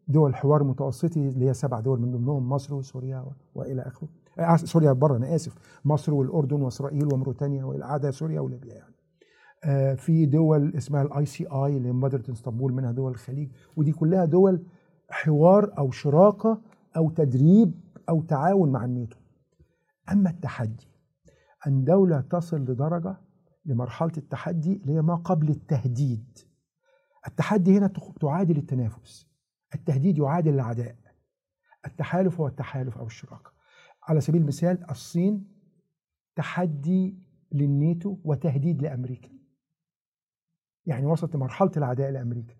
دول 0.08 0.34
حوار 0.34 0.64
متوسطي 0.64 1.28
اللي 1.28 1.48
هي 1.48 1.54
سبع 1.54 1.80
دول 1.80 2.00
من 2.00 2.12
ضمنهم 2.12 2.48
مصر 2.48 2.74
وسوريا 2.74 3.24
وإلى 3.54 3.82
آخره. 3.82 4.08
آه 4.38 4.56
سوريا 4.56 4.92
بره 4.92 5.16
أنا 5.16 5.34
آسف. 5.34 5.54
مصر 5.84 6.14
والأردن 6.14 6.62
وإسرائيل 6.62 7.14
وموريتانيا 7.14 7.64
وإلى 7.64 8.12
سوريا 8.12 8.40
وليبيا 8.40 8.74
يعني. 8.74 8.94
في 9.96 10.26
دول 10.26 10.76
اسمها 10.76 11.02
ال 11.02 11.26
ICI 11.26 11.76
اللي 11.76 11.92
مبادره 11.92 12.32
إسطنبول 12.32 12.72
منها 12.72 12.92
دول 12.92 13.12
الخليج. 13.12 13.50
ودي 13.76 13.92
كلها 13.92 14.24
دول 14.24 14.66
حوار 15.10 15.78
أو 15.78 15.90
شراكة 15.90 16.62
أو 16.96 17.10
تدريب 17.10 17.80
أو 18.08 18.22
تعاون 18.22 18.72
مع 18.72 18.84
الناتو. 18.84 19.18
أما 20.12 20.30
التحدي 20.30 20.88
أن 21.66 21.84
دولة 21.84 22.20
تصل 22.20 22.60
لدرجة 22.60 23.16
لمرحلة 23.64 24.12
التحدي 24.16 24.76
اللي 24.76 24.92
هي 24.92 25.02
ما 25.02 25.14
قبل 25.14 25.48
التهديد. 25.48 26.38
التحدي 27.26 27.78
هنا 27.78 27.92
تعادل 28.20 28.56
التنافس. 28.56 29.26
التهديد 29.74 30.18
يعادل 30.18 30.54
العداء 30.54 30.96
التحالف 31.86 32.40
هو 32.40 32.46
التحالف 32.46 32.98
أو 32.98 33.06
الشراكة. 33.06 33.52
على 34.02 34.20
سبيل 34.20 34.40
المثال 34.40 34.90
الصين 34.90 35.48
تحدي 36.36 37.18
للناتو 37.52 38.16
وتهديد 38.24 38.82
لأمريكا. 38.82 39.39
يعني 40.86 41.06
وصلت 41.06 41.34
لمرحلة 41.34 41.70
العداء 41.76 42.10
لامريكا 42.10 42.54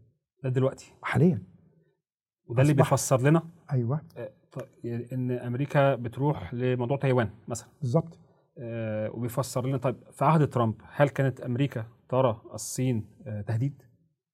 ده 0.44 0.50
دلوقتي. 0.50 0.92
حاليا. 1.02 1.42
وده 2.46 2.62
اللي 2.62 2.74
بيفسر 2.74 3.20
لنا 3.20 3.42
أيوه. 3.72 4.00
إن 5.12 5.30
أمريكا 5.30 5.94
بتروح 5.94 6.54
لموضوع 6.54 6.96
تايوان 6.96 7.30
مثلا. 7.48 7.68
بالظبط. 7.80 8.18
آه 8.58 9.10
وبيفسر 9.10 9.66
لنا 9.66 9.76
طيب 9.76 9.96
في 10.12 10.24
عهد 10.24 10.48
ترامب 10.50 10.74
هل 10.92 11.08
كانت 11.08 11.40
أمريكا 11.40 11.86
ترى 12.08 12.40
الصين 12.54 13.04
آه 13.26 13.40
تهديد؟ 13.40 13.82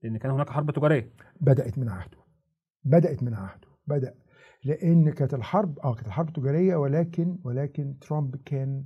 لأن 0.03 0.16
كان 0.16 0.30
هناك 0.30 0.51
حرب 0.51 0.70
تجارية. 0.70 1.12
بدأت 1.41 1.78
من 1.78 1.89
عهده. 1.89 2.18
بدأت 2.84 3.22
من 3.22 3.34
عهده. 3.34 3.68
بدأ. 3.87 4.14
لأن 4.64 5.11
كانت 5.12 5.34
الحرب 5.34 5.78
آه 5.78 5.95
كانت 5.95 6.07
الحرب 6.07 6.32
تجارية 6.32 6.76
ولكن 6.76 7.39
ولكن 7.45 7.99
ترامب 8.01 8.37
كان 8.37 8.84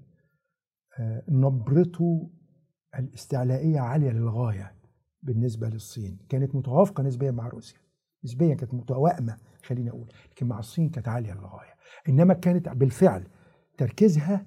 آه 0.99 1.23
نبرته 1.29 2.31
الاستعلائية 2.99 3.81
عالية 3.81 4.11
للغاية. 4.11 4.80
بالنسبة 5.23 5.69
للصين 5.69 6.19
كانت 6.29 6.55
متوافقة 6.55 7.03
نسبيا 7.03 7.31
مع 7.31 7.49
روسيا. 7.49 7.79
نسبيا 8.25 8.55
كانت 8.55 8.75
متوائمة 8.75 9.37
خليني 9.65 9.91
أقول 9.91 10.09
لكن 10.31 10.47
مع 10.47 10.59
الصين 10.59 10.89
كانت 10.89 11.09
عالية 11.09 11.33
للغاية. 11.33 11.75
إنما 12.09 12.35
كانت 12.35 12.69
بالفعل 12.69 13.25
تركيزها 13.79 14.47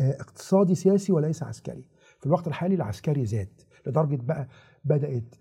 اقتصادي 0.00 0.74
سياسي 0.74 1.12
وليس 1.12 1.42
عسكري. 1.42 1.88
في 2.20 2.26
الوقت 2.26 2.48
الحالي 2.48 2.74
العسكري 2.74 3.24
زاد 3.26 3.60
لدرجة 3.86 4.16
بقى 4.22 4.48
بدأت 4.84 5.34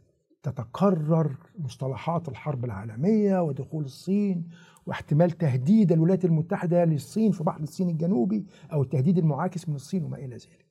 تتكرر 0.43 1.37
مصطلحات 1.59 2.29
الحرب 2.29 2.65
العالمية 2.65 3.39
ودخول 3.41 3.83
الصين 3.83 4.49
واحتمال 4.85 5.31
تهديد 5.31 5.91
الولايات 5.91 6.25
المتحدة 6.25 6.85
للصين 6.85 7.31
في 7.31 7.43
بحر 7.43 7.61
الصين 7.61 7.89
الجنوبي 7.89 8.45
أو 8.73 8.81
التهديد 8.81 9.17
المعاكس 9.17 9.69
من 9.69 9.75
الصين 9.75 10.03
وما 10.03 10.17
إلى 10.17 10.35
ذلك. 10.35 10.62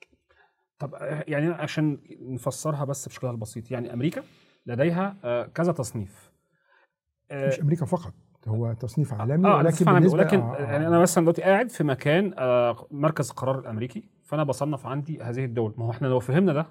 طب 0.78 0.94
يعني 1.28 1.46
عشان 1.46 1.98
نفسرها 2.20 2.84
بس 2.84 3.08
بشكلها 3.08 3.32
البسيط 3.32 3.70
يعني 3.70 3.92
أمريكا 3.92 4.22
لديها 4.66 5.16
كذا 5.54 5.72
تصنيف. 5.72 6.32
مش 7.32 7.60
أمريكا 7.60 7.86
فقط 7.86 8.14
هو 8.48 8.72
تصنيف 8.72 9.14
عالمي 9.14 9.48
آه 9.48 9.56
ولكن 9.56 9.84
بالنسبة 9.84 10.18
ولكن 10.18 10.40
آه 10.40 10.56
يعني 10.56 10.88
أنا 10.88 10.98
مثلا 10.98 11.24
دلوقتي 11.24 11.42
قاعد 11.42 11.70
في 11.70 11.84
مكان 11.84 12.34
آه 12.38 12.86
مركز 12.90 13.30
القرار 13.30 13.58
الأمريكي 13.58 14.04
فأنا 14.24 14.44
بصنف 14.44 14.86
عندي 14.86 15.22
هذه 15.22 15.44
الدول. 15.44 15.74
ما 15.78 15.84
هو 15.84 15.90
إحنا 15.90 16.06
لو 16.06 16.20
فهمنا 16.20 16.52
ده 16.52 16.66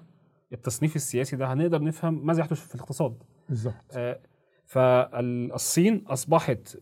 التصنيف 0.52 0.96
السياسي 0.96 1.36
ده 1.36 1.52
هنقدر 1.52 1.82
نفهم 1.82 2.26
ماذا 2.26 2.40
يحدث 2.40 2.66
في 2.68 2.74
الاقتصاد. 2.74 3.22
بالظبط. 3.48 3.74
آه 3.96 4.20
فالصين 4.66 6.04
أصبحت 6.06 6.78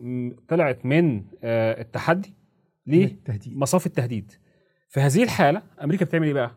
طلعت 0.49 0.87
من 0.87 1.25
آه 1.45 1.81
التحدي 1.81 2.35
لمصاف 2.87 3.87
التهديد. 3.87 4.33
في 4.89 5.01
هذه 5.01 5.23
الحالة 5.23 5.63
أمريكا 5.85 6.05
بتعمل 6.05 6.27
إيه 6.27 6.35
بقى؟ 6.35 6.51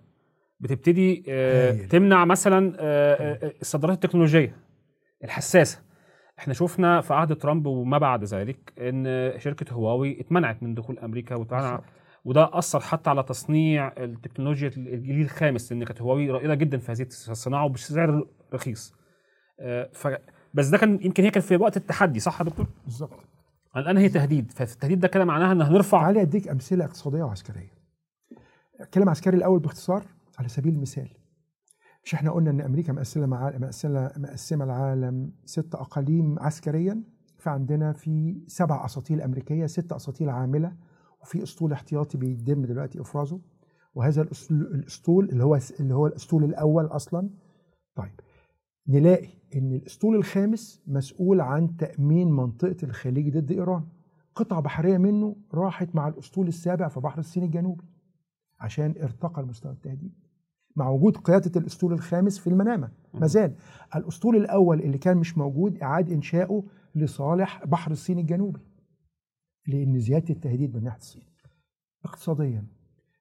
بتبتدي 0.64 1.24
آه 1.30 1.72
تمنع 1.72 2.26
مثلا 2.26 2.74
آه 2.80 3.53
الصادرات 3.61 4.03
التكنولوجية 4.03 4.55
الحساسة. 5.24 5.80
إحنا 6.39 6.53
شفنا 6.53 7.01
في 7.01 7.14
عهد 7.14 7.36
ترامب 7.36 7.66
وما 7.66 7.97
بعد 7.97 8.24
ذلك 8.24 8.74
إن 8.80 9.34
شركة 9.39 9.74
هواوي 9.74 10.22
اتمنعت 10.22 10.64
من 10.64 10.74
دخول 10.74 10.99
أمريكا 10.99 11.36
وتمنع 11.36 11.82
وده 12.26 12.49
أثر 12.53 12.80
حتى 12.80 13.09
على 13.09 13.24
تصنيع 13.24 13.93
التكنولوجيا 13.97 14.72
الجيل 14.78 15.22
الخامس 15.22 15.72
لأن 15.72 15.84
كانت 15.84 16.01
هواوي 16.01 16.32
رائدة 16.32 16.55
جدا 16.55 16.78
في 16.78 16.91
هذه 16.91 17.01
الصناعة 17.01 17.66
وبسعر 17.66 18.28
رخيص. 18.53 18.93
ف 19.93 20.07
بس 20.53 20.68
ده 20.68 20.78
كان 20.78 20.99
يمكن 21.01 21.24
هي 21.24 21.30
كانت 21.30 21.45
في 21.45 21.55
وقت 21.55 21.78
التحدي 21.78 22.20
صح 22.20 22.41
يا 22.41 22.45
دكتور؟ 22.45 22.68
بالظبط. 22.86 23.20
الان 23.78 23.97
هي 23.97 24.09
تهديد. 24.09 24.51
فالتهديد 24.51 24.99
ده 24.99 25.07
كده 25.07 25.26
معناها 25.26 25.51
ان 25.51 25.61
هنرفع 25.61 26.01
تعالى 26.01 26.22
أديك 26.22 26.47
أمثلة 26.47 26.86
اقتصادية 26.86 27.24
وعسكرية. 27.24 27.74
اتكلم 28.80 29.09
عسكري 29.09 29.38
الأول 29.38 29.59
باختصار. 29.59 30.03
على 30.39 30.47
سبيل 30.49 30.73
المثال 30.73 31.09
مش 32.03 32.13
إحنا 32.13 32.31
قلنا 32.31 32.49
إن 32.49 32.61
أمريكا 32.61 32.93
مقسمة 32.93 33.27
مقسمة 34.17 34.65
العالم 34.65 35.31
ست 35.45 35.75
أقاليم 35.75 36.39
عسكريا 36.39 37.03
فعندنا 37.38 37.93
في 37.93 38.43
سبع 38.47 38.86
اساطيل 38.86 39.21
أمريكية 39.21 39.65
ست 39.65 39.93
اساطيل 39.93 40.29
عاملة 40.29 40.75
وفي 41.21 41.43
أسطول 41.43 41.73
احتياطي 41.73 42.17
بيتم 42.17 42.65
دلوقتي 42.65 43.01
إفرازه 43.01 43.41
وهذا 43.95 44.21
الأسطول 44.51 45.29
اللي 45.29 45.43
هو 45.43 45.59
اللي 45.79 45.93
هو 45.93 46.07
الأسطول 46.07 46.43
الأول 46.43 46.86
أصلا. 46.86 47.29
طيب 47.95 48.19
نلاقي 48.88 49.29
إن 49.55 49.73
الأسطول 49.73 50.15
الخامس 50.15 50.81
مسؤول 50.88 51.41
عن 51.41 51.77
تأمين 51.77 52.31
منطقة 52.31 52.77
الخليج 52.84 53.38
ضد 53.38 53.51
إيران. 53.51 53.84
قطعة 54.36 54.61
بحرية 54.61 54.97
منه 54.97 55.36
راحت 55.53 55.95
مع 55.95 56.07
الأسطول 56.07 56.47
السابع 56.47 56.88
في 56.88 56.99
بحر 56.99 57.19
الصين 57.19 57.43
الجنوبي 57.43 57.84
عشان 58.59 58.95
ارتقى 59.01 59.41
المستوى 59.41 59.71
التهديد 59.71 60.13
مع 60.76 60.89
وجود 60.89 61.17
قيادة 61.17 61.59
الأسطول 61.59 61.93
الخامس 61.93 62.39
في 62.39 62.47
المنامة. 62.47 62.91
ما 63.13 63.28
زال 63.28 63.55
الأسطول 63.95 64.36
الأول 64.36 64.82
اللي 64.82 64.97
كان 64.97 65.17
مش 65.17 65.38
موجود 65.38 65.78
اعاد 65.78 66.11
إنشاؤه 66.11 66.63
لصالح 66.95 67.65
بحر 67.65 67.91
الصين 67.91 68.19
الجنوبي 68.19 68.59
لأن 69.67 69.99
زيادة 69.99 70.34
التهديد 70.34 70.76
من 70.76 70.84
ناحية 70.84 70.99
الصين. 70.99 71.24
اقتصاديا 72.05 72.67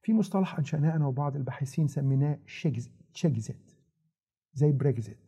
في 0.03 0.13
مصطلح 0.13 0.59
أنشأناه 0.59 0.97
أنا 0.97 1.07
وبعض 1.07 1.37
الباحثين 1.37 1.89
سميناه 1.89 2.39
Chexit 3.13 3.71
زي 4.55 4.73
بريكزيت 4.73 5.19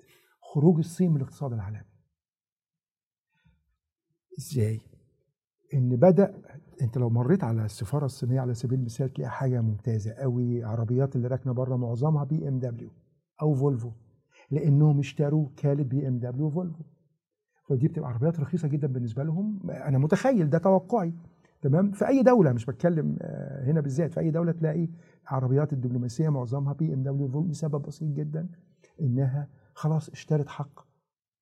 خروج 0.40 0.78
الصين 0.78 1.10
من 1.10 1.16
الاقتصاد 1.16 1.52
العالمي. 1.52 1.84
إزاي؟ 4.38 4.80
إن 5.74 5.96
بدأ 5.96 6.34
أنت 6.82 6.98
لو 6.98 7.10
مريت 7.10 7.44
على 7.44 7.64
السفارة 7.64 8.04
الصينية 8.04 8.40
على 8.40 8.54
سبيل 8.54 8.78
المثال 8.78 9.12
تلاقي 9.12 9.30
حاجة 9.30 9.60
ممتازة 9.60 10.12
قوي 10.12 10.64
عربيات 10.64 11.16
اللي 11.16 11.28
راكنة 11.28 11.52
بره 11.52 11.76
معظمها 11.76 12.24
BMW 12.24 12.90
أو 13.42 13.54
فولفو 13.54 13.90
لأنهم 14.50 14.98
اشتروا 14.98 15.48
كالة 15.56 15.84
بي 15.84 16.08
ام 16.08 16.18
دبليو 16.18 16.46
وفولفو 16.46 16.84
فدي 17.68 17.88
بتبقى 17.88 18.08
عربيات 18.08 18.40
رخيصة 18.40 18.68
جدا 18.68 18.86
بالنسبة 18.88 19.22
لهم. 19.24 19.70
أنا 19.70 19.98
متخيل 19.98 20.50
ده 20.50 20.58
توقعي. 20.58 21.14
تمام؟ 21.62 21.90
في 21.92 22.08
أي 22.08 22.22
دولة 22.22 22.52
مش 22.52 22.66
بتكلم 22.66 23.16
هنا 23.66 23.80
بالذات 23.80 24.12
في 24.12 24.20
أي 24.20 24.30
دولة 24.30 24.52
تلاقي 24.52 24.88
عربيات 25.26 25.72
الدبلوماسية 25.72 26.28
معظمها 26.28 26.72
BMW 26.72 27.24
وفولفو 27.26 27.48
لسبب 27.50 27.82
بسيط 27.82 28.08
جدا 28.08 28.48
إنها 29.00 29.48
خلاص 29.74 30.08
اشترت 30.10 30.48
حق 30.48 30.80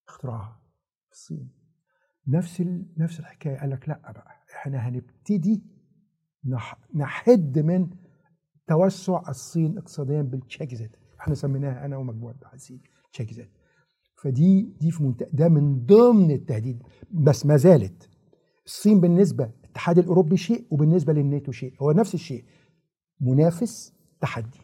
اختراعها 0.07 0.61
في 1.07 1.11
الصين. 1.13 1.62
نفس 2.27 2.63
نفس 2.97 3.19
الحكاية. 3.19 3.57
قال 3.59 3.69
لك 3.69 3.89
لا 3.89 4.11
بقى 4.11 4.31
إحنا 4.55 4.77
هنبتدي 4.77 5.63
نحد 6.95 7.59
من 7.59 7.89
توسع 8.67 9.21
الصين 9.29 9.77
اقتصاديا 9.77 10.21
بالتشيكزيت 10.21 10.95
إحنا 11.19 11.35
سميناها 11.35 11.85
أنا 11.85 11.97
ومجموعة 11.97 12.35
باحثين 12.41 12.81
تشيكزيت 13.13 13.49
فدي 14.15 14.61
دي 14.61 14.91
في 14.91 15.03
منتهى 15.03 15.27
ده 15.33 15.49
من 15.49 15.85
ضمن 15.85 16.31
التهديد. 16.31 16.83
بس 17.11 17.45
ما 17.45 17.57
زالت. 17.57 18.09
الصين 18.65 19.01
بالنسبة 19.01 19.51
الاتحاد 19.63 19.97
الأوروبي 19.97 20.37
شيء 20.37 20.67
وبالنسبة 20.71 21.13
للناتو 21.13 21.51
شيء. 21.51 21.73
هو 21.81 21.91
نفس 21.91 22.13
الشيء. 22.13 22.45
منافس 23.21 23.93
تحدي. 24.21 24.59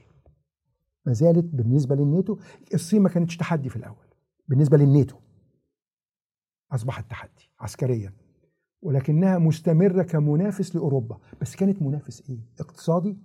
ما 1.06 1.14
زالت 1.14 1.46
بالنسبة 1.46 1.96
للناتو. 1.96 2.38
الصين 2.74 3.02
ما 3.02 3.10
كانتش 3.10 3.38
تحدي 3.38 3.70
في 3.70 3.76
الأول. 3.76 4.06
بالنسبة 4.48 4.78
للناتو. 4.78 5.16
اصبحت 6.72 7.10
تحدي 7.10 7.52
عسكريا 7.60 8.14
ولكنها 8.82 9.38
مستمرة 9.38 10.04
كمنافس 10.04 10.76
لأوروبا. 10.76 11.18
بس 11.42 11.56
كانت 11.56 11.82
منافس 11.82 12.30
إيه؟ 12.30 12.40
اقتصادي؟ 12.60 13.18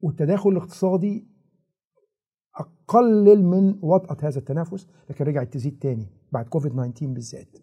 والتداخل 0.00 0.50
الاقتصادي 0.50 1.28
اقلل 2.56 3.44
من 3.44 3.78
وطأة 3.82 4.28
هذا 4.28 4.38
التنافس 4.38 4.86
لكن 5.10 5.24
رجعت 5.24 5.52
تزيد 5.52 5.78
تاني 5.78 6.06
بعد 6.32 6.48
كوفيد 6.48 6.72
19 6.72 7.06
بالذات 7.06 7.58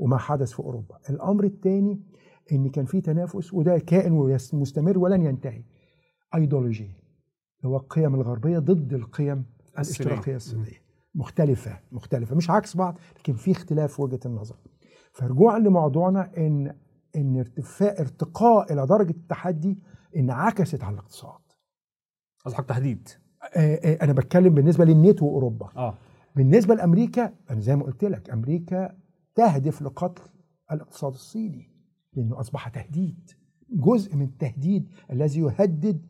وما 0.00 0.16
حدث 0.18 0.52
في 0.52 0.60
أوروبا. 0.60 0.98
الأمر 1.10 1.44
الثاني 1.44 2.02
إن 2.52 2.70
كان 2.70 2.84
في 2.84 3.00
تنافس 3.00 3.54
وده 3.54 3.78
كائن 3.78 4.38
مستمر 4.52 4.98
ولن 4.98 5.22
ينتهي 5.22 5.64
ايديولوجي 6.34 6.90
هو 7.64 7.76
القيم 7.76 8.14
الغربية 8.14 8.58
ضد 8.58 8.94
القيم 8.94 9.44
الاشتراكية 9.74 10.36
الصينيه 10.36 10.81
مختلفة 11.14 11.80
مختلفة 11.92 12.36
مش 12.36 12.50
عكس 12.50 12.76
بعض 12.76 12.98
لكن 13.18 13.34
في 13.34 13.50
اختلاف 13.50 13.92
في 13.94 14.02
وجهة 14.02 14.20
النظر. 14.26 14.56
فرجوعا 15.12 15.58
لموضوعنا 15.58 16.30
إن 16.38 16.74
إن 17.16 17.38
ارتفاع 17.38 17.94
ارتقاء 18.00 18.72
إلى 18.72 18.86
درجة 18.86 19.10
التحدي 19.10 19.78
انعكست 20.16 20.82
على 20.84 20.94
الاقتصاد. 20.94 21.40
قصدك 22.44 22.64
تهديد 22.68 23.08
أنا 24.02 24.12
بتكلم 24.12 24.54
بالنسبة 24.54 24.84
للناتو 24.84 25.26
واوروبا 25.26 25.68
آه. 25.76 25.98
بالنسبة 26.36 26.74
لأمريكا 26.74 27.32
أنا 27.50 27.60
زي 27.60 27.76
ما 27.76 27.84
قلت 27.84 28.04
لك 28.04 28.30
أمريكا 28.30 28.96
تهدف 29.34 29.82
لقتل 29.82 30.22
الاقتصاد 30.72 31.12
الصيني 31.12 31.70
لأنه 32.12 32.40
أصبح 32.40 32.68
تهديد 32.68 33.30
جزء 33.70 34.16
من 34.16 34.24
التهديد 34.24 34.88
الذي 35.10 35.40
يهدد 35.40 36.06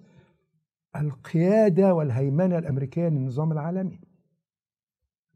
القيادة 0.97 1.95
والهيمنة 1.95 2.59
الأمريكية 2.59 3.09
للنظام 3.09 3.53
العالمي. 3.53 4.01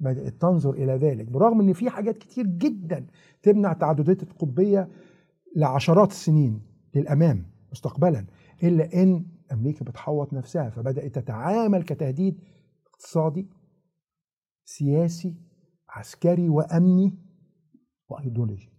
بدأت 0.01 0.41
تنظر 0.41 0.71
إلى 0.71 0.93
ذلك. 0.93 1.27
برغم 1.27 1.61
إن 1.61 1.73
في 1.73 1.91
حاجات 1.91 2.19
كتير 2.19 2.47
جدا 2.47 3.07
تمنع 3.43 3.73
تعدديه 3.73 4.19
القطبية 4.23 4.89
لعشرات 5.57 6.11
السنين 6.11 6.63
للأمام 6.95 7.47
مستقبلا 7.73 8.27
إلا 8.63 9.03
إن 9.03 9.27
أمريكا 9.53 9.85
بتحوط 9.85 10.33
نفسها 10.33 10.71
فبدأت 10.71 11.15
تتعامل 11.15 11.83
كتهديد 11.83 12.41
اقتصادي 12.87 13.49
سياسي 14.65 15.35
عسكري 15.89 16.49
وأمني 16.49 17.19
وأيديولوجي. 18.09 18.73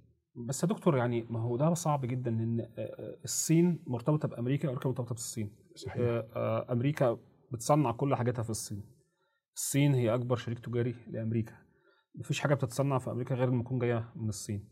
بس 0.47 0.63
يا 0.63 0.67
دكتور 0.67 0.97
يعني 0.97 1.23
ما 1.29 1.39
هو 1.39 1.57
ده 1.57 1.73
صعب 1.73 2.05
جدا 2.05 2.31
إن 2.31 2.59
آه، 2.59 2.65
آه، 2.77 3.17
الصين 3.23 3.83
مرتبطة 3.87 4.27
بأمريكا 4.27 4.67
وامريكا 4.67 4.89
مرتبطة 4.89 5.13
بالصين. 5.13 5.51
صحيح. 5.75 6.01
آه، 6.01 6.71
أمريكا 6.71 7.17
بتصنع 7.51 7.91
كل 7.91 8.15
حاجاتها 8.15 8.43
في 8.43 8.49
الصين. 8.49 8.83
الصين 9.57 9.93
هي 9.93 10.13
أكبر 10.13 10.35
شريك 10.35 10.59
تجاري 10.59 10.95
لأمريكا. 11.07 11.53
مفيش 12.15 12.39
حاجة 12.39 12.53
بتتصنع 12.53 12.97
في 12.97 13.11
أمريكا 13.11 13.35
غير 13.35 13.49
لما 13.49 13.63
تكون 13.63 13.79
جاية 13.79 14.11
من 14.15 14.29
الصين. 14.29 14.69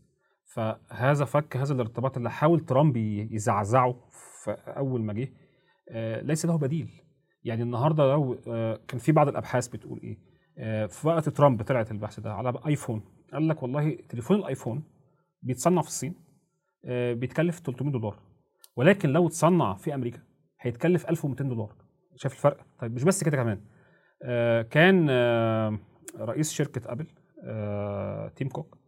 فهذا 0.54 1.24
فك 1.24 1.56
هذا 1.56 1.74
الارتباط 1.74 2.16
اللي 2.16 2.30
حاول 2.30 2.60
ترامب 2.60 2.96
يزعزعه 3.30 3.92
في 4.44 4.50
أول 4.50 5.02
ما 5.02 5.12
جه 5.12 5.32
آه، 5.90 6.20
ليس 6.20 6.46
له 6.46 6.58
بديل. 6.58 7.02
يعني 7.44 7.62
النهارده 7.62 8.12
لو 8.12 8.38
آه، 8.48 8.80
كان 8.88 8.98
في 8.98 9.12
بعض 9.12 9.28
الأبحاث 9.28 9.68
بتقول 9.68 10.00
إيه 10.02 10.18
آه، 10.58 10.86
في 10.86 11.08
وقت 11.08 11.28
ترامب 11.28 11.62
طلعت 11.62 11.90
البحث 11.90 12.20
ده 12.20 12.32
على 12.34 12.60
آيفون 12.66 13.02
قال 13.32 13.48
لك 13.48 13.62
والله 13.62 13.96
تليفون 14.08 14.36
الآيفون 14.36 14.82
بيتصنع 15.42 15.82
في 15.82 15.88
الصين 15.88 16.14
بيتكلف 17.12 17.58
300 17.58 17.92
دولار. 17.92 18.18
ولكن 18.76 19.08
لو 19.08 19.26
اتصنع 19.26 19.74
في 19.74 19.94
أمريكا 19.94 20.22
هيتكلف 20.60 21.10
1200 21.10 21.44
دولار. 21.44 21.74
شايف 22.16 22.34
الفرق؟ 22.34 22.66
طيب 22.78 22.94
مش 22.94 23.04
بس 23.04 23.24
كده 23.24 23.36
كمان. 23.36 23.60
كان 24.70 25.06
آه، 25.10 25.78
رئيس 26.18 26.52
شركة 26.52 26.92
أبل 26.92 27.06
آه، 27.44 28.28
تيم 28.28 28.48
كوك 28.48 28.78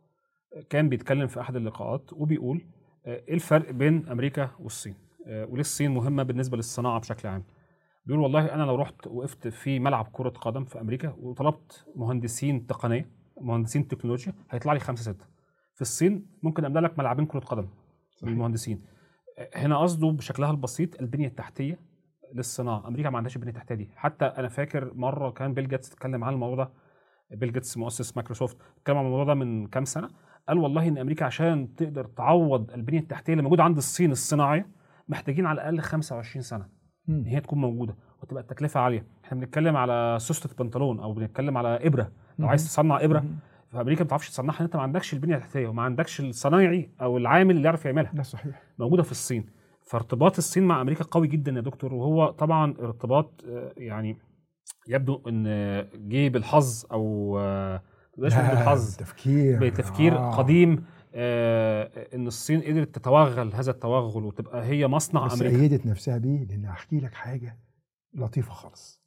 كان 0.70 0.88
بيتكلم 0.88 1.26
في 1.26 1.40
أحد 1.40 1.56
اللقاءات 1.56 2.12
وبيقول 2.12 2.66
آه، 3.06 3.22
إيه 3.28 3.34
الفرق 3.34 3.70
بين 3.70 4.08
أمريكا 4.08 4.50
والصين؟ 4.60 4.94
آه، 5.26 5.44
وليه 5.46 5.60
الصين 5.60 5.90
مهمة 5.90 6.22
بالنسبة 6.22 6.56
للصناعة 6.56 7.00
بشكل 7.00 7.28
عام؟ 7.28 7.44
بيقول 8.06 8.22
والله 8.22 8.54
أنا 8.54 8.62
لو 8.62 8.74
رحت 8.74 9.06
وقفت 9.06 9.48
في 9.48 9.78
ملعب 9.78 10.08
كرة 10.12 10.28
قدم 10.28 10.64
في 10.64 10.80
أمريكا 10.80 11.14
وطلبت 11.18 11.84
مهندسين 11.96 12.66
تقنية 12.66 13.10
مهندسين 13.40 13.88
تكنولوجيا 13.88 14.32
هيطلع 14.50 14.72
لي 14.72 14.80
خمسة 14.80 15.12
ستة. 15.12 15.24
في 15.74 15.80
الصين 15.82 16.26
ممكن 16.42 16.64
أملأ 16.64 16.80
لك 16.80 16.98
ملعبين 16.98 17.26
كرة 17.26 17.40
قدم 17.40 17.68
للمهندسين. 18.22 18.82
هنا 19.56 19.78
قصده 19.78 20.10
بشكلها 20.10 20.50
البسيط 20.50 21.00
البنية 21.00 21.26
التحتية 21.26 21.78
للصناعة. 22.34 22.88
أمريكا 22.88 23.10
ما 23.10 23.16
عندهاش 23.16 23.36
البنيه 23.36 23.50
التحتيه 23.52 23.74
دي. 23.74 23.90
حتى 23.96 24.24
أنا 24.24 24.48
فاكر 24.48 24.92
مرة 24.94 25.30
كان 25.30 25.54
بيل 25.54 25.68
جيتس 25.68 25.92
اتكلم 25.92 26.24
عن 26.24 26.32
الموضوع 26.32 26.64
ده. 26.64 26.70
بيل 27.30 27.52
جيتس 27.52 27.76
مؤسس 27.76 28.16
مايكروسوفت 28.16 28.56
اتكلم 28.78 28.96
عن 28.98 29.04
الموضوع 29.04 29.24
ده 29.24 29.34
من 29.34 29.66
كام 29.66 29.84
سنة. 29.84 30.08
قال 30.48 30.58
والله 30.58 30.88
إن 30.88 30.98
أمريكا 30.98 31.24
عشان 31.24 31.74
تقدر 31.74 32.04
تعوض 32.04 32.70
البنية 32.70 32.98
التحتية 32.98 33.32
اللي 33.32 33.42
موجودة 33.42 33.62
عند 33.62 33.76
الصين 33.76 34.10
الصناعية 34.10 34.68
محتاجين 35.08 35.46
على 35.46 35.54
الأقل 35.60 35.80
25 35.80 36.42
سنة 36.42 36.68
إن 37.08 37.24
هي 37.26 37.40
تكون 37.40 37.58
موجودة 37.60 37.96
وتبقى 38.22 38.42
التكلفة 38.42 38.80
عالية. 38.80 39.06
إحنا 39.24 39.38
بنتكلم 39.40 39.76
على 39.76 40.16
سوستة 40.20 40.64
بنطلون 40.64 41.00
أو 41.00 41.12
بنتكلم 41.12 41.56
على 41.58 41.86
إبرة. 41.86 42.12
لو 42.38 42.48
عايز 42.48 42.64
تصنع 42.64 43.04
إبرة 43.04 43.24
في 43.70 43.80
أمريكا 43.80 44.00
ما 44.02 44.06
بتعرفش 44.06 44.30
تصنعها 44.30 44.60
أنت 44.64 44.76
ما 44.76 44.82
عندكش 44.82 45.14
البنية 45.14 45.34
التحتية 45.36 45.68
وما 45.68 45.82
عندكش 45.82 46.20
الصنايعي 46.20 46.90
أو 47.00 47.16
العامل 47.16 47.56
اللي 47.56 47.64
يعرف 47.64 47.84
يعملها. 47.84 48.12
ده 48.12 48.22
صحيح. 48.22 48.62
موجودة 48.78 49.02
في 49.02 49.10
الصين. 49.10 49.46
فارتباط 49.90 50.36
الصين 50.38 50.62
مع 50.62 50.80
أمريكا 50.80 51.04
قوي 51.04 51.28
جدا 51.28 51.52
يا 51.52 51.60
دكتور. 51.60 51.94
وهو 51.94 52.30
طبعا 52.30 52.74
ارتباط 52.78 53.44
آه، 53.48 53.72
يعني 53.76 54.18
يبدو 54.88 55.22
إن 55.28 55.44
جه 55.94 56.28
بالحظ 56.28 56.84
أو 56.92 57.38
آه، 57.38 57.82
نقول 58.18 58.30
لا، 58.30 58.50
بالحظ 58.50 58.96
تفكير. 58.96 59.60
بتفكير 59.60 60.18
آه. 60.18 60.36
قديم 60.36 60.84
آه، 61.14 62.08
إن 62.14 62.26
الصين 62.26 62.60
قدرت 62.60 62.94
تتوغل 62.94 63.54
هذا 63.54 63.70
التوغل 63.70 64.24
وتبقى 64.24 64.64
هي 64.64 64.86
مصنع 64.88 65.26
بس 65.26 65.32
أمريكا. 65.42 65.56
أيدت 65.62 65.86
نفسها 65.86 66.18
بيه 66.18 66.44
لأن 66.44 66.64
هحكي 66.64 67.00
لك 67.00 67.14
حاجة 67.14 67.58
لطيفة 68.14 68.52
خالص. 68.52 68.98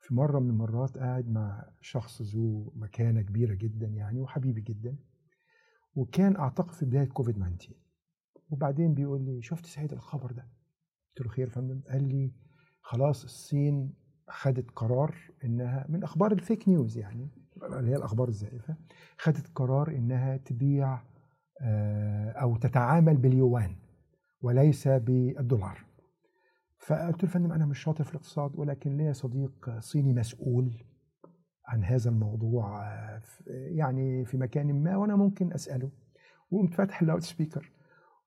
في 0.00 0.14
مرة 0.14 0.38
من 0.40 0.50
المرات 0.50 0.98
قاعد 0.98 1.28
مع 1.28 1.64
شخص 1.80 2.22
ذو 2.22 2.72
مكانة 2.76 3.22
كبيرة 3.22 3.54
جدا 3.54 3.86
يعني 3.86 4.20
وحبيبي 4.20 4.60
جدا 4.60 4.96
وكان 5.94 6.36
أعتقد 6.36 6.74
في 6.74 6.84
بداية 6.84 7.04
كوفيد 7.08 7.34
19 7.36 7.74
وبعدين 8.50 8.94
بيقول 8.94 9.24
لي 9.24 9.42
شفت 9.42 9.66
سعيد 9.66 9.92
الخبر 9.92 10.32
ده؟ 10.32 10.48
قلت 11.08 11.26
له 11.26 11.32
خير 11.32 11.46
يا 11.46 11.52
فندم. 11.52 11.80
قال 11.90 12.08
لي 12.08 12.32
خلاص 12.82 13.24
الصين 13.24 13.94
خدت 14.28 14.70
قرار 14.70 15.14
إنها 15.44 15.86
من 15.88 16.02
أخبار 16.02 16.32
الفيك 16.32 16.68
نيوز 16.68 16.98
يعني 16.98 17.30
اللي 17.62 17.90
هي 17.90 17.96
الأخبار 17.96 18.28
الزائفة 18.28 18.76
خدت 19.18 19.46
قرار 19.54 19.88
إنها 19.90 20.36
تبيع 20.36 20.98
آه، 21.60 22.30
أو 22.30 22.56
تتعامل 22.56 23.16
باليوان 23.16 23.76
وليس 24.40 24.88
بالدولار. 24.88 25.84
فقلت 26.78 27.22
له 27.22 27.28
يا 27.28 27.34
فندم 27.34 27.52
أنا 27.52 27.66
مش 27.66 27.78
شاطر 27.78 28.04
في 28.04 28.10
الاقتصاد 28.10 28.50
ولكن 28.54 28.96
ليا 28.96 29.12
صديق 29.12 29.78
صيني 29.78 30.12
مسؤول 30.12 30.84
عن 31.66 31.84
هذا 31.84 32.10
الموضوع 32.10 32.82
آه، 32.86 33.22
يعني 33.50 34.24
في 34.24 34.36
مكان 34.36 34.82
ما 34.82 34.96
وأنا 34.96 35.16
ممكن 35.16 35.52
أسأله. 35.52 35.90
وقمت 36.50 36.74
فاتح 36.74 37.02
ال 37.02 37.06
loud 37.06 37.22
speaker 37.22 37.72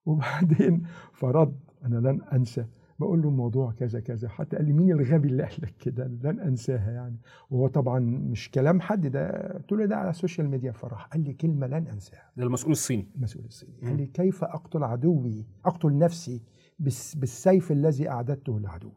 وبعدين 0.06 0.84
فرد 1.14 1.56
أنا 1.86 1.96
لن 2.10 2.22
أنسى. 2.22 2.66
بقول 3.00 3.22
له 3.22 3.30
الموضوع 3.30 3.72
كذا 3.72 4.00
كذا. 4.00 4.30
حتى 4.30 4.56
قال 4.58 4.66
لي 4.66 4.74
مين 4.74 4.92
الغبي 4.92 5.28
اللي 5.28 5.44
قال 5.44 5.54
لك 5.62 5.74
كده؟ 5.80 6.08
لن 6.08 6.40
أنساها 6.40 6.92
يعني. 6.92 7.18
وهو 7.50 7.68
طبعا 7.68 8.00
مش 8.00 8.52
كلام 8.52 8.82
حد 8.82 9.08
ده 9.08 9.54
قلت 9.54 9.72
له 9.72 9.86
ده 9.86 9.96
على 9.96 10.10
ال 10.10 10.15
social 10.15 10.50
media 10.50 10.72
فراح 10.72 11.06
قال 11.08 11.24
لي 11.24 11.34
كلمة 11.34 11.68
لن 11.68 11.88
أنساها. 11.88 12.32
ده 12.38 12.44
المسؤول 12.44 12.72
الصيني. 12.72 13.08
المسؤول 13.16 13.46
الصيني. 13.46 13.74
قال 13.84 13.98
لي 13.98 14.06
كيف 14.06 14.44
أقتل 14.44 14.84
عدوي 14.84 15.46
أقتل 15.66 15.98
نفسي 15.98 16.42
بالس- 16.80 17.16
بالسيف 17.16 17.72
الذي 17.72 18.10
أعددته 18.10 18.60
لعدوي؟ 18.60 18.94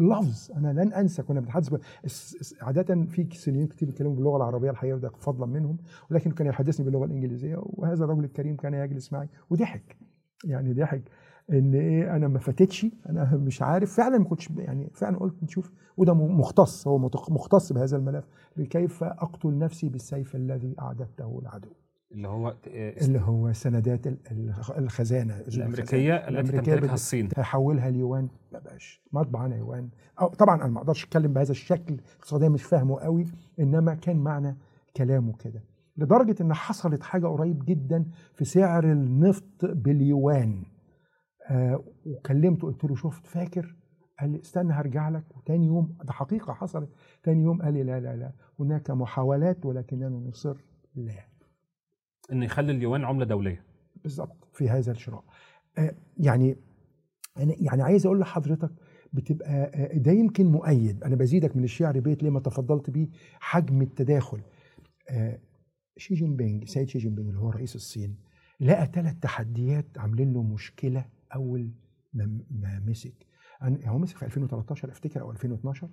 اللفظ 0.00 0.50
أنا 0.56 0.72
لن 0.72 0.92
أنسى. 0.92 1.22
كنا 1.22 1.40
بنتحدث 1.40 1.68
ب- 1.68 1.80
عادة 2.62 3.04
في 3.04 3.28
صينيين 3.32 3.66
كتير 3.66 3.88
بيتكلموا 3.88 4.14
باللغة 4.14 4.36
العربية 4.36 4.70
الحقيقة 4.70 4.94
وده 4.96 5.08
فضلا 5.08 5.46
منهم 5.46 5.76
ولكن 6.10 6.30
كان 6.30 6.46
يحدثني 6.46 6.84
باللغة 6.86 7.04
الإنجليزية 7.04 7.56
وهذا 7.60 8.04
الرجل 8.04 8.24
الكريم 8.24 8.56
كان 8.56 8.74
يجلس 8.74 9.12
معي 9.12 9.28
وضحك. 9.50 9.96
يعني 10.44 10.72
ضحك 10.72 11.02
إن 11.52 11.74
إيه 11.74 12.16
أنا 12.16 12.28
ما 12.28 12.38
فاتتش 12.38 12.86
أنا 13.08 13.36
مش 13.36 13.62
عارف 13.62 13.94
فعلا 13.96 14.18
ما 14.18 14.24
كنتش 14.24 14.50
يعني 14.56 14.90
فعلا 14.94 15.18
قلت 15.18 15.42
نشوف 15.42 15.72
وده 15.96 16.14
مختص 16.14 16.88
هو 16.88 16.98
مختص 17.28 17.72
بهذا 17.72 17.96
الملف 17.96 18.24
كيف 18.70 19.04
أقتل 19.04 19.58
نفسي 19.58 19.88
بالسيف 19.88 20.36
الذي 20.36 20.74
أعددته 20.80 21.38
العدو. 21.42 21.68
اللي 22.12 22.28
هو 22.28 22.48
آه، 22.68 23.04
اللي 23.04 23.20
هو 23.20 23.52
سندات 23.52 24.06
ال- 24.06 24.18
ال- 24.30 24.54
الخزانة. 24.78 25.40
الأمريكية 25.40 26.16
التي 26.16 26.28
الأمريكية 26.28 26.58
تمتلكها 26.74 26.94
الصين. 26.94 27.28
هيحولها 27.36 27.90
ليوان. 27.90 28.28
ما 28.52 28.58
بقاش. 28.58 29.02
مطبع 29.12 29.46
أنا 29.46 29.56
يوان. 29.56 29.88
أو 30.20 30.28
طبعا 30.28 30.56
أنا 30.62 30.66
ما 30.70 30.78
أقدرش 30.78 31.04
أتكلم 31.04 31.32
بهذا 31.32 31.50
الشكل 31.50 31.96
اقتصاديا 32.18 32.48
مش 32.48 32.62
فاهمه 32.62 33.00
قوي 33.00 33.26
إنما 33.60 33.94
كان 33.94 34.16
معنى 34.16 34.56
كلامه 34.96 35.32
كده. 35.36 35.62
لدرجة 35.98 36.36
إن 36.40 36.54
حصلت 36.54 37.02
حاجة 37.02 37.26
قريب 37.26 37.64
جدا 37.64 38.04
في 38.34 38.44
سعر 38.44 38.92
النفط 38.92 39.64
باليوان. 39.64 40.64
آه 41.50 41.84
وكلمته 42.06 42.66
قلت 42.66 42.84
له 42.84 42.94
شفت 42.94 43.26
فاكر؟ 43.26 43.76
قال 44.20 44.30
لي 44.30 44.40
استنى 44.40 44.72
هرجع 44.72 45.08
لك. 45.08 45.36
وتاني 45.36 45.66
يوم 45.66 45.96
ده 46.04 46.12
حقيقة 46.12 46.52
حصلت. 46.52 46.88
تاني 47.22 47.42
يوم 47.42 47.62
قال 47.62 47.74
لي 47.74 47.82
لا 47.82 48.00
لا 48.00 48.16
لا 48.16 48.32
هناك 48.60 48.90
محاولات 48.90 49.66
ولكننا 49.66 50.08
نصر 50.08 50.56
لا. 50.94 51.28
إن 52.32 52.42
يخلي 52.42 52.72
اليوان 52.72 53.04
عملة 53.04 53.24
دولية. 53.24 53.64
بالظبط 54.02 54.48
في 54.52 54.68
هذا 54.68 54.92
الشراء. 54.92 55.24
آه، 55.78 55.94
يعني 56.18 56.56
أنا 57.38 57.54
يعني 57.60 57.82
عايز 57.82 58.06
أقول 58.06 58.20
لحضرتك 58.20 58.70
بتبقى 59.12 59.50
آه، 59.74 59.98
ده 59.98 60.12
يمكن 60.12 60.46
مؤيد. 60.46 61.04
أنا 61.04 61.16
بزيدك 61.16 61.56
من 61.56 61.64
الشعر 61.64 62.00
بيت 62.00 62.22
لما 62.22 62.40
تفضلت 62.40 62.90
بيه؟ 62.90 63.08
حجم 63.40 63.82
التداخل. 63.82 64.40
آه، 65.10 65.38
شي 65.96 66.14
جين 66.14 66.36
بينج 66.36 66.64
سيد 66.68 66.88
شي 66.88 66.98
جين 66.98 67.14
بينج 67.14 67.28
اللي 67.28 67.40
هو 67.40 67.50
رئيس 67.50 67.76
الصين 67.76 68.16
لقى 68.60 68.86
ثلاث 68.94 69.14
تحديات 69.20 69.86
عاملين 69.96 70.32
له 70.32 70.42
مشكلة 70.42 71.04
أول 71.34 71.70
ما 72.14 72.82
مسك. 72.86 73.26
هو 73.62 73.98
مسك 73.98 74.16
في 74.16 74.24
2013 74.24 74.88
أفتكر 74.90 75.20
أو 75.20 75.30
2012 75.30 75.88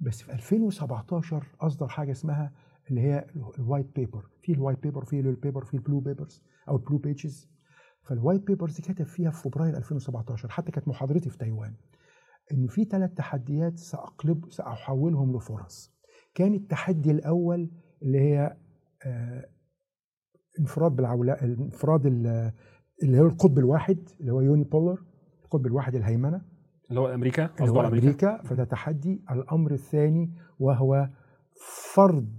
بس 0.00 0.22
في 0.22 0.32
2017 0.32 1.46
أصدر 1.60 1.88
حاجة 1.88 2.10
اسمها 2.10 2.52
اللي 2.90 3.00
هي 3.00 3.26
الوايت 3.58 3.86
بيبر 3.96 4.28
في 4.42 4.52
الوايت 4.52 4.82
بيبر 4.82 5.04
في 5.04 5.20
البيبر 5.20 5.64
في 5.64 5.74
البلو 5.74 6.00
بيبرز 6.00 6.42
أو 6.68 6.76
ال 6.76 6.80
blue 6.80 6.98
pages 6.98 7.48
فال 8.02 8.15
white 8.15 8.46
papers 8.46 8.80
كتب 8.80 9.06
فيها 9.06 9.30
في 9.30 9.42
فبراير 9.42 9.76
2017 9.76 10.48
حتى 10.48 10.72
كانت 10.72 10.88
محاضرتي 10.88 11.30
في 11.30 11.38
تايوان 11.38 11.74
إن 12.52 12.66
في 12.66 12.84
ثلاث 12.84 13.14
تحديات 13.14 13.78
ساقلب 13.78 14.52
سأحولهم 14.52 15.36
لفرص. 15.36 15.92
كان 16.34 16.54
التحدي 16.54 17.10
الأول 17.10 17.70
اللي 18.02 18.20
هي 18.20 18.56
انفراد 20.60 20.92
بالعولمة 20.96 21.44
انفراد 21.44 22.06
ال- 22.06 22.52
اللي 23.02 23.20
هو 23.20 23.26
القطب 23.26 23.58
الواحد 23.58 23.98
اللي 24.20 24.32
هو 24.32 24.40
unipolar 24.40 25.02
القطب 25.44 25.66
الواحد 25.66 25.94
الهيمنة. 25.94 26.42
اللي 26.90 27.00
هو 27.00 27.14
أمريكا 27.14 27.50
اللي 27.60 27.70
هو 27.70 27.80
أمريكا. 27.80 28.42
فده 28.42 28.64
تحدي 28.64 29.24
الأمر 29.30 29.72
الثاني 29.72 30.32
وهو 30.58 31.08
فرض 31.94 32.38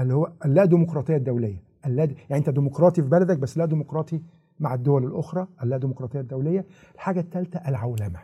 اللي 0.00 0.14
هو 0.14 0.32
اللا 0.44 0.64
ديمقراطية 0.64 1.16
الدولية. 1.16 1.62
اللا 1.86 2.04
يعني 2.04 2.36
أنت 2.36 2.50
ديمقراطي 2.50 3.02
في 3.02 3.08
بلدك 3.08 3.38
بس 3.38 3.58
لا 3.58 3.66
ديمقراطي 3.66 4.22
مع 4.60 4.74
الدول 4.74 5.04
الأخرى 5.04 5.48
اللا 5.62 5.76
ديمقراطية 5.78 6.20
الدولية. 6.20 6.66
الحاجة 6.94 7.20
الثالثه 7.20 7.68
العولمة. 7.68 8.20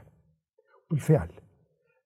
بالفعل. 0.90 1.28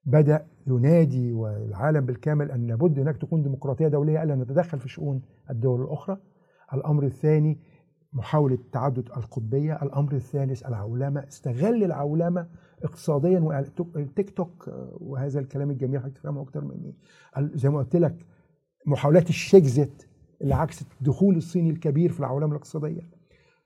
بدأ 0.07 0.47
ينادي 0.67 1.33
والعالم 1.33 2.07
بالكامل 2.07 2.51
أن 2.51 2.67
لابد 2.67 2.99
هناك 2.99 3.17
تكون 3.17 3.43
ديمقراطية 3.43 3.89
دولية 3.89 4.23
ألا 4.23 4.35
نتدخل 4.35 4.79
في 4.79 4.89
شؤون 4.89 5.23
الدول 5.51 5.83
الأخرى. 5.83 6.19
الأمر 6.75 7.05
الثاني 7.05 7.59
محاولة 8.13 8.59
تعدد 8.73 9.09
القطبية. 9.17 9.83
الأمر 9.83 10.13
الثالث 10.13 10.67
العولمة. 10.67 11.25
استغل 11.29 11.85
العولمة 11.85 12.47
اقتصاديا 12.83 13.41
والتيك 13.41 14.31
توك 14.31 14.69
آه، 14.69 14.97
وهذا 15.01 15.41
الكلام 15.41 15.71
الجميل 15.71 16.01
حضرتك 16.01 16.17
تفهمه 16.19 16.43
أكتر 16.43 16.65
مني. 16.65 16.95
زي 17.55 17.71
ما 17.71 17.79
قلت 17.79 17.97
لك 17.97 18.27
محاولات 18.87 19.29
الشيكزيت 19.29 20.03
اللي 20.43 20.55
عكست 20.55 20.87
دخول 21.01 21.37
الصين 21.37 21.71
الكبير 21.71 22.13
في 22.13 22.21
العولمة 22.21 22.51
الاقتصادية. 22.51 23.14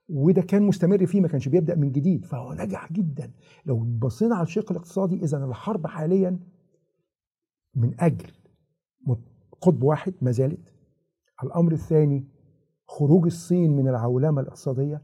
وده 0.09 0.43
كان 0.43 0.63
مستمر 0.63 1.07
فيه 1.07 1.21
ما 1.21 1.29
كانش 1.29 1.49
بيبدأ 1.49 1.75
من 1.75 1.93
جديد. 1.93 2.25
فهو 2.25 2.53
نجح 2.53 2.93
جدا. 2.93 3.31
لو 3.67 3.79
بصينا 3.79 4.35
على 4.35 4.43
الشق 4.43 4.71
الاقتصادي 4.73 5.25
إذا 5.25 5.45
الحرب 5.45 5.87
حاليا 5.87 6.39
من 7.75 8.01
أجل 8.01 8.31
قطب 9.61 9.83
واحد 9.83 10.15
ما 10.23 10.31
زالت. 10.31 10.73
الأمر 11.45 11.73
الثاني 11.73 12.25
خروج 12.87 13.25
الصين 13.27 13.77
من 13.77 13.89
العولمة 13.89 14.41
الاقتصادية. 14.41 15.03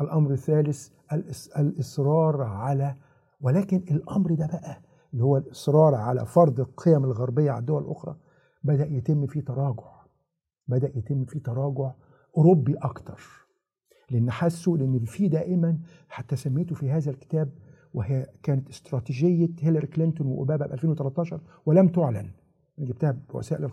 الأمر 0.00 0.30
الثالث 0.32 0.88
الإصرار 1.58 2.42
على 2.42 2.96
ولكن 3.40 3.76
الأمر 3.90 4.34
ده 4.34 4.46
بقى 4.46 4.82
اللي 5.12 5.24
هو 5.24 5.36
الإصرار 5.36 5.94
على 5.94 6.26
فرض 6.26 6.60
القيم 6.60 7.04
الغربية 7.04 7.50
على 7.50 7.60
الدول 7.60 7.82
الأخرى 7.82 8.16
بدأ 8.64 8.86
يتم 8.86 9.26
فيه 9.26 9.40
تراجع. 9.40 10.00
بدأ 10.68 10.92
يتم 10.98 11.24
فيه 11.24 11.42
تراجع 11.42 11.92
أوروبي 12.36 12.74
أكتر. 12.74 13.39
لأن 14.10 14.30
حسوا 14.30 14.78
لأن 14.78 15.04
في 15.04 15.28
دائما 15.28 15.78
حتى 16.08 16.36
سميته 16.36 16.74
في 16.74 16.90
هذا 16.90 17.10
الكتاب 17.10 17.52
وهي 17.94 18.26
كانت 18.42 18.68
استراتيجية 18.68 19.48
هيلاري 19.60 19.86
كلينتون 19.86 20.26
وأوباما 20.26 20.66
ب 20.66 20.72
2013 20.72 21.40
ولم 21.66 21.88
تعلن. 21.88 22.30
أنا 22.78 22.86
جبتها 22.86 23.10
بوسائل 23.32 23.64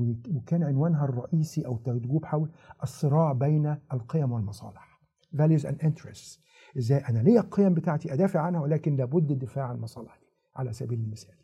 و- 0.00 0.14
وكان 0.36 0.62
عنوانها 0.62 1.04
الرئيسي 1.04 1.66
أو 1.66 1.76
تجوب 1.76 2.24
حول 2.24 2.50
الصراع 2.82 3.32
بين 3.32 3.76
القيم 3.92 4.32
والمصالح. 4.32 5.00
Values 5.36 5.62
and 5.64 5.86
interests. 5.86 6.38
إزاي؟ 6.78 6.98
أنا 6.98 7.18
ليا 7.18 7.40
القيم 7.40 7.74
بتاعتي 7.74 8.12
أدافع 8.12 8.40
عنها 8.40 8.60
ولكن 8.60 8.96
لابد 8.96 9.30
الدفاع 9.30 9.64
عن 9.64 9.74
المصالح 9.76 10.16
دي 10.18 10.26
على 10.56 10.72
سبيل 10.72 11.00
المثال. 11.00 11.34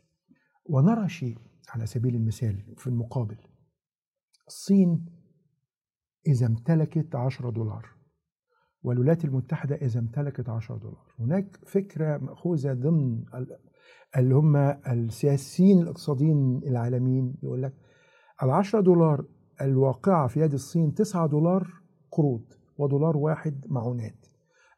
ونرى 0.64 1.09
شيء 1.09 1.38
على 1.70 1.86
سبيل 1.86 2.14
المثال 2.14 2.74
في 2.76 2.86
المقابل. 2.86 3.36
الصين 4.46 5.06
إذا 6.28 6.46
امتلكت 6.46 7.14
10 7.14 7.50
دولار. 7.50 7.86
والولايات 8.82 9.24
المتحدة 9.24 9.74
إذا 9.74 10.00
امتلكت 10.00 10.48
10 10.48 10.76
دولار. 10.76 11.12
هناك 11.18 11.56
فكرة 11.66 12.18
مأخوذة 12.18 12.72
ضمن 12.72 13.24
ال- 13.34 13.58
اللي 14.16 14.34
هم 14.34 14.56
السياسيين 14.86 15.78
الإقتصاديين 15.82 16.60
العالميين. 16.66 17.34
يقول 17.42 17.62
لك 17.62 17.74
العشرة 18.42 18.80
دولار 18.80 19.24
الواقعة 19.60 20.26
في 20.26 20.40
يد 20.40 20.52
الصين 20.52 20.94
9 20.94 21.26
دولار 21.26 21.68
قروض 22.12 22.44
ودولار 22.78 23.16
واحد 23.16 23.64
معونات 23.68 24.26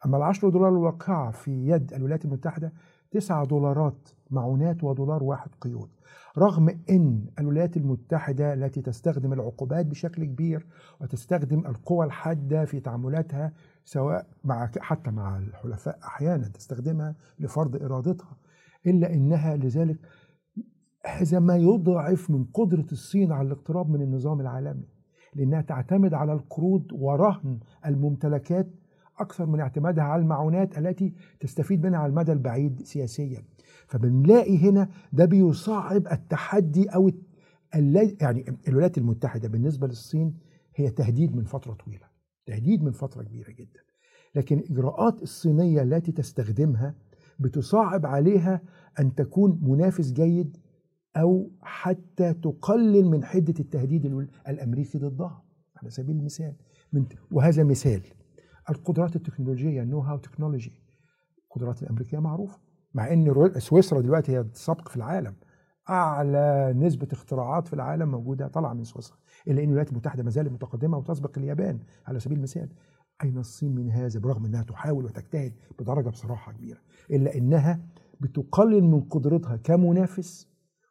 أما 0.06 0.16
العشرة 0.16 0.50
دولار 0.50 0.68
الواقعة 0.68 1.30
في 1.30 1.50
يد 1.50 1.92
الولايات 1.92 2.24
المتحدة 2.24 2.72
9 3.10 3.44
دولارات 3.44 4.08
معونات 4.30 4.84
ودولار 4.84 5.22
واحد 5.22 5.50
قيود. 5.60 5.90
رغم 6.38 6.68
إن 6.90 7.26
الولايات 7.38 7.76
المتحدة 7.76 8.54
التي 8.54 8.82
تستخدم 8.82 9.32
العقوبات 9.32 9.86
بشكل 9.86 10.24
كبير 10.24 10.66
وتستخدم 11.00 11.66
القوى 11.66 12.06
الحادة 12.06 12.64
في 12.64 12.80
تعاملاتها 12.80 13.52
سواء 13.84 14.26
مع 14.44 14.70
حتى 14.78 15.10
مع 15.10 15.38
الحلفاء 15.38 15.98
أحيانا 16.04 16.48
تستخدمها 16.48 17.14
لفرض 17.38 17.82
إرادتها 17.82 18.36
إلا 18.86 19.14
إنها 19.14 19.56
لذلك 19.56 19.98
هذا 21.06 21.38
ما 21.38 21.56
يضعف 21.56 22.30
من 22.30 22.44
قدرة 22.44 22.86
الصين 22.92 23.32
على 23.32 23.46
الاقتراب 23.46 23.90
من 23.90 24.02
النظام 24.02 24.40
العالمي 24.40 24.88
لأنها 25.34 25.60
تعتمد 25.60 26.14
على 26.14 26.32
القروض 26.32 26.86
ورهن 26.92 27.60
الممتلكات 27.86 28.68
أكثر 29.20 29.46
من 29.46 29.60
اعتمادها 29.60 30.04
على 30.04 30.22
المعونات 30.22 30.78
التي 30.78 31.14
تستفيد 31.40 31.86
منها 31.86 31.98
على 31.98 32.10
المدى 32.10 32.32
البعيد 32.32 32.82
سياسيا. 32.82 33.42
فبنلاقي 33.86 34.58
هنا 34.58 34.88
ده 35.12 35.24
بيصعب 35.24 36.06
التحدي 36.12 36.86
الذي 37.74 38.16
يعني 38.20 38.44
الولايات 38.68 38.98
المتحدة 38.98 39.48
بالنسبة 39.48 39.86
للصين 39.86 40.34
هي 40.74 40.90
تهديد 40.90 41.36
من 41.36 41.44
فترة 41.44 41.72
طويلة 41.72 42.06
تهديد 42.46 42.82
من 42.82 42.92
فترة 42.92 43.22
كبيرة 43.22 43.50
جدا. 43.50 43.80
لكن 44.34 44.58
الإجراءات 44.58 45.22
الصينية 45.22 45.82
التي 45.82 46.12
تستخدمها 46.12 46.94
بتصعب 47.38 48.06
عليها 48.06 48.60
أن 49.00 49.14
تكون 49.14 49.60
منافس 49.62 50.12
جيد 50.12 50.56
أو 51.16 51.50
حتى 51.62 52.34
تقلل 52.34 53.04
من 53.06 53.24
حدة 53.24 53.54
التهديد 53.60 54.06
ال- 54.06 54.28
الأمريكي 54.48 54.98
ضدها. 54.98 55.42
على 55.76 55.90
سبيل 55.90 56.16
المثال 56.16 56.54
وهذا 57.32 57.64
مثال. 57.64 58.02
القدرات 58.70 59.16
التكنولوجية 59.16 59.82
النو 59.82 59.98
هاو 59.98 60.18
تكنولوجي 60.18 60.72
القدرات 61.44 61.82
الأمريكية 61.82 62.18
معروفة 62.18 62.58
مع 62.94 63.12
إن 63.12 63.52
سويسرا 63.58 64.00
دلوقتي 64.00 64.32
هي 64.32 64.40
السابق 64.40 64.88
في 64.88 64.96
العالم 64.96 65.34
أعلى 65.90 66.72
نسبة 66.76 67.08
اختراعات 67.12 67.68
في 67.68 67.72
العالم 67.72 68.10
موجودة 68.10 68.48
طالعة 68.48 68.72
من 68.72 68.84
سويسرا 68.84 69.16
إلا 69.48 69.62
إن 69.62 69.64
الولايات 69.68 69.90
المتحدة 69.90 70.22
ما 70.22 70.30
زالت 70.30 70.52
متقدمة 70.52 70.98
وتسبق 70.98 71.38
اليابان 71.38 71.78
على 72.06 72.20
سبيل 72.20 72.38
المثال. 72.38 72.68
أين 73.24 73.38
الصين 73.38 73.74
من 73.74 73.90
هذا؟ 73.90 74.20
برغم 74.20 74.44
إنها 74.44 74.62
تحاول 74.62 75.04
وتجتهد 75.04 75.52
بدرجة 75.78 76.08
بصراحة 76.08 76.52
كبيرة 76.52 76.78
إلا 77.10 77.34
إنها 77.34 77.80
بتقلل 78.20 78.84
من 78.84 79.00
قدرتها 79.00 79.56
كمنافس 79.56 80.48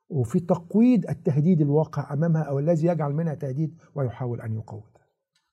وفي 0.10 0.40
تقويض 0.40 1.10
التهديد 1.10 1.62
الواقع 1.62 2.14
أمامها 2.14 2.42
أو 2.42 2.60
الذي 2.60 2.88
يجعل 2.88 3.14
منها 3.14 3.34
تهديد 3.34 3.78
ويحاول 3.96 4.42
أن 4.42 4.54
يقوض 4.54 4.84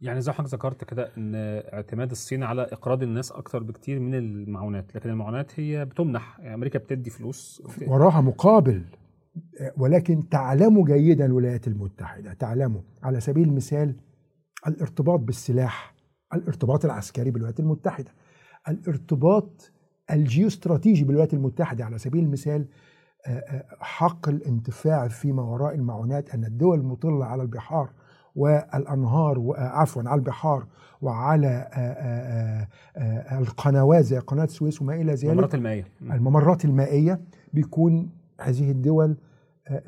يعني 0.01 0.21
زي 0.21 0.33
حضرتك 0.33 0.55
ذكرت 0.55 0.85
كده 0.85 1.11
إن 1.19 1.33
اعتماد 1.73 2.11
الصين 2.11 2.43
على 2.43 2.63
إقراض 2.63 3.03
الناس 3.03 3.33
أكتر 3.33 3.63
بكتير 3.63 4.01
من 4.01 4.15
المعونات. 4.15 4.95
لكن 4.95 5.11
المعونات 5.11 5.61
هي 5.61 5.85
بتمنح 5.85 6.41
يعني 6.41 6.55
أمريكا 6.55 6.79
بتدي 6.79 7.11
فلوس. 7.11 7.63
وراها 7.87 8.21
مقابل 8.21 8.85
ولكن 9.77 10.29
تعلم 10.29 10.85
جيدا 10.85 11.25
الولايات 11.25 11.69
المتحدة 11.69 12.33
تعلم 12.33 12.83
على 13.03 13.21
سبيل 13.21 13.49
المثال 13.49 13.97
الارتباط 14.67 15.21
بالسلاح 15.21 15.95
الارتباط 16.35 16.85
العسكري 16.85 17.31
بالولايات 17.31 17.61
المتحدة 17.61 18.11
الارتباط 18.69 19.73
الجيوستراتيجي 20.11 21.05
بالولايات 21.05 21.35
المتحدة 21.35 21.85
على 21.85 21.99
سبيل 21.99 22.25
المثال 22.25 22.69
آه، 23.27 23.31
آه، 23.31 23.65
حق 23.81 24.29
الانتفاع 24.29 25.09
فيما 25.09 25.43
وراء 25.43 25.75
المعونات 25.75 26.31
أن 26.31 26.45
الدول 26.45 26.79
المطلة 26.79 27.25
على 27.25 27.43
البحار 27.43 27.91
والأنهار 28.37 29.39
و- 29.39 29.53
آه، 29.55 29.61
عفوا 29.61 30.03
على 30.07 30.19
البحار 30.19 30.67
وعلى 31.03 31.47
آه، 31.73 32.69
آه، 32.97 33.39
القنوات 33.39 34.05
زي 34.05 34.19
قناة 34.19 34.45
السويس 34.45 34.83
وما 34.83 34.95
إلى 34.95 35.13
ذلك. 35.15 35.25
الممرات 35.25 35.55
المائية. 35.55 35.85
مم. 36.01 36.13
الممرات 36.13 36.65
المائية 36.65 37.21
بيكون 37.53 38.11
هذه 38.41 38.71
الدول 38.71 39.17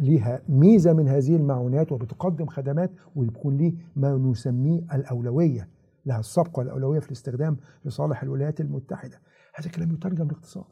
ليها 0.00 0.42
ميزة 0.48 0.92
من 0.92 1.08
هذه 1.08 1.36
المعونات 1.36 1.92
وبتقدم 1.92 2.46
خدمات 2.46 2.90
ويكون 3.16 3.56
ليه 3.56 3.74
ما 3.96 4.16
نسميه 4.16 4.80
الأولوية 4.94 5.68
لها 6.06 6.20
السبق 6.20 6.58
والاولويه 6.58 7.00
في 7.00 7.06
الاستخدام 7.06 7.56
لصالح 7.84 8.22
الولايات 8.22 8.60
المتحدة. 8.60 9.20
هذا 9.54 9.70
كلام 9.70 9.92
يترجم 9.92 10.28
لاقتصاد 10.28 10.64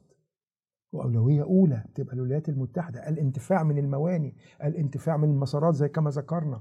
وأولوية 0.93 1.43
أولى 1.43 1.85
تبقى 1.95 2.15
الولايات 2.15 2.49
المتحدة. 2.49 3.09
الانتفاع 3.09 3.63
من 3.63 3.79
المواني 3.79 4.35
الانتفاع 4.65 5.17
من 5.17 5.29
المسارات 5.31 5.75
زي 5.75 5.89
كما 5.89 6.11
ذكرنا. 6.11 6.61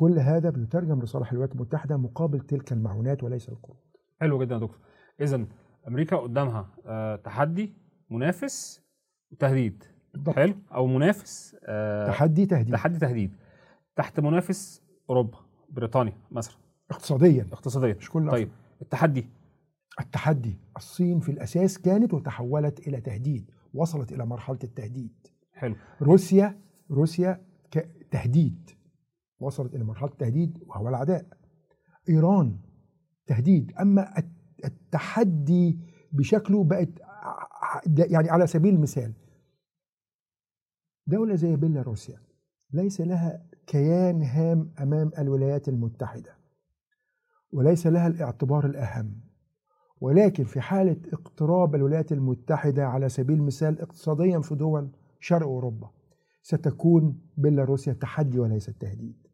كل 0.00 0.18
هذا 0.18 0.50
بيترجم 0.50 1.02
لصالح 1.02 1.32
الولايات 1.32 1.54
المتحدة 1.54 1.96
مقابل 1.96 2.40
تلك 2.40 2.72
المعونات 2.72 3.22
وليس 3.22 3.48
القروض. 3.48 3.78
حلو 4.20 4.42
جدا 4.42 4.54
يا 4.54 4.60
دكتور. 4.60 4.78
اذا 5.20 5.46
أمريكا 5.88 6.16
قدامها 6.16 6.68
آه، 6.86 7.16
تحدي 7.16 7.72
منافس 8.10 8.82
وتهديد. 9.30 9.84
بالضبط. 10.14 10.36
حلو؟ 10.36 10.54
أو 10.74 10.86
منافس 10.86 11.56
آه، 11.64 12.08
تحدي 12.08 12.46
تهديد. 12.46 12.72
تحدي 12.72 12.98
تهديد. 12.98 13.36
تحت 13.96 14.20
منافس 14.20 14.82
أوروبا 15.10 15.38
بريطانيا 15.70 16.16
مثلا. 16.30 16.56
اقتصاديا. 16.90 17.46
اقتصاديا. 17.52 17.94
مش 17.94 18.10
كل 18.10 18.30
طيب 18.30 18.50
التحدي؟ 18.82 19.26
التحدي 20.00 20.58
الصين 20.76 21.20
في 21.20 21.32
الأساس 21.32 21.78
كانت 21.78 22.14
وتحولت 22.14 22.88
إلى 22.88 23.00
تهديد 23.00 23.50
وصلت 23.74 24.12
إلى 24.12 24.26
مرحلة 24.26 24.58
التهديد. 24.64 25.26
حلو. 25.52 25.76
روسيا 26.02 26.58
روسيا 26.90 27.40
تهديد. 28.10 28.79
وصلت 29.40 29.74
إلى 29.74 29.84
مرحلة 29.84 30.08
التهديد 30.10 30.58
وهو 30.66 30.88
العداء 30.88 31.26
إيران 32.08 32.58
تهديد 33.26 33.72
أما 33.80 34.18
الت- 34.18 34.64
التحدي 34.64 35.80
بشكله 36.12 36.64
بقت 36.64 36.88
يعني 37.86 38.30
على 38.30 38.46
سبيل 38.46 38.74
المثال 38.74 39.12
دولة 41.06 41.34
زي 41.34 41.56
بيلاروسيا 41.56 42.20
ليس 42.72 43.00
لها 43.00 43.46
كيان 43.66 44.22
هام 44.22 44.72
أمام 44.80 45.10
الولايات 45.18 45.68
المتحدة 45.68 46.36
وليس 47.52 47.86
لها 47.86 48.06
الاعتبار 48.06 48.66
الأهم. 48.66 49.20
ولكن 50.00 50.44
في 50.44 50.60
حالة 50.60 50.96
اقتراب 51.12 51.74
الولايات 51.74 52.12
المتحدة 52.12 52.86
على 52.86 53.08
سبيل 53.08 53.38
المثال 53.38 53.80
اقتصاديا 53.80 54.40
في 54.40 54.54
دول 54.54 54.90
شرق 55.20 55.46
أوروبا 55.46 55.90
ستكون 56.42 57.20
بيلاروسيا 57.36 57.92
تحدي 57.92 58.38
وليس 58.38 58.66
تهديد. 58.66 59.26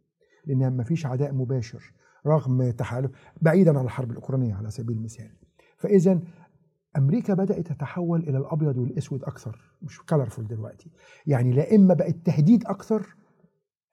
لانها 0.46 0.70
ما 0.70 0.84
فيش 0.84 1.06
عداء 1.06 1.32
مباشر 1.34 1.92
رغم 2.26 2.70
تحالف 2.70 3.10
بعيدا 3.42 3.78
عن 3.78 3.84
الحرب 3.84 4.10
الأوكرانية 4.10 4.54
على 4.54 4.70
سبيل 4.70 4.96
المثال. 4.96 5.30
فاذا 5.76 6.20
أمريكا 6.96 7.34
بدأت 7.34 7.66
تتحول 7.66 8.20
إلى 8.20 8.38
الأبيض 8.38 8.78
والأسود 8.78 9.24
أكثر 9.24 9.60
مش 9.82 10.02
كلرفول 10.02 10.46
دلوقتي. 10.46 10.90
يعني 11.26 11.52
لا 11.52 11.74
إما 11.74 11.94
بقت 11.94 12.16
تهديد 12.24 12.64
أكثر 12.66 13.16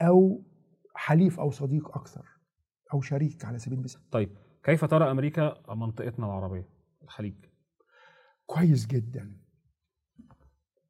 أو 0.01 0.43
حليف 0.95 1.39
أو 1.39 1.51
صديق 1.51 1.97
أكثر 1.97 2.25
أو 2.93 3.01
شريك 3.01 3.45
على 3.45 3.59
سبيل 3.59 3.77
المثال. 3.77 4.09
طيب 4.11 4.29
كيف 4.63 4.85
ترى 4.85 5.11
أمريكا 5.11 5.55
منطقتنا 5.75 6.25
العربية 6.25 6.69
الخليج؟ 7.03 7.35
كويس 8.45 8.87
جدا. 8.87 9.37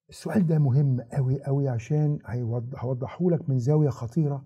السؤال 0.10 0.48
ده 0.48 0.60
مهم 0.60 1.02
قوي 1.02 1.44
قوي 1.44 1.70
عشان 1.70 2.20
هوضحه 2.76 3.30
لك 3.30 3.50
من 3.50 3.60
زاوية 3.60 3.90
خطيرة 3.90 4.46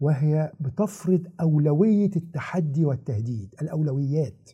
وهي 0.00 0.52
بتفرض 0.60 1.32
أولوية 1.40 2.10
التحدي 2.16 2.84
والتهديد 2.84 3.54
الأولويات. 3.62 4.50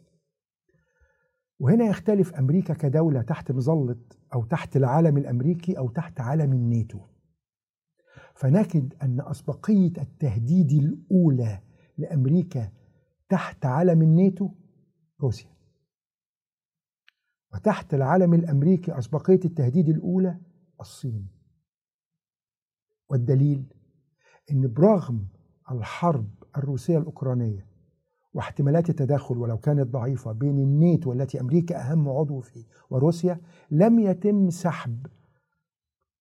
وهنا 1.58 1.84
يختلف 1.84 2.34
أمريكا 2.34 2.74
كدولة 2.74 3.22
تحت 3.22 3.52
مظلة 3.52 4.04
أو 4.34 4.44
تحت 4.44 4.76
العالم 4.76 5.18
الأمريكي 5.18 5.78
أو 5.78 5.88
تحت 5.88 6.20
عالم 6.20 6.52
الناتو. 6.52 7.00
فنجد 8.34 8.94
أن 9.02 9.20
أسبقية 9.20 9.92
التهديد 9.98 10.72
الأولى 10.72 11.62
لأمريكا 11.98 12.72
تحت 13.28 13.66
علم 13.66 14.02
الناتو 14.02 14.50
روسيا. 15.20 15.54
وتحت 17.54 17.94
العلم 17.94 18.34
الأمريكي 18.34 18.98
أسبقية 18.98 19.40
التهديد 19.44 19.88
الأولى 19.88 20.40
الصين. 20.80 21.28
والدليل 23.08 23.64
إن 24.50 24.72
برغم 24.72 25.28
الحرب 25.70 26.28
الروسية 26.56 26.98
الأوكرانية 26.98 27.66
واحتمالات 28.34 28.90
التدخل 28.90 29.38
ولو 29.38 29.58
كانت 29.58 29.86
ضعيفة 29.86 30.32
بين 30.32 30.58
الناتو 30.58 31.12
التي 31.12 31.40
أمريكا 31.40 31.92
أهم 31.92 32.08
عضو 32.08 32.40
فيه 32.40 32.64
وروسيا 32.90 33.40
لم 33.70 33.98
يتم 33.98 34.50
سحب 34.50 35.06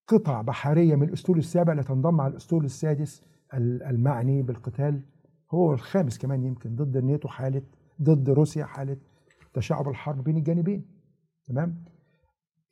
قطع 0.08 0.42
بحرية 0.42 0.96
من 0.96 1.08
الأسطول 1.08 1.38
السابع 1.38 1.74
لتنضم 1.74 2.22
على 2.22 2.32
الأسطول 2.32 2.66
السادس 2.66 3.22
المعني 3.54 4.42
بالقتال. 4.42 5.02
هو 5.52 5.74
الخامس 5.74 6.18
كمان 6.18 6.44
يمكن 6.44 6.76
ضد 6.76 6.98
الناتو 6.98 7.28
حالة 7.28 7.62
ضد 8.02 8.30
روسيا 8.30 8.66
حالة 8.66 8.98
تشعب 9.54 9.90
الحرب 9.90 10.24
بين 10.24 10.38
الجانبين. 10.38 10.86
تمام؟ 11.46 11.84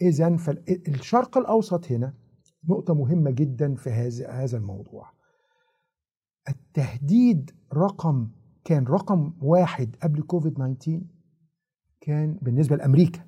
اذا 0.01 0.38
فالشرق 0.38 1.38
الأوسط 1.38 1.91
هنا 1.91 2.13
نقطة 2.69 2.93
مهمة 2.93 3.32
جدا 3.32 3.76
في 3.76 3.89
هذا 4.30 4.57
الموضوع. 4.57 5.20
التهديد 6.50 7.52
رقم 7.74 8.28
كان 8.64 8.84
رقم 8.84 9.34
واحد 9.42 9.96
قبل 10.04 10.22
كوفيد 10.22 10.54
19 10.54 11.02
كان 12.02 12.38
بالنسبة 12.42 12.76
لأمريكا 12.76 13.22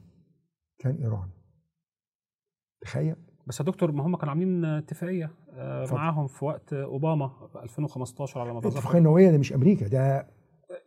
كان 0.80 0.96
إيران. 0.96 1.30
تخيل. 2.82 3.16
بس 3.48 3.60
يا 3.60 3.66
دكتور 3.66 3.92
ما 3.92 4.06
هم 4.06 4.16
كانوا 4.16 4.30
عاملين 4.30 4.66
اتفاقية 4.66 5.32
آه،. 5.54 5.94
معاهم 5.94 6.28
في 6.28 6.46
وقت 6.46 6.74
أوباما 6.74 7.28
في 7.28 7.64
2015 7.64 8.40
على 8.40 8.54
ما 8.54 8.60
اتذكر 8.60 8.98
النوويه 8.98 9.32
ده 9.32 9.38
مش 9.38 9.54
أمريكا 9.54 9.88
ده 9.88 10.28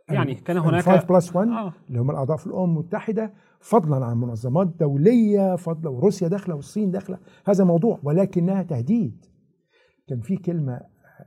يعني 0.08 0.34
كان 0.34 0.58
هناك 0.58 0.82
5 0.82 1.06
بلس 1.06 1.36
1 1.36 1.48
آه. 1.48 1.72
اللي 1.88 2.00
هم 2.00 2.10
الأعضاء 2.10 2.36
في 2.36 2.46
الأمم 2.46 2.72
المتحدة 2.72 3.32
فضلا 3.60 4.06
عن 4.06 4.16
منظمات 4.16 4.66
دولية 4.66 5.56
فضلا 5.56 5.90
وروسيا 5.90 6.28
داخلة 6.28 6.54
والصين 6.54 6.90
داخلة 6.90 7.18
هذا 7.46 7.64
موضوع 7.64 8.00
ولكنها 8.02 8.62
تهديد. 8.62 9.26
كان 10.06 10.20
في 10.20 10.36
كلمة 10.36 10.80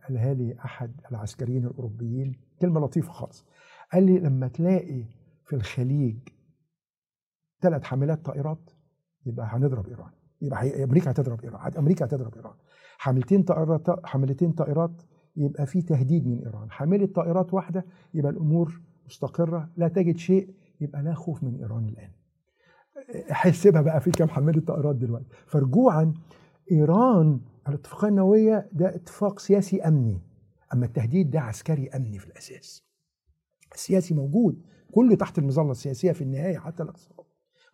قالها 0.08 0.34
لي 0.34 0.56
أحد 0.66 0.92
العسكريين 1.12 1.66
الأوروبيين 1.66 2.36
كلمة 2.62 2.80
لطيفة 2.80 3.12
خالص. 3.12 3.46
قال 3.94 4.04
لي 4.04 4.20
لما 4.20 4.48
تلاقي 4.48 5.04
في 5.46 5.56
الخليج 5.56 6.18
ثلاث 7.62 7.84
حاملات 7.84 8.26
طائرات 8.26 8.70
يبقى 9.26 9.46
هنضرب 9.50 9.88
إيران. 9.88 10.12
يبقى 10.42 10.84
أمريكا 10.84 11.12
هتضرب 11.12 11.44
إيران. 11.44 11.74
أمريكا 11.78 12.06
هتضرب 12.06 12.36
إيران. 12.36 12.54
حاملتين 12.98 13.44
طائرات 13.44 14.06
حاملتين 14.06 14.52
طائرات 14.52 15.02
يبقى 15.36 15.66
في 15.66 15.82
تهديد 15.82 16.28
من 16.28 16.40
إيران. 16.40 16.72
حاملة 16.72 17.06
طائرات 17.06 17.54
واحدة 17.54 17.86
يبقى 18.14 18.32
الأمور 18.32 18.82
مستقرة 19.06 19.70
لا 19.78 19.88
تجد 19.88 20.18
شيء 20.18 20.54
يبقى 20.82 21.04
لا 21.04 21.14
خوف 21.14 21.44
من 21.44 21.56
إيران 21.56 21.86
الآن. 21.86 22.12
حسبها 23.32 23.82
بقى 23.82 24.02
في 24.02 24.12
كام 24.12 24.30
حاملة 24.30 24.62
طائرات 24.62 24.96
دلوقتي. 24.96 25.26
فرجوعا 25.48 26.14
إيران 26.72 27.42
الاتفاقية 27.70 28.08
النووية 28.08 28.70
ده 28.74 28.96
اتفاق 28.96 29.40
سياسي 29.40 29.82
أمني 29.82 30.22
أما 30.74 30.86
التهديد 30.86 31.30
ده 31.32 31.40
عسكري 31.42 31.90
أمني 31.90 32.20
في 32.20 32.28
الأساس. 32.28 32.84
السياسي 33.74 34.14
موجود 34.14 34.62
كله 34.92 35.16
تحت 35.16 35.40
المظلة 35.40 35.72
السياسية 35.72 36.12
في 36.12 36.22
النهاية 36.22 36.58
حتى 36.58 36.84
الاقتصاد 36.84 37.26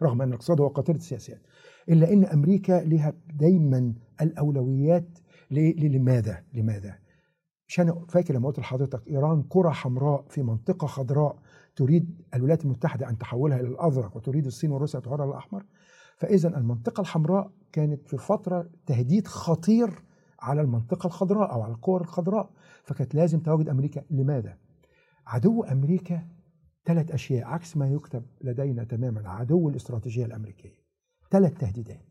رغم 0.04 0.22
أن 0.22 0.28
الاقتصاد 0.28 0.62
هو 0.62 0.68
قاطره 0.68 0.96
السياسات. 0.96 1.42
إلا 1.90 2.14
إن 2.14 2.26
أمريكا 2.26 2.84
لها 2.84 3.14
دايما 3.34 3.94
الأولويات 4.22 5.08
ل- 5.52 5.96
لماذا؟ 5.96 6.44
لماذا؟ 6.54 6.96
مش 7.68 7.80
أنا 7.80 8.06
فاكر 8.10 8.34
لما 8.34 8.48
قلت 8.48 8.60
لحضرتك 8.60 9.08
إيران 9.08 9.44
كرة 9.50 9.70
حمراء 9.70 10.26
في 10.30 10.44
منطقة 10.44 10.88
خضراء 10.88 11.40
تريد 11.76 12.22
الولايات 12.34 12.66
المتحدة 12.66 13.10
أن 13.10 13.18
تحولها 13.18 13.60
إلى 13.60 13.68
الأزرق 13.68 14.18
وتريد 14.18 14.46
الصين 14.46 14.72
وروسيا 14.72 15.00
تحولها 15.00 15.26
للاحمر 15.26 15.66
فاذا 16.18 16.58
المنطقة 16.58 17.02
الحمراء 17.02 17.52
كانت 17.76 18.08
في 18.08 18.18
فترة 18.18 18.70
تهديد 18.86 19.28
خطير 19.28 19.90
على 20.40 20.62
المنطقة 20.62 21.08
الخضراء 21.08 21.52
أو 21.52 21.62
على 21.62 21.74
القوى 21.74 22.02
الخضراء 22.02 22.50
فكانت 22.84 23.16
لازم 23.16 23.40
تواجد 23.40 23.70
أمريكا. 23.70 24.04
لماذا؟ 24.10 24.58
عدو 25.28 25.64
أمريكا 25.64 26.28
ثلاث 26.86 27.12
أشياء 27.12 27.48
عكس 27.48 27.78
ما 27.78 27.88
يكتب 27.88 28.26
لدينا 28.42 28.84
تماما 28.84 29.30
عدو 29.30 29.70
الاستراتيجية 29.70 30.26
الأمريكية. 30.26 30.76
ثلاث 31.32 31.54
تهديدات. 31.54 32.06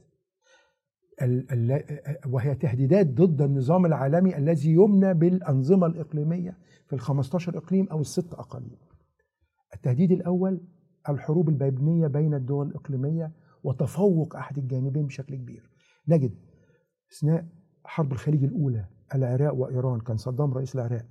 وهي 2.27 2.55
تهديدات 2.55 3.07
ضد 3.07 3.43
النظام 3.43 3.87
العالمي 3.87 4.37
الذي 4.37 4.71
يمنى 4.71 5.15
بالأنظمة 5.15 5.87
الإقليمية 5.87 6.59
في 6.87 6.93
ال 6.93 7.01
15 7.01 7.59
إقليم 7.59 7.89
أو 7.89 8.01
الست 8.01 8.35
أقاليم. 8.35 8.79
التهديد 9.75 10.13
الأول 10.13 10.61
الحروب 11.09 11.49
البينيه 11.49 12.07
بين 12.07 12.35
الدول 12.35 12.69
الإقليمية 12.69 13.33
وتفوق 13.65 14.37
أحد 14.37 14.59
الجانبين 14.59 15.07
بشكل 15.07 15.35
كبير. 15.37 15.71
نجد 16.09 16.35
أثناء 17.13 17.49
حرب 17.85 18.13
الخليج 18.13 18.45
الأولى 18.45 18.89
العراق 19.15 19.55
وإيران 19.55 20.01
كان 20.01 20.17
صدام 20.17 20.55
رئيس 20.55 20.75
العراق 20.75 21.07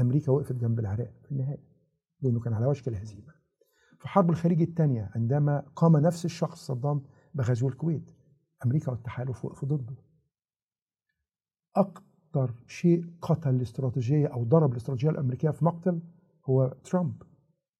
أمريكا 0.00 0.32
وقفت 0.32 0.52
جنب 0.52 0.78
العراق 0.78 1.12
في 1.24 1.32
النهاية 1.32 1.62
لأنه 2.22 2.40
كان 2.40 2.52
على 2.52 2.66
وشك 2.66 2.88
الهزيمة. 2.88 3.32
في 3.98 4.08
حرب 4.08 4.30
الخليج 4.30 4.62
الثانية 4.62 5.10
عندما 5.14 5.64
قام 5.76 5.96
نفس 5.96 6.24
الشخص 6.24 6.66
صدام 6.66 7.02
بغزو 7.34 7.68
الكويت 7.68 8.10
أمريكا 8.64 8.90
والتحالف 8.90 9.44
وقفوا 9.44 9.68
ضده. 9.68 9.96
أكثر 11.76 12.54
شيء 12.66 13.06
قتل 13.22 13.50
الاستراتيجية 13.50 14.26
أو 14.26 14.44
ضرب 14.44 14.72
الاستراتيجية 14.72 15.10
الأمريكية 15.10 15.50
في 15.50 15.64
مقتل 15.64 16.02
هو 16.46 16.76
ترامب 16.84 17.22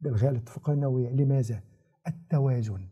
بإلغاء 0.01 0.31
الاتفاقيه 0.31 0.73
النوويه 0.73 1.11
لماذا؟ 1.11 1.63
التوازن. 2.07 2.89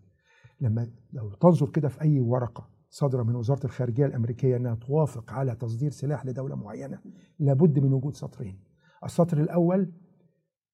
لما 0.61 0.91
لو 1.13 1.35
تنظر 1.35 1.69
كده 1.69 1.89
في 1.89 2.01
أي 2.01 2.21
ورقة 2.21 2.69
صادرة 2.91 3.23
من 3.23 3.37
وزارة 3.37 3.65
الخارجية 3.65 4.07
الأمريكية 4.07 4.57
إنها 4.57 4.75
توافق 4.75 5.33
على 5.33 5.55
تصدير 5.55 5.91
سلاح 5.91 6.27
لدولة 6.27 6.57
معينة 6.57 6.99
لابد 7.39 7.79
من 7.79 7.93
وجود 7.93 8.17
سطرين. 8.17 8.61
السطر 9.05 9.41
الأول 9.41 9.93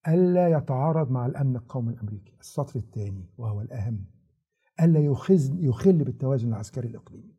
ألا 0.08 0.48
يتعارض 0.48 1.10
مع 1.10 1.26
الأمن 1.26 1.56
القومي 1.56 1.92
الأمريكي. 1.92 2.36
السطر 2.40 2.76
الثاني 2.78 3.30
وهو 3.38 3.60
الأهم 3.60 4.04
ألا 4.80 5.00
يخز 5.00 5.52
يخل 5.58 6.04
بالتوازن 6.04 6.48
العسكري 6.48 6.88
الإقليمي. 6.88 7.35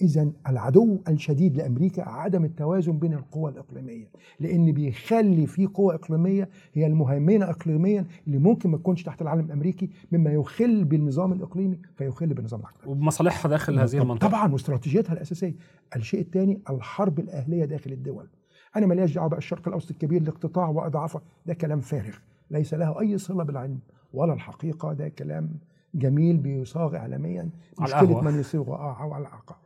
اذا 0.00 0.32
العدو 0.48 0.98
الشديد 1.08 1.56
لأمريكا 1.56 2.08
عدم 2.08 2.44
التوازن 2.44 2.98
بين 2.98 3.12
القوى 3.12 3.50
الإقليمية 3.50 4.10
لأن 4.40 4.72
بيخلي 4.72 5.46
في 5.46 5.66
قوى 5.66 5.94
إقليمية 5.94 6.48
هي 6.72 6.86
المهيمنة 6.86 7.50
اقليميا 7.50 8.06
اللي 8.26 8.38
ممكن 8.38 8.70
ما 8.70 8.78
تكونش 8.78 9.02
تحت 9.02 9.22
العالم 9.22 9.44
الأمريكي 9.44 9.90
مما 10.12 10.30
يخل 10.30 10.84
بالنظام 10.84 11.32
الإقليمي 11.32 11.78
فيخل 11.96 12.34
بالنظام 12.34 12.60
العسكري 12.60 12.90
وبمصالحها 12.90 13.48
داخل 13.48 13.78
هذه 13.78 13.98
المنطقة. 14.02 14.28
طبعا 14.28 14.52
واستراتيجيتها 14.52 15.12
الأساسية. 15.12 15.54
الشيء 15.96 16.20
الثاني 16.20 16.60
الحرب 16.70 17.18
الأهلية 17.18 17.64
داخل 17.64 17.92
الدول. 17.92 18.28
أنا 18.76 18.86
ماليش 18.86 19.14
دعوه 19.14 19.28
بقى 19.28 19.38
الشرق 19.38 19.68
الأوسط 19.68 19.90
الكبير 19.90 20.22
لاقتطاع 20.22 20.68
وأضعافه. 20.68 21.20
ده 21.46 21.54
كلام 21.54 21.80
فارغ. 21.80 22.14
ليس 22.50 22.74
له 22.74 23.00
أي 23.00 23.18
صلة 23.18 23.44
بالعلم 23.44 23.78
ولا 24.12 24.32
الحقيقة. 24.32 24.92
ده 24.92 25.08
كلام 25.08 25.50
جميل 25.94 26.36
بيصاغ 26.36 26.96
اعلاميا. 26.96 27.50
مشكلة. 27.80 28.20
من 28.20 28.40
يصيغ 28.40 28.70
آه 28.70 28.92
على 29.12 29.22
القهوة. 29.22 29.58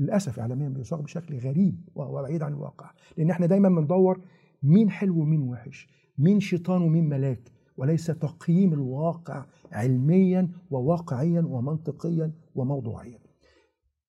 للأسف 0.00 0.38
اعلاميا 0.38 0.68
بيصاغ 0.68 1.00
بشكل 1.00 1.38
غريب 1.38 1.88
وهو 1.94 2.22
بعيد 2.22 2.42
عن 2.42 2.52
الواقع 2.52 2.90
لأن 3.16 3.30
إحنا 3.30 3.46
دايما 3.46 3.68
بندور 3.68 4.20
مين 4.62 4.90
حلو 4.90 5.20
ومين 5.20 5.42
وحش 5.42 5.88
مين 6.18 6.40
شيطان 6.40 6.82
ومين 6.82 7.08
ملاك 7.08 7.52
وليس 7.76 8.06
تقييم 8.06 8.72
الواقع 8.72 9.44
علميا 9.72 10.48
وواقعيا 10.70 11.40
ومنطقيا 11.40 12.32
وموضوعيا. 12.54 13.18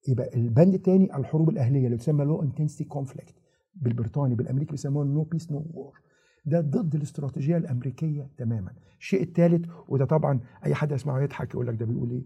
يبقى 0.08 0.36
البند 0.36 0.74
الثاني 0.74 1.16
الحروب 1.18 1.50
الأهلية 1.50 1.86
اللي 1.86 1.98
تسمى 1.98 2.26
low 2.26 2.42
intensity 2.44 2.84
conflict 2.84 3.36
بالبريطاني 3.76 4.36
بالأمريكي 4.36 4.72
بيسموها 4.72 5.06
no 5.06 5.24
peace 5.24 5.52
no 5.52 5.66
war 5.74 6.00
ده 6.46 6.62
ضد 6.62 6.96
الاستراتيجية 6.96 7.58
الأمريكية 7.58 8.30
تماما. 8.38 8.74
الشيء 9.00 9.22
الثالث 9.24 9.70
وده 9.88 10.06
طبعا 10.06 10.40
أي 10.66 10.76
حد 10.76 10.92
يسمعه 10.92 11.22
يضحك 11.22 11.54
يقول 11.54 11.68
لك 11.68 11.76
ده 11.76 11.86
بيقول 11.86 12.12
إيه؟ 12.12 12.26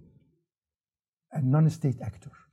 ال 1.37 1.69
non-state 1.69 2.01
actor 2.01 2.44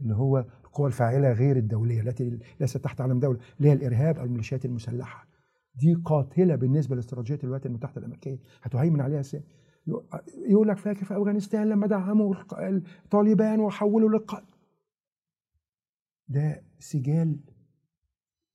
اللي 0.00 0.14
هو 0.14 0.38
القوى 0.64 0.86
الفاعلة 0.86 1.32
غير 1.32 1.56
الدولية 1.56 2.00
التي 2.00 2.38
ليست 2.60 2.76
تحت 2.76 3.00
علم 3.00 3.20
دولة 3.20 3.38
اللي 3.58 3.68
هي 3.68 3.72
الإرهاب 3.72 4.18
أو 4.18 4.24
الميليشيات 4.24 4.64
المسلحة. 4.64 5.26
دي 5.74 5.94
قاتلة 5.94 6.54
بالنسبة 6.54 6.96
لاستراتيجيه 6.96 7.38
الولايات 7.44 7.66
المتحدة 7.66 7.98
الأمريكية. 7.98 8.38
هتهيمن 8.62 9.00
عليها 9.00 9.20
إزاي؟ 9.20 9.42
يقول 10.48 10.68
لك 10.68 10.76
فاكر 10.78 11.04
في 11.04 11.16
أفغانستان 11.16 11.68
لما 11.68 11.86
دعموا 11.86 12.34
الطالبان 13.04 13.60
وحولوا 13.60 14.08
للق 14.10 14.44
ده 16.28 16.62
سجال 16.78 17.40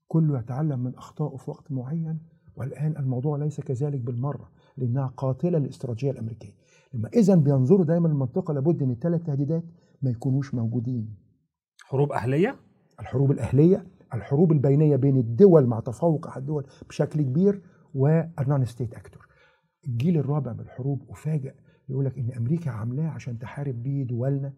كله 0.08 0.40
يتعلم 0.40 0.80
من 0.80 0.96
أخطائه 0.96 1.38
في 1.38 1.52
وقت 1.52 1.72
معين 1.72 2.20
والآن 2.56 2.98
الموضوع 2.98 3.38
ليس 3.38 3.62
كذلك 3.62 4.02
بالمرة 4.02 4.52
لأنها 4.78 5.08
قاتلة 5.08 5.60
للاستراتيجية 5.60 6.12
الأمريكية. 6.12 6.54
لما 6.94 7.10
اذا 7.10 7.36
بينظروا 7.36 7.86
دايما 7.86 8.08
المنطقة 8.08 8.54
لابد 8.54 8.84
إن 8.84 8.92
الثلاث 8.92 9.24
تهديدات 9.24 9.64
ما 10.02 10.10
يكونوش 10.10 10.54
موجودين. 10.54 11.16
حروب 11.84 12.12
أهلية؟ 12.12 12.56
الحروب 13.00 13.32
الأهلية 13.32 13.86
الحروب 14.14 14.52
البينية 14.52 14.96
بين 14.96 15.18
الدول 15.18 15.66
مع 15.66 15.80
تفوق 15.80 16.28
احد 16.28 16.42
الدول 16.42 16.66
بشكل 16.90 17.22
كبير 17.22 17.62
وال 17.94 18.66
non-state 18.66 18.94
actor 18.94 19.28
الجيل 19.88 20.18
الرابع 20.18 20.54
من 20.54 20.60
الحروب 20.60 21.06
افاجئ 21.10 21.54
يقول 21.90 22.06
لك 22.06 22.18
إن 22.18 22.32
أمريكا 22.38 22.72
عاملاه 22.72 23.08
عشان 23.08 23.40
تحارب 23.40 23.84
بيه 23.84 24.04
دولنا. 24.04 24.54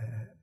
آه، 0.00 0.34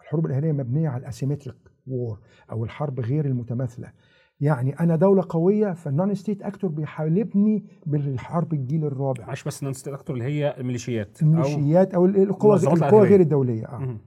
الحروب 0.00 0.26
الأهلية 0.26 0.52
مبنية 0.52 0.88
على 0.88 1.00
ال 1.00 1.05
asymmetric 1.05 1.56
war 1.86 2.18
أو 2.52 2.64
الحرب 2.64 3.00
غير 3.00 3.24
المتماثلة. 3.24 3.92
يعني 4.40 4.80
أنا 4.80 4.96
دولة 4.96 5.24
قوية 5.28 5.72
فال 5.72 6.14
non-state 6.14 6.42
actor 6.42 6.70
بيحاربني 6.70 7.64
بالحرب 7.86 8.52
الجيل 8.52 8.84
الرابع. 8.84 9.26
معلش 9.26 9.44
بس 9.44 9.62
non-state 9.62 9.94
actor 9.94 10.16
اللي 10.16 10.24
هي 10.24 10.56
الميليشيات 10.58 11.22
أو 11.22 11.28
الميليشيات 11.28 11.94
أو 11.94 12.06
القوى 12.06 12.56
المنظمات 12.56 12.76
القوى 12.76 12.88
الإرهابية. 12.88 13.08
غير 13.08 13.20
الدولية 13.20 13.66
آه. 13.66 13.98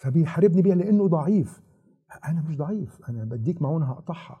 فبيحاربني 0.00 0.62
بيها 0.62 0.74
لأنه 0.74 1.06
ضعيف. 1.08 1.62
أنا 2.28 2.44
مش 2.48 2.56
ضعيف 2.56 3.00
أنا 3.08 3.24
بديك 3.24 3.62
معونة 3.62 3.86
هقطعها. 3.86 4.40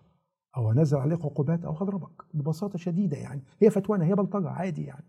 أو 0.56 0.70
هنزل 0.70 0.98
عليك 0.98 1.24
عقوبات 1.24 1.64
أو 1.64 1.72
هضربك 1.72 2.22
ببساطة 2.34 2.78
شديدة 2.78 3.16
يعني. 3.16 3.42
هي 3.60 3.70
فتوانة 3.70 4.04
هي 4.04 4.14
بلطجة 4.14 4.48
عادي 4.48 4.84
يعني. 4.84 5.04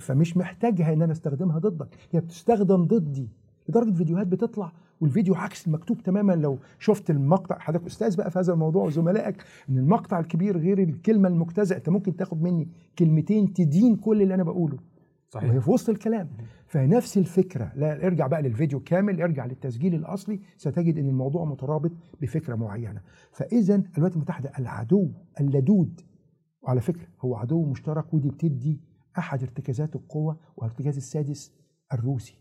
فمش 0.00 0.36
محتاجها 0.36 0.92
إن 0.92 1.02
أنا 1.02 1.12
أستخدمها 1.12 1.58
ضدك 1.58 1.88
هي 2.10 2.20
بتستخدم 2.20 2.84
ضدي. 2.84 3.28
لدرجة 3.68 3.92
فيديوهات 3.92 4.26
بتطلع 4.26 4.72
والفيديو 5.00 5.34
عكس 5.34 5.66
المكتوب 5.66 6.02
تماما. 6.02 6.32
لو 6.32 6.58
شفت 6.78 7.10
المقطع 7.10 7.58
حضرتك 7.58 7.86
أستاذ 7.86 8.16
بقى 8.16 8.30
في 8.30 8.38
هذا 8.38 8.52
الموضوع 8.52 8.84
وزملائك 8.84 9.44
إن 9.68 9.78
المقطع 9.78 10.20
الكبير 10.20 10.58
غير 10.58 10.78
الكلمة 10.78 11.28
المجتزأة 11.28 11.76
أنت 11.76 11.88
ممكن 11.88 12.16
تاخد 12.16 12.42
مني 12.42 12.68
كلمتين 12.98 13.52
تدين 13.52 13.96
كل 13.96 14.22
اللي 14.22 14.34
أنا 14.34 14.42
بقوله. 14.42 14.78
صحيح. 15.30 15.50
وهي 15.50 15.60
في 15.60 15.70
وسط 15.70 15.88
الكلام. 15.88 16.28
فنفس 16.66 17.18
الفكرة. 17.18 17.72
لا 17.76 18.06
ارجع 18.06 18.26
بقى 18.26 18.42
للفيديو 18.42 18.80
كامل 18.80 19.22
ارجع 19.22 19.46
للتسجيل 19.46 19.94
الأصلي. 19.94 20.40
ستجد 20.56 20.98
إن 20.98 21.08
الموضوع 21.08 21.44
مترابط 21.44 21.90
بفكرة 22.20 22.54
معينة. 22.54 23.02
فإذا 23.32 23.74
الولايات 23.74 24.16
المتحدة 24.16 24.52
العدو 24.58 25.12
اللدود 25.40 26.00
وعلى 26.62 26.80
فكرة 26.80 27.06
هو 27.20 27.36
عدو 27.36 27.64
مشترك 27.64 28.14
ودي 28.14 28.30
بتدي 28.30 28.80
أحد 29.18 29.42
ارتكازات 29.42 29.96
القوة 29.96 30.38
والارتكاز 30.56 30.96
السادس 30.96 31.52
الروسي 31.92 32.34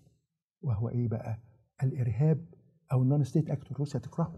وهو 0.62 0.90
إيه 0.90 1.08
بقى؟ 1.08 1.40
الإرهاب 1.84 2.46
أو 2.92 3.04
ال 3.04 3.24
non-state 3.24 3.50
actor 3.50 3.78
روسيا 3.78 4.00
تكرهه 4.00 4.34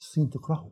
الصين 0.00 0.30
تكرهه. 0.30 0.70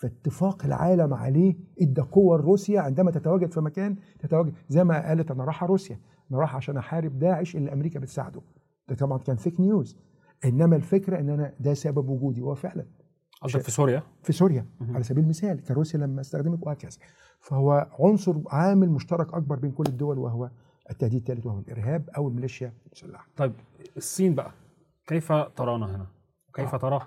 فاتفاق 0.00 0.64
العالم 0.64 1.14
عليه 1.14 1.54
إدى 1.82 2.00
قوة 2.00 2.38
لروسيا 2.38 2.80
عندما 2.80 3.10
تتواجد 3.10 3.52
في 3.52 3.60
مكان 3.60 3.96
تتواجد 4.18 4.54
زي 4.68 4.84
ما 4.84 5.08
قالت 5.08 5.30
أنا 5.30 5.44
رايحة 5.44 5.66
روسيا. 5.66 6.00
أنا 6.30 6.38
رايحه 6.38 6.56
عشان 6.56 6.76
أحارب 6.76 7.18
داعش 7.18 7.56
اللي 7.56 7.72
أمريكا 7.72 8.00
بتساعده 8.00 8.40
ده 8.88 8.94
طبعا 8.94 9.18
كان 9.18 9.36
فيك 9.36 9.60
نيوز 9.60 9.96
إنما 10.44 10.76
الفكرة 10.76 11.20
إن 11.20 11.28
أنا 11.30 11.52
ده 11.60 11.74
سبب 11.74 12.08
وجودي 12.08 12.42
وهو 12.42 12.54
فعلا 12.54 12.86
قصدك 13.42 13.62
في 13.62 13.70
سوريا 13.70 14.02
في 14.22 14.32
سوريا 14.32 14.66
مهم. 14.80 14.94
على 14.94 15.04
سبيل 15.04 15.24
المثال 15.24 15.62
كروسيا 15.64 15.98
لما 15.98 16.20
استخدمت 16.20 16.58
وهكذا 16.66 16.98
فهو 17.40 17.88
عنصر 18.00 18.34
عامل 18.46 18.90
مشترك 18.90 19.34
أكبر 19.34 19.56
بين 19.58 19.70
كل 19.70 19.84
الدول 19.88 20.18
وهو 20.18 20.50
التهديد 20.90 21.18
الثالث 21.20 21.46
وهو 21.46 21.58
الإرهاب 21.58 22.10
أو 22.16 22.28
الميليشيا 22.28 22.72
المسلحه 22.86 23.26
طيب 23.36 23.52
الصين 23.96 24.34
بقى 24.34 24.52
كيف 25.06 25.32
ترانا 25.32 25.96
هنا؟ 25.96 26.06
كيف 26.54 26.74
آه. 26.74 26.78
ترى 26.78 27.00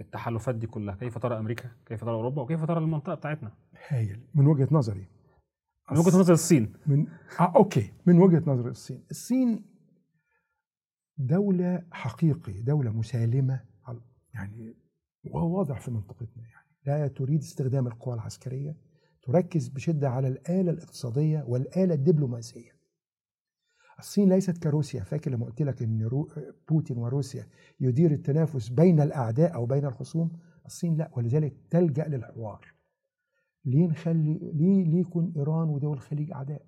التحالفات 0.00 0.54
دي 0.54 0.66
كلها؟ 0.66 0.94
كيف 0.94 1.18
ترى 1.18 1.38
أمريكا؟ 1.38 1.70
كيف 1.86 2.00
ترى 2.04 2.10
أوروبا؟ 2.14 2.42
وكيف 2.42 2.64
ترى 2.64 2.78
المنطقة 2.78 3.14
بتاعتنا؟ 3.14 3.52
هايل 3.88 4.20
من 4.34 4.46
وجهة 4.46 4.68
نظري 4.70 5.06
من 5.92 5.98
وجهة 5.98 6.18
نظر 6.20 6.32
الصين. 6.32 6.72
من 6.86 7.06
آه 7.40 7.52
أوكي. 7.56 7.92
من 8.06 8.18
وجهة 8.18 8.42
نظر 8.46 8.68
الصين. 8.68 9.04
الصين 9.10 9.64
دولة 11.18 11.82
حقيقي 11.92 12.62
دولة 12.62 12.90
مسالمة. 12.90 13.64
على- 13.86 14.02
يعني 14.34 14.74
واضح 15.32 15.80
في 15.80 15.90
منطقتنا. 15.90 16.44
يعني 16.86 17.02
لا 17.02 17.08
تريد 17.08 17.40
استخدام 17.40 17.86
القوى 17.86 18.14
العسكرية. 18.14 18.76
تركز 19.22 19.68
بشدة 19.68 20.08
على 20.10 20.28
الآلة 20.28 20.70
الاقتصادية 20.70 21.44
والآلة 21.48 21.94
الدبلوماسية. 21.94 22.70
الصين 23.98 24.28
ليست 24.28 24.58
كروسيا. 24.58 25.02
فاكر 25.02 25.30
لما 25.30 25.46
قلت 25.46 25.62
لك 25.62 25.82
إن. 25.82 26.08
بوتين 26.68 26.98
وروسيا 26.98 27.46
يدير 27.80 28.10
التنافس 28.10 28.68
بين 28.68 29.00
الأعداء 29.00 29.54
أو 29.54 29.66
بين 29.66 29.84
الخصوم؟ 29.86 30.38
الصين 30.66 30.96
لا. 30.96 31.10
ولذلك 31.16 31.56
تلجأ 31.70 32.08
للحوار. 32.08 32.79
ليه 33.64 33.86
نخلي 33.86 34.52
ليه 34.54 34.84
ليه 34.84 35.00
يكون 35.00 35.32
إيران 35.36 35.68
ودول 35.68 35.92
الخليج 35.96 36.32
أعداء؟ 36.32 36.62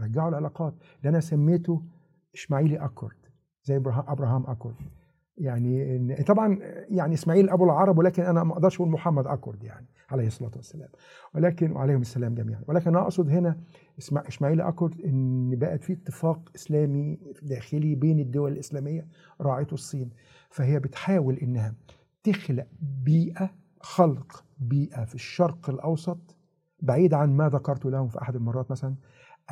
رجعوا 0.00 0.28
العلاقات. 0.28 0.74
اللي 0.98 1.08
أنا 1.08 1.20
سميته 1.20 1.82
إسماعيلي 2.34 2.76
أكورد 2.84 3.16
زي 3.64 3.76
ابراهام 3.76 4.46
أكورد. 4.46 4.74
يعني 5.36 6.16
طبعا 6.22 6.58
يعني 6.88 7.14
إسماعيل 7.14 7.50
أبو 7.50 7.64
العرب 7.64 7.98
ولكن 7.98 8.22
أنا 8.22 8.44
ما 8.44 8.52
أقدرش 8.52 8.76
أقول 8.76 8.90
محمد 8.90 9.26
أكورد 9.26 9.64
يعني 9.64 9.86
عليه 10.10 10.26
الصلاة 10.26 10.50
والسلام. 10.56 10.88
ولكن 11.34 11.72
وعليهم 11.72 12.00
السلام 12.00 12.34
جميعا. 12.34 12.62
ولكن 12.68 12.90
أنا 12.90 13.02
أقصد 13.02 13.28
هنا 13.28 13.60
اسماعيل 13.98 14.60
أكورد 14.60 15.00
إن 15.00 15.50
بقت 15.58 15.84
في 15.84 15.92
اتفاق 15.92 16.50
إسلامي 16.54 17.18
داخلي 17.42 17.94
بين 17.94 18.20
الدول 18.20 18.52
الإسلامية 18.52 19.08
راعته 19.40 19.74
الصين. 19.74 20.10
فهي 20.50 20.78
بتحاول 20.78 21.34
إنها 21.34 21.74
تخلق 22.22 22.66
بيئة 23.04 23.50
خلق 23.80 24.44
بيئة 24.58 25.04
في 25.04 25.14
الشرق 25.14 25.70
الأوسط 25.70 26.36
بعيد 26.82 27.14
عن 27.14 27.36
ما 27.36 27.48
ذكرت 27.48 27.86
لهم 27.86 28.08
في 28.08 28.22
أحد 28.22 28.36
المرات 28.36 28.70
مثلا 28.70 28.94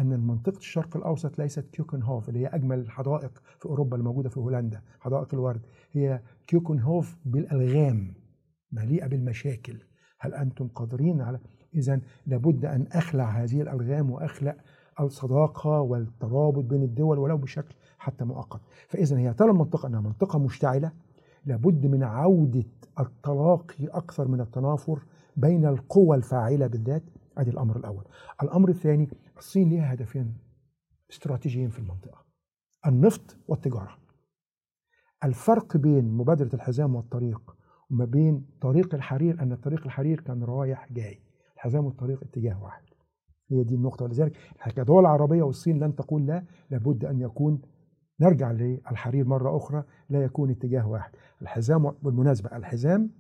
أن 0.01 0.21
منطقة 0.21 0.59
الشرق 0.59 0.97
الأوسط 0.97 1.39
ليست 1.39 1.67
كيوكنهوف 1.73 2.29
اللي 2.29 2.41
هي 2.41 2.47
أجمل 2.47 2.79
الحدائق 2.79 3.43
في 3.59 3.67
أوروبا 3.67 3.97
الموجودة 3.97 4.29
في 4.29 4.41
هولندا 4.41 4.83
حدائق 5.01 5.35
الورد. 5.35 5.61
هي 5.93 6.21
كيوكنهوف 6.47 7.17
بالألغام 7.25 8.15
مليئة 8.73 9.07
بالمشاكل. 9.07 9.83
هل 10.21 10.35
أنتم 10.35 10.69
قادرين 10.69 11.21
على 11.21 11.41
إذا 11.75 12.01
لابد 12.27 12.65
أن 12.65 12.87
أخلع 12.93 13.25
هذه 13.25 13.63
الألغام 13.63 14.11
وأخلق 14.11 14.57
الصداقة 15.01 15.81
والترابط 15.81 16.65
بين 16.65 16.83
الدول 16.83 17.19
ولو 17.19 17.37
بشكل 17.37 17.75
حتى 17.99 18.25
مؤقت. 18.25 18.61
فإذا 18.89 19.19
هي 19.19 19.35
ترى 19.35 19.51
المنطقة 19.51 19.87
أنها 19.87 20.01
منطقة 20.01 20.39
مشتعلة 20.39 20.93
لابد 21.45 21.87
من 21.87 22.03
عودة 22.03 22.65
التلاقي 23.01 23.87
أكثر 23.87 24.29
من 24.29 24.41
التنافر 24.41 25.03
بين 25.37 25.67
القوى 25.67 26.17
الفاعلة 26.17 26.67
بالذات. 26.67 27.03
ادي 27.39 27.51
الأمر 27.51 27.77
الأول. 27.77 28.05
الأمر 28.43 28.69
الثاني 28.69 29.09
الصين 29.39 29.69
ليها 29.69 29.93
هدفين 29.95 30.35
استراتيجيين 31.11 31.69
في 31.69 31.79
المنطقة. 31.79 32.25
النفط 32.87 33.37
والتجارة. 33.49 33.99
الفرق 35.25 35.77
بين 35.77 36.05
مبادرة 36.13 36.51
الحزام 36.55 36.95
والطريق 36.95 37.57
وما 37.91 38.05
بين 38.05 38.47
طريق 38.61 38.95
الحرير 38.95 39.43
أن 39.43 39.55
طريق 39.55 39.85
الحرير 39.85 40.21
كان 40.21 40.45
رايح 40.45 40.93
جاي. 40.93 41.21
الحزام 41.55 41.85
والطريق 41.85 42.23
اتجاه 42.23 42.63
واحد. 42.63 42.83
هي 43.51 43.65
دي 43.65 43.75
النقطة. 43.75 44.05
ولذلك 44.05 44.37
كدول 44.77 45.07
عربية 45.07 45.43
والصين 45.43 45.79
لن 45.79 45.95
تقول 45.95 46.27
لا 46.27 46.45
لابد 46.71 47.05
أن 47.05 47.21
يكون 47.21 47.63
نرجع 48.21 48.53
للحرير 48.53 49.27
مرة 49.27 49.57
أخرى 49.57 49.85
لا 50.11 50.23
يكون 50.23 50.51
اتجاه 50.51 50.89
واحد. 50.89 51.11
الحزام 51.43 51.91
بالمناسبة 52.03 52.57
الحزام 52.57 53.11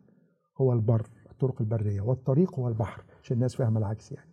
هو 0.61 0.73
البر 0.73 1.07
الطرق 1.31 1.61
البرية 1.61 2.01
والطريق 2.01 2.55
هو 2.55 2.69
البحر 2.69 3.03
عشان 3.23 3.37
الناس 3.37 3.55
فاهمة 3.55 3.79
العكس 3.79 4.13
يعني. 4.13 4.29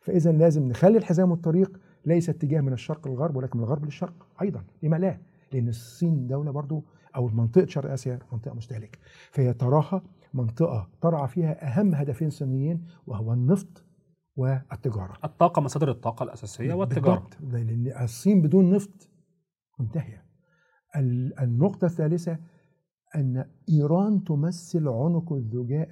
فإذا 0.00 0.32
لازم 0.32 0.68
نخلي 0.68 0.98
الحزام 0.98 1.30
والطريق 1.30 1.80
ليس 2.06 2.30
اتجاه 2.30 2.60
من 2.60 2.72
الشرق 2.72 3.08
للغرب 3.08 3.36
ولكن 3.36 3.58
من 3.58 3.64
الغرب 3.64 3.84
للشرق 3.84 4.26
أيضا. 4.42 4.64
لما 4.82 4.96
لا؟ 4.96 5.18
لأن 5.52 5.68
الصين 5.68 6.26
دولة 6.26 6.50
برضو 6.50 6.84
أو 7.16 7.28
منطقة 7.28 7.66
شرق 7.66 7.92
آسيا 7.92 8.18
منطقة 8.32 8.54
مستهلكة. 8.54 8.98
فهي 9.30 9.52
تراها 9.52 10.02
منطقة 10.34 10.88
ترعى 11.00 11.28
فيها 11.28 11.80
أهم 11.80 11.94
هدفين 11.94 12.30
صينيين 12.30 12.84
وهو 13.06 13.32
النفط 13.32 13.84
والتجارة. 14.36 15.12
الطاقة 15.24 15.62
مصادر 15.62 15.90
الطاقة 15.90 16.22
الأساسية 16.22 16.74
والتجارة. 16.74 17.26
بالضبط. 17.40 17.54
لأن 17.54 17.92
الصين 18.02 18.42
بدون 18.42 18.70
نفط 18.70 19.09
منتهية 19.80 20.24
النقطة 21.40 21.84
الثالثة 21.84 22.38
أن 23.16 23.44
إيران 23.68 24.24
تمثل 24.24 24.88
عنق 24.88 25.32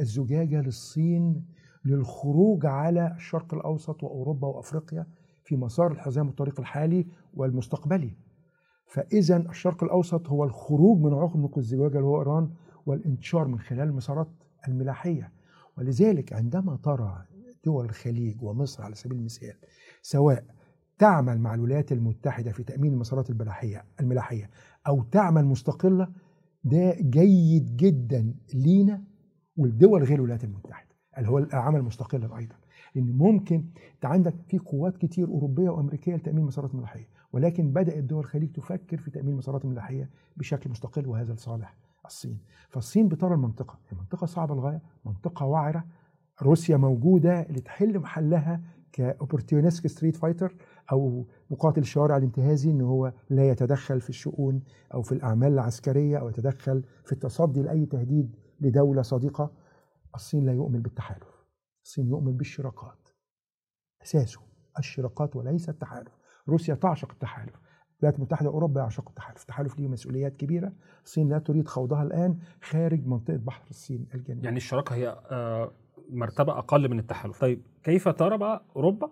الزجاجة 0.00 0.60
للصين 0.60 1.46
للخروج 1.84 2.66
على 2.66 3.12
الشرق 3.16 3.54
الأوسط 3.54 4.02
وأوروبا 4.02 4.48
وأفريقيا 4.48 5.06
في 5.44 5.56
مسار 5.56 5.92
الحزام 5.92 6.28
الطريق 6.28 6.60
الحالي 6.60 7.06
والمستقبلي. 7.34 8.16
فإذا 8.86 9.36
الشرق 9.36 9.84
الأوسط 9.84 10.28
هو 10.28 10.44
الخروج 10.44 10.98
من 10.98 11.14
عنق 11.14 11.58
الزجاجة 11.58 11.96
اللي 11.96 12.06
هو 12.06 12.18
إيران 12.18 12.50
والانتشار 12.86 13.48
من 13.48 13.58
خلال 13.58 13.88
المسارات 13.88 14.28
الملاحية. 14.68 15.32
ولذلك 15.78 16.32
عندما 16.32 16.76
ترى 16.76 17.24
دول 17.64 17.84
الخليج 17.84 18.42
ومصر 18.42 18.82
على 18.82 18.94
سبيل 18.94 19.18
المثال 19.18 19.54
سواء 20.02 20.44
تعمل 20.98 21.38
مع 21.40 21.54
الولايات 21.54 21.92
المتحدة 21.92 22.52
في 22.52 22.62
تأمين 22.64 22.92
المسارات 22.92 23.30
الملاحيه 23.30 23.84
الملاحية 24.00 24.50
أو 24.86 25.02
تعمل 25.02 25.44
مستقلة 25.44 26.08
ده 26.64 26.96
جيد 27.00 27.76
جدا 27.76 28.34
لينا 28.54 29.02
والدول 29.56 30.02
غير 30.04 30.14
الولايات 30.18 30.44
المتحدة 30.44 30.88
اللي 31.18 31.28
هو 31.28 31.38
العمل 31.38 31.82
مستقلا 31.82 32.36
أيضا. 32.38 32.54
لأن 32.94 33.12
ممكن 33.12 33.64
أنت 33.94 34.04
عندك 34.04 34.34
في 34.46 34.58
قوات 34.58 34.96
كتير 34.96 35.28
أوروبية 35.28 35.70
وأمريكية 35.70 36.14
لتأمين 36.16 36.44
مسارات 36.44 36.74
ملاحية 36.74 37.08
ولكن 37.32 37.72
بدأت 37.72 38.04
دول 38.04 38.18
الخليج 38.20 38.52
تفكر 38.52 38.96
في 38.96 39.10
تأمين 39.10 39.34
مسارات 39.34 39.64
ملاحية 39.66 40.10
بشكل 40.36 40.70
مستقل 40.70 41.06
وهذا 41.06 41.32
لصالح 41.34 41.74
الصين. 42.06 42.38
فالصين 42.68 43.08
بترى 43.08 43.34
المنطقة 43.34 43.78
هي 43.88 43.98
منطقه 43.98 44.26
صعبة 44.26 44.54
للغاية 44.54 44.82
منطقة 45.04 45.46
وعره 45.46 45.84
روسيا 46.42 46.76
موجودة 46.76 47.42
لتحل 47.42 47.98
محلها 47.98 48.60
ك 48.92 48.99
opportunistic 48.99 49.86
street 49.86 50.16
fighter 50.16 50.54
أو 50.92 51.26
مقاتل 51.50 51.80
الشوارع 51.80 52.16
الانتهازي 52.16 52.70
إن 52.70 52.80
هو 52.80 53.12
لا 53.30 53.48
يتدخل 53.50 54.00
في 54.00 54.08
الشؤون 54.10 54.62
أو 54.94 55.02
في 55.02 55.12
الأعمال 55.12 55.52
العسكرية 55.52 56.18
أو 56.18 56.28
يتدخل 56.28 56.84
في 57.04 57.12
التصدي 57.12 57.62
لأي 57.62 57.86
تهديد 57.86 58.36
لدولة 58.60 59.02
صديقة 59.02 59.50
الصين 60.14 60.46
لا 60.46 60.52
يؤمن 60.52 60.82
بالتحالف. 60.82 61.44
الصين 61.84 62.08
يؤمن 62.08 62.36
بالشراكات. 62.36 63.08
أساسه 64.02 64.40
الشراكات 64.78 65.36
وليس 65.36 65.68
التحالف. 65.68 66.12
روسيا 66.48 66.74
تعشق 66.74 67.12
التحالف. 67.12 67.60
الولايات 68.00 68.18
المتحدة 68.18 68.48
أوروبا 68.48 68.80
يعشقوا 68.80 69.08
التحالف. 69.08 69.40
التحالف 69.40 69.78
ليه 69.78 69.88
مسؤوليات 69.88 70.36
كبيرة. 70.36 70.72
الصين 71.04 71.28
لا 71.28 71.38
تريد 71.38 71.68
خوضها 71.68 72.02
الآن 72.02 72.38
خارج 72.62 73.06
منطقة 73.06 73.36
بحر 73.36 73.70
الصين 73.70 74.06
الجنوبي 74.14 74.44
يعني 74.44 74.56
الشراكة 74.56 74.94
هي 74.94 75.18
مرتبة 76.10 76.58
أقل 76.58 76.88
من 76.90 76.98
التحالف. 76.98 77.40
طيب 77.40 77.62
كيف 77.82 78.08
ترى 78.08 78.38
بقى 78.38 78.64
أوروبا؟ 78.76 79.10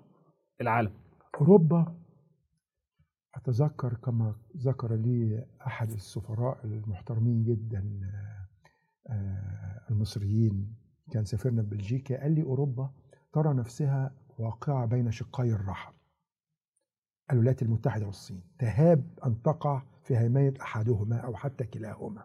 العالم. 0.60 0.92
أوروبا. 1.40 1.94
أتذكر 3.34 3.94
كما 3.94 4.34
ذكر 4.56 4.94
لي 4.94 5.46
أحد 5.66 5.90
السفراء 5.90 6.64
المحترمين 6.64 7.42
جدا 7.42 8.10
المصريين 9.90 10.74
كان 11.10 11.24
سافرنا 11.24 11.62
بلجيكا 11.62 12.20
قال 12.22 12.32
لي 12.32 12.42
أوروبا 12.42 12.90
ترى 13.32 13.54
نفسها 13.54 14.14
واقعة 14.38 14.86
بين 14.86 15.10
شقي 15.10 15.52
الرحم 15.52 15.92
الولايات 17.32 17.62
المتحدة 17.62 18.06
والصين 18.06 18.42
تهاب 18.58 19.18
أن 19.26 19.42
تقع 19.42 19.82
في 20.04 20.16
هيمنة 20.16 20.54
أحدهما 20.60 21.16
أو 21.16 21.36
حتى 21.36 21.64
كلاهما. 21.64 22.24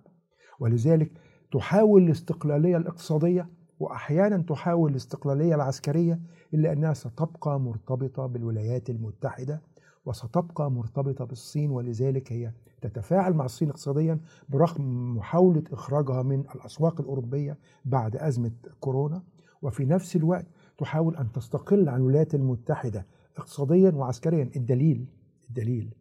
ولذلك 0.59 1.11
تحاول 1.51 2.03
الاستقلالية 2.03 2.77
الاقتصادية 2.77 3.49
وأحيانا 3.81 4.37
تحاول 4.37 4.91
الاستقلالية 4.91 5.55
العسكرية 5.55 6.19
إلا 6.53 6.73
أنها 6.73 6.93
ستبقى 6.93 7.59
مرتبطة 7.59 8.25
بالولايات 8.25 8.89
المتحدة 8.89 9.61
وستبقى 10.05 10.71
مرتبطة 10.71 11.25
بالصين 11.25 11.71
ولذلك 11.71 12.31
هي 12.33 12.51
تتفاعل 12.81 13.33
مع 13.33 13.45
الصين 13.45 13.69
اقتصاديا 13.69 14.19
برغم 14.49 15.15
محاولة 15.17 15.63
إخراجها 15.71 16.23
من 16.23 16.39
الأسواق 16.39 17.01
الأوروبية 17.01 17.57
بعد 17.85 18.15
أزمة 18.15 18.51
كورونا. 18.79 19.23
وفي 19.61 19.85
نفس 19.85 20.15
الوقت 20.15 20.45
تحاول 20.77 21.15
أن 21.17 21.31
تستقل 21.31 21.89
عن 21.89 21.99
الولايات 21.99 22.35
المتحدة 22.35 23.05
اقتصاديا 23.37 23.91
وعسكريا. 23.91 24.49
الدليل 24.55 25.05
الدليل 25.49 25.93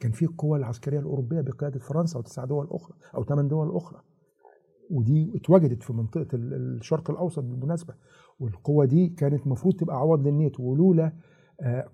كان 0.00 0.12
في 0.12 0.24
القوى 0.24 0.58
العسكرية 0.58 0.98
الأوروبية 0.98 1.40
بقيادة 1.40 1.78
فرنسا 1.78 2.18
وتسع 2.18 2.44
دول 2.44 2.68
أخرى 2.70 2.96
أو 3.14 3.24
ثمان 3.24 3.48
دول 3.48 3.76
أخرى. 3.76 4.02
ودي 4.90 5.32
اتوجدت 5.36 5.82
في 5.82 5.92
منطقة 5.92 6.26
الشرق 6.34 7.10
الأوسط 7.10 7.42
بالمناسبة 7.42 7.94
والقوة 8.40 8.84
دي 8.84 9.08
كانت 9.08 9.46
المفروض 9.46 9.74
تبقى 9.74 9.96
عوض 9.96 10.26
للناتو 10.26 10.62
ولولا 10.62 11.12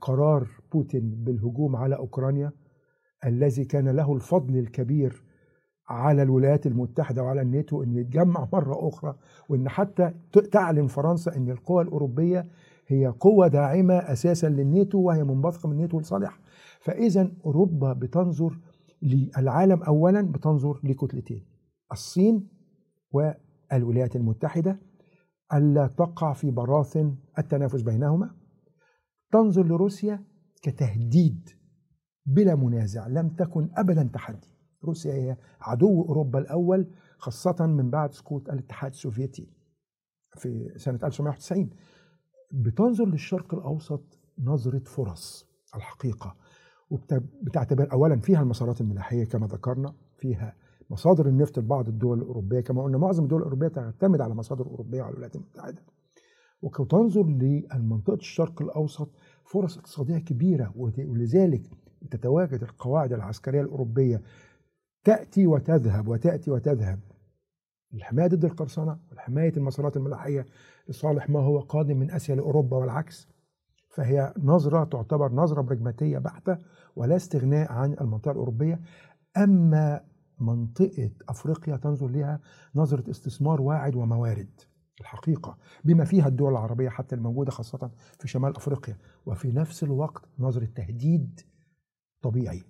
قرار 0.00 0.48
بوتين 0.72 1.24
بالهجوم 1.24 1.76
على 1.76 1.96
أوكرانيا 1.96 2.52
الذي 3.24 3.64
كان 3.64 3.88
له 3.88 4.14
الفضل 4.14 4.56
الكبير 4.58 5.22
على 5.88 6.22
الولايات 6.22 6.66
المتحدة 6.66 7.22
وعلى 7.22 7.42
الناتو 7.42 7.82
إن 7.82 7.96
يتجمع 7.96 8.48
مرة 8.52 8.88
أخرى 8.88 9.14
وإن 9.48 9.68
حتى 9.68 10.12
تعلن 10.52 10.86
فرنسا 10.86 11.36
إن 11.36 11.50
القوى 11.50 11.82
الأوروبية 11.82 12.46
هي 12.86 13.06
قوة 13.06 13.48
داعمة 13.48 13.94
أساسا 13.94 14.46
للناتو 14.46 14.98
وهي 14.98 15.24
منبثقة 15.24 15.68
من 15.68 15.74
الناتو 15.76 16.00
لصالح 16.00 16.38
فإذا 16.80 17.30
أوروبا 17.46 17.92
بتنظر 17.92 18.58
للعالم 19.02 19.82
أولا 19.82 20.22
بتنظر 20.22 20.80
لكتلتين 20.84 21.44
الصين 21.92 22.48
والولايات 23.14 24.16
المتحدة 24.16 24.80
ألا 25.54 25.86
تقع 25.86 26.32
في 26.32 26.50
براثن 26.50 27.16
التنافس 27.38 27.82
بينهما. 27.82 28.34
تنظر 29.32 29.62
لروسيا 29.66 30.24
كتهديد 30.62 31.50
بلا 32.26 32.54
منازع 32.54 33.06
لم 33.06 33.28
تكن 33.28 33.70
أبدا 33.76 34.10
تحدي. 34.12 34.48
روسيا 34.84 35.14
هي 35.14 35.36
عدو 35.60 36.02
أوروبا 36.02 36.38
الأول 36.38 36.90
خاصة 37.18 37.66
من 37.66 37.90
بعد 37.90 38.12
سقوط 38.14 38.50
الاتحاد 38.50 38.90
السوفيتي 38.90 39.48
في 40.36 40.72
سنة 40.76 40.98
1991 41.04 41.70
بتنظر 42.52 43.04
للشرق 43.04 43.54
الأوسط 43.54 44.18
نظرة 44.38 44.82
فرص 44.84 45.46
الحقيقة 45.74 46.36
وبتعتبر 46.90 47.92
أولا 47.92 48.20
فيها 48.20 48.42
المسارات 48.42 48.80
الملاحية 48.80 49.24
كما 49.24 49.46
ذكرنا 49.46 49.94
فيها 50.18 50.56
مصادر 50.90 51.26
النفط 51.26 51.58
لبعض 51.58 51.88
الدول 51.88 52.18
الأوروبية 52.18 52.60
كما 52.60 52.82
قلنا 52.82 52.98
معظم 52.98 53.22
الدول 53.22 53.38
الأوروبية 53.38 53.68
تعتمد 53.68 54.20
على 54.20 54.34
مصادر 54.34 54.66
أوروبية 54.66 55.02
على 55.02 55.10
الولايات 55.10 55.36
المتحدة. 55.36 55.82
وتنظر 56.62 57.22
لمنطقة 57.22 58.14
الشرق 58.14 58.62
الأوسط 58.62 59.10
فرص 59.44 59.78
اقتصادية 59.78 60.18
كبيرة 60.18 60.72
ولذلك 60.76 61.62
تتواجد 62.10 62.62
القواعد 62.62 63.12
العسكرية 63.12 63.60
الأوروبية 63.60 64.22
تأتي 65.04 65.46
وتذهب 65.46 66.08
وتأتي 66.08 66.50
وتذهب. 66.50 67.00
الحماية 67.94 68.26
ضد 68.26 68.44
القرصنة 68.44 68.98
والحماية 69.10 69.52
المسارات 69.56 69.96
الملاحية 69.96 70.46
لصالح 70.88 71.30
ما 71.30 71.40
هو 71.40 71.58
قادم 71.58 71.96
من 71.96 72.10
أسيا 72.10 72.34
لأوروبا 72.34 72.76
والعكس. 72.76 73.28
فهي 73.88 74.34
نظرة 74.38 74.84
تعتبر 74.84 75.32
نظرة 75.32 75.62
براجماتية 75.62 76.18
بحتة 76.18 76.58
ولا 76.96 77.16
استغناء 77.16 77.72
عن 77.72 77.96
المنطقة 78.00 78.30
الأوروبية. 78.30 78.80
أما 79.36 80.00
منطقة 80.38 81.10
أفريقيا 81.28 81.76
تنظر 81.76 82.08
لها 82.08 82.40
نظرة 82.74 83.10
استثمار 83.10 83.62
واعد 83.62 83.96
وموارد. 83.96 84.60
الحقيقة 85.00 85.58
بما 85.84 86.04
فيها 86.04 86.28
الدول 86.28 86.52
العربية 86.52 86.88
حتى 86.88 87.14
الموجودة 87.14 87.50
خاصة 87.50 87.90
في 88.18 88.28
شمال 88.28 88.56
أفريقيا 88.56 88.98
وفي 89.26 89.52
نفس 89.52 89.82
الوقت 89.84 90.24
نظرة 90.38 90.64
تهديد 90.64 91.40
طبيعي 92.22 92.62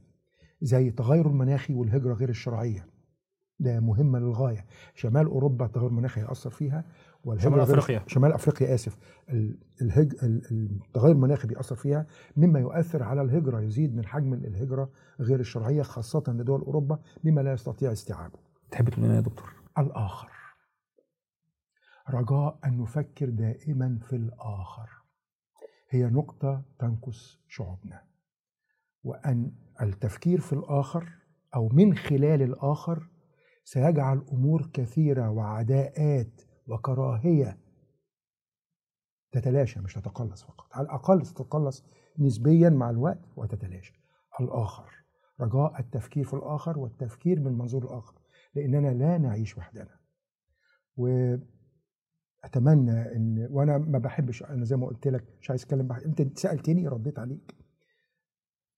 زي 0.63 0.89
التغير 0.89 1.27
المناخي 1.27 1.75
والهجرة 1.75 2.15
غير 2.15 2.29
الشرعية. 2.29 2.94
ده 3.61 3.81
مهمة 3.81 4.19
للغاية. 4.19 4.67
شمال 4.95 5.27
أوروبا 5.27 5.67
التغير 5.67 5.87
المناخي 5.89 6.21
هيأثر 6.21 6.51
فيها 6.51 6.85
شمال 7.37 7.61
أفريقيا. 7.61 8.03
شمال 8.07 8.33
أفريقيا 8.33 8.75
آسف. 8.75 8.99
ال- 9.29 9.59
الهج... 9.83 10.13
ال- 10.23 10.81
التغير 10.87 11.13
المناخي 11.13 11.49
بيأثر 11.49 11.77
فيها 11.77 12.07
مما 12.37 12.61
يؤثر 12.61 13.03
على 13.03 13.23
الهجرة 13.23 13.61
يزيد 13.61 13.97
من 13.97 14.07
حجم 14.07 14.35
الهجرة 14.35 14.91
غير 15.21 15.41
الشرعية 15.41 15.83
خاصة 15.83 16.23
لدول 16.29 16.61
أوروبا 16.61 16.99
مما 17.25 17.41
لا 17.41 17.53
يستطيع 17.53 17.93
استيعابه. 17.93 18.39
تحب 18.71 18.89
تقول 18.89 19.05
لنا 19.05 19.15
يا 19.17 19.21
دكتور؟ 19.21 19.53
الآخر. 19.79 20.31
رجاء 22.11 22.59
أن 22.65 22.79
نفكر 22.81 23.29
دائما 23.31 23.99
في 24.03 24.17
الآخر. 24.17 24.89
هي 25.91 26.05
نقطة 26.07 26.63
تنقص 26.79 27.39
شعوبنا. 27.49 28.03
وأن 29.05 29.53
التفكير 29.83 30.41
في 30.41 30.53
الآخر 30.53 31.09
أو 31.55 31.69
من 31.69 31.97
خلال 31.97 32.43
الآخر 32.43 33.09
سيجعل 33.65 34.25
أمور 34.33 34.71
كثيرة 34.73 35.31
وعداءات 35.31 36.41
وكراهية 36.67 37.59
تتلاشى 39.33 39.81
مش 39.81 39.95
تتقلص 39.95 40.43
فقط. 40.45 40.67
على 40.73 40.85
الأقل 40.85 41.23
تتقلص 41.23 41.85
نسبيا 42.19 42.71
مع 42.71 42.91
الوقت 42.91 43.21
وتتلاشى. 43.37 43.95
الآخر 44.41 45.05
رجاء 45.41 45.81
التفكير 45.81 46.25
في 46.25 46.35
الآخر 46.35 46.79
والتفكير 46.79 47.41
من 47.41 47.53
منظور 47.53 47.85
الآخر 47.85 48.15
لأننا 48.55 48.89
لا 48.95 49.19
نعيش 49.19 49.59
وحدنا. 49.59 49.99
وأتمنى 50.97 51.47
إن 53.17 53.47
وأنا 53.51 53.79
ما 53.79 53.99
بحبش 53.99 54.43
أنا 54.43 54.65
زي 54.65 54.77
ما 54.77 54.87
قلت 54.87 55.09
لك 55.09 55.25
مش 55.41 55.51
عايز 55.51 55.63
أتكلم 55.63 55.87
بح... 55.89 55.97
أنت 55.97 56.39
سألتني 56.39 56.89
رديت 56.89 57.19
عليك. 57.19 57.55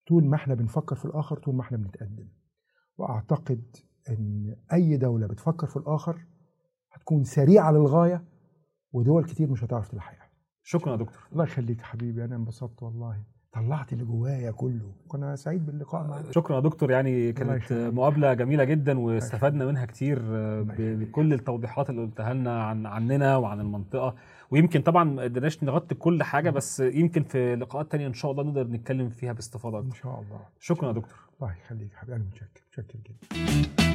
طول 0.08 0.24
ما 0.24 0.36
إحنا 0.36 0.54
بنفكر 0.54 0.96
في 0.96 1.04
الآخر 1.04 1.38
طول 1.38 1.54
ما 1.54 1.62
إحنا 1.62 1.76
بنتقدم. 1.76 2.28
وأعتقد 2.98 3.76
إن 4.10 4.56
أي 4.72 4.96
دولة 4.96 5.26
بتفكر 5.26 5.66
في 5.66 5.76
الآخر 5.76 6.16
هتكون 6.92 7.24
سريعة 7.24 7.70
للغاية 7.72 8.24
ودول 8.92 9.24
كتير 9.24 9.50
مش 9.50 9.64
هتعرف 9.64 9.88
تلحقها 9.88 10.26
شكرا 10.62 10.92
يا 10.92 10.96
دكتور. 10.96 11.22
الله 11.32 11.44
يخليك 11.44 11.82
حبيبي 11.82 12.24
أنا 12.24 12.36
انبسطت 12.36 12.82
والله. 12.82 13.22
طلعت 13.52 13.92
اللي 13.92 14.04
جوايا 14.04 14.50
كله. 14.50 14.92
كنا 15.08 15.36
سعيد 15.36 15.66
باللقاء 15.66 16.06
معك 16.06 16.32
شكرا 16.32 16.56
يا 16.56 16.60
دكتور. 16.60 16.90
يعني 16.90 17.32
كانت. 17.32 17.72
مقابلة 17.72 18.34
جميلة 18.34 18.64
جدا 18.64 18.98
واستفدنا 18.98 19.66
منها 19.66 19.86
كتير. 19.86 20.18
بكل 20.78 21.32
التوضيحات 21.32 21.90
اللي 21.90 22.02
قلتها 22.02 22.34
لنا 22.34 22.64
عن 22.64 22.86
عننا 22.86 23.36
وعن 23.36 23.60
المنطقة. 23.60 24.14
ويمكن 24.50 24.80
طبعا 24.82 25.04
ما 25.04 25.22
قدرناش 25.22 25.64
نغطي 25.64 25.94
كل 25.94 26.22
حاجة 26.22 26.50
بس 26.50 26.80
يمكن 26.80 27.22
في 27.22 27.54
لقاءات 27.56 27.92
تانية 27.92 28.06
إن 28.06 28.14
شاء 28.14 28.30
الله 28.30 28.42
نقدر 28.42 28.66
نتكلم 28.66 29.08
فيها 29.08 29.32
باستفاضة 29.32 29.78
إن 29.78 29.86
أكتر. 29.86 29.98
شاء 29.98 30.20
الله. 30.20 30.40
شكرا 30.60 30.88
يا 30.88 30.92
دكتور. 30.92 31.18
الله 31.42 31.52
يخليك 31.52 31.94
حبيبي. 31.94 32.16
أنا 32.16 32.24
متشكر. 32.24 32.60
متشكر 32.68 32.98
جدا. 32.98 33.85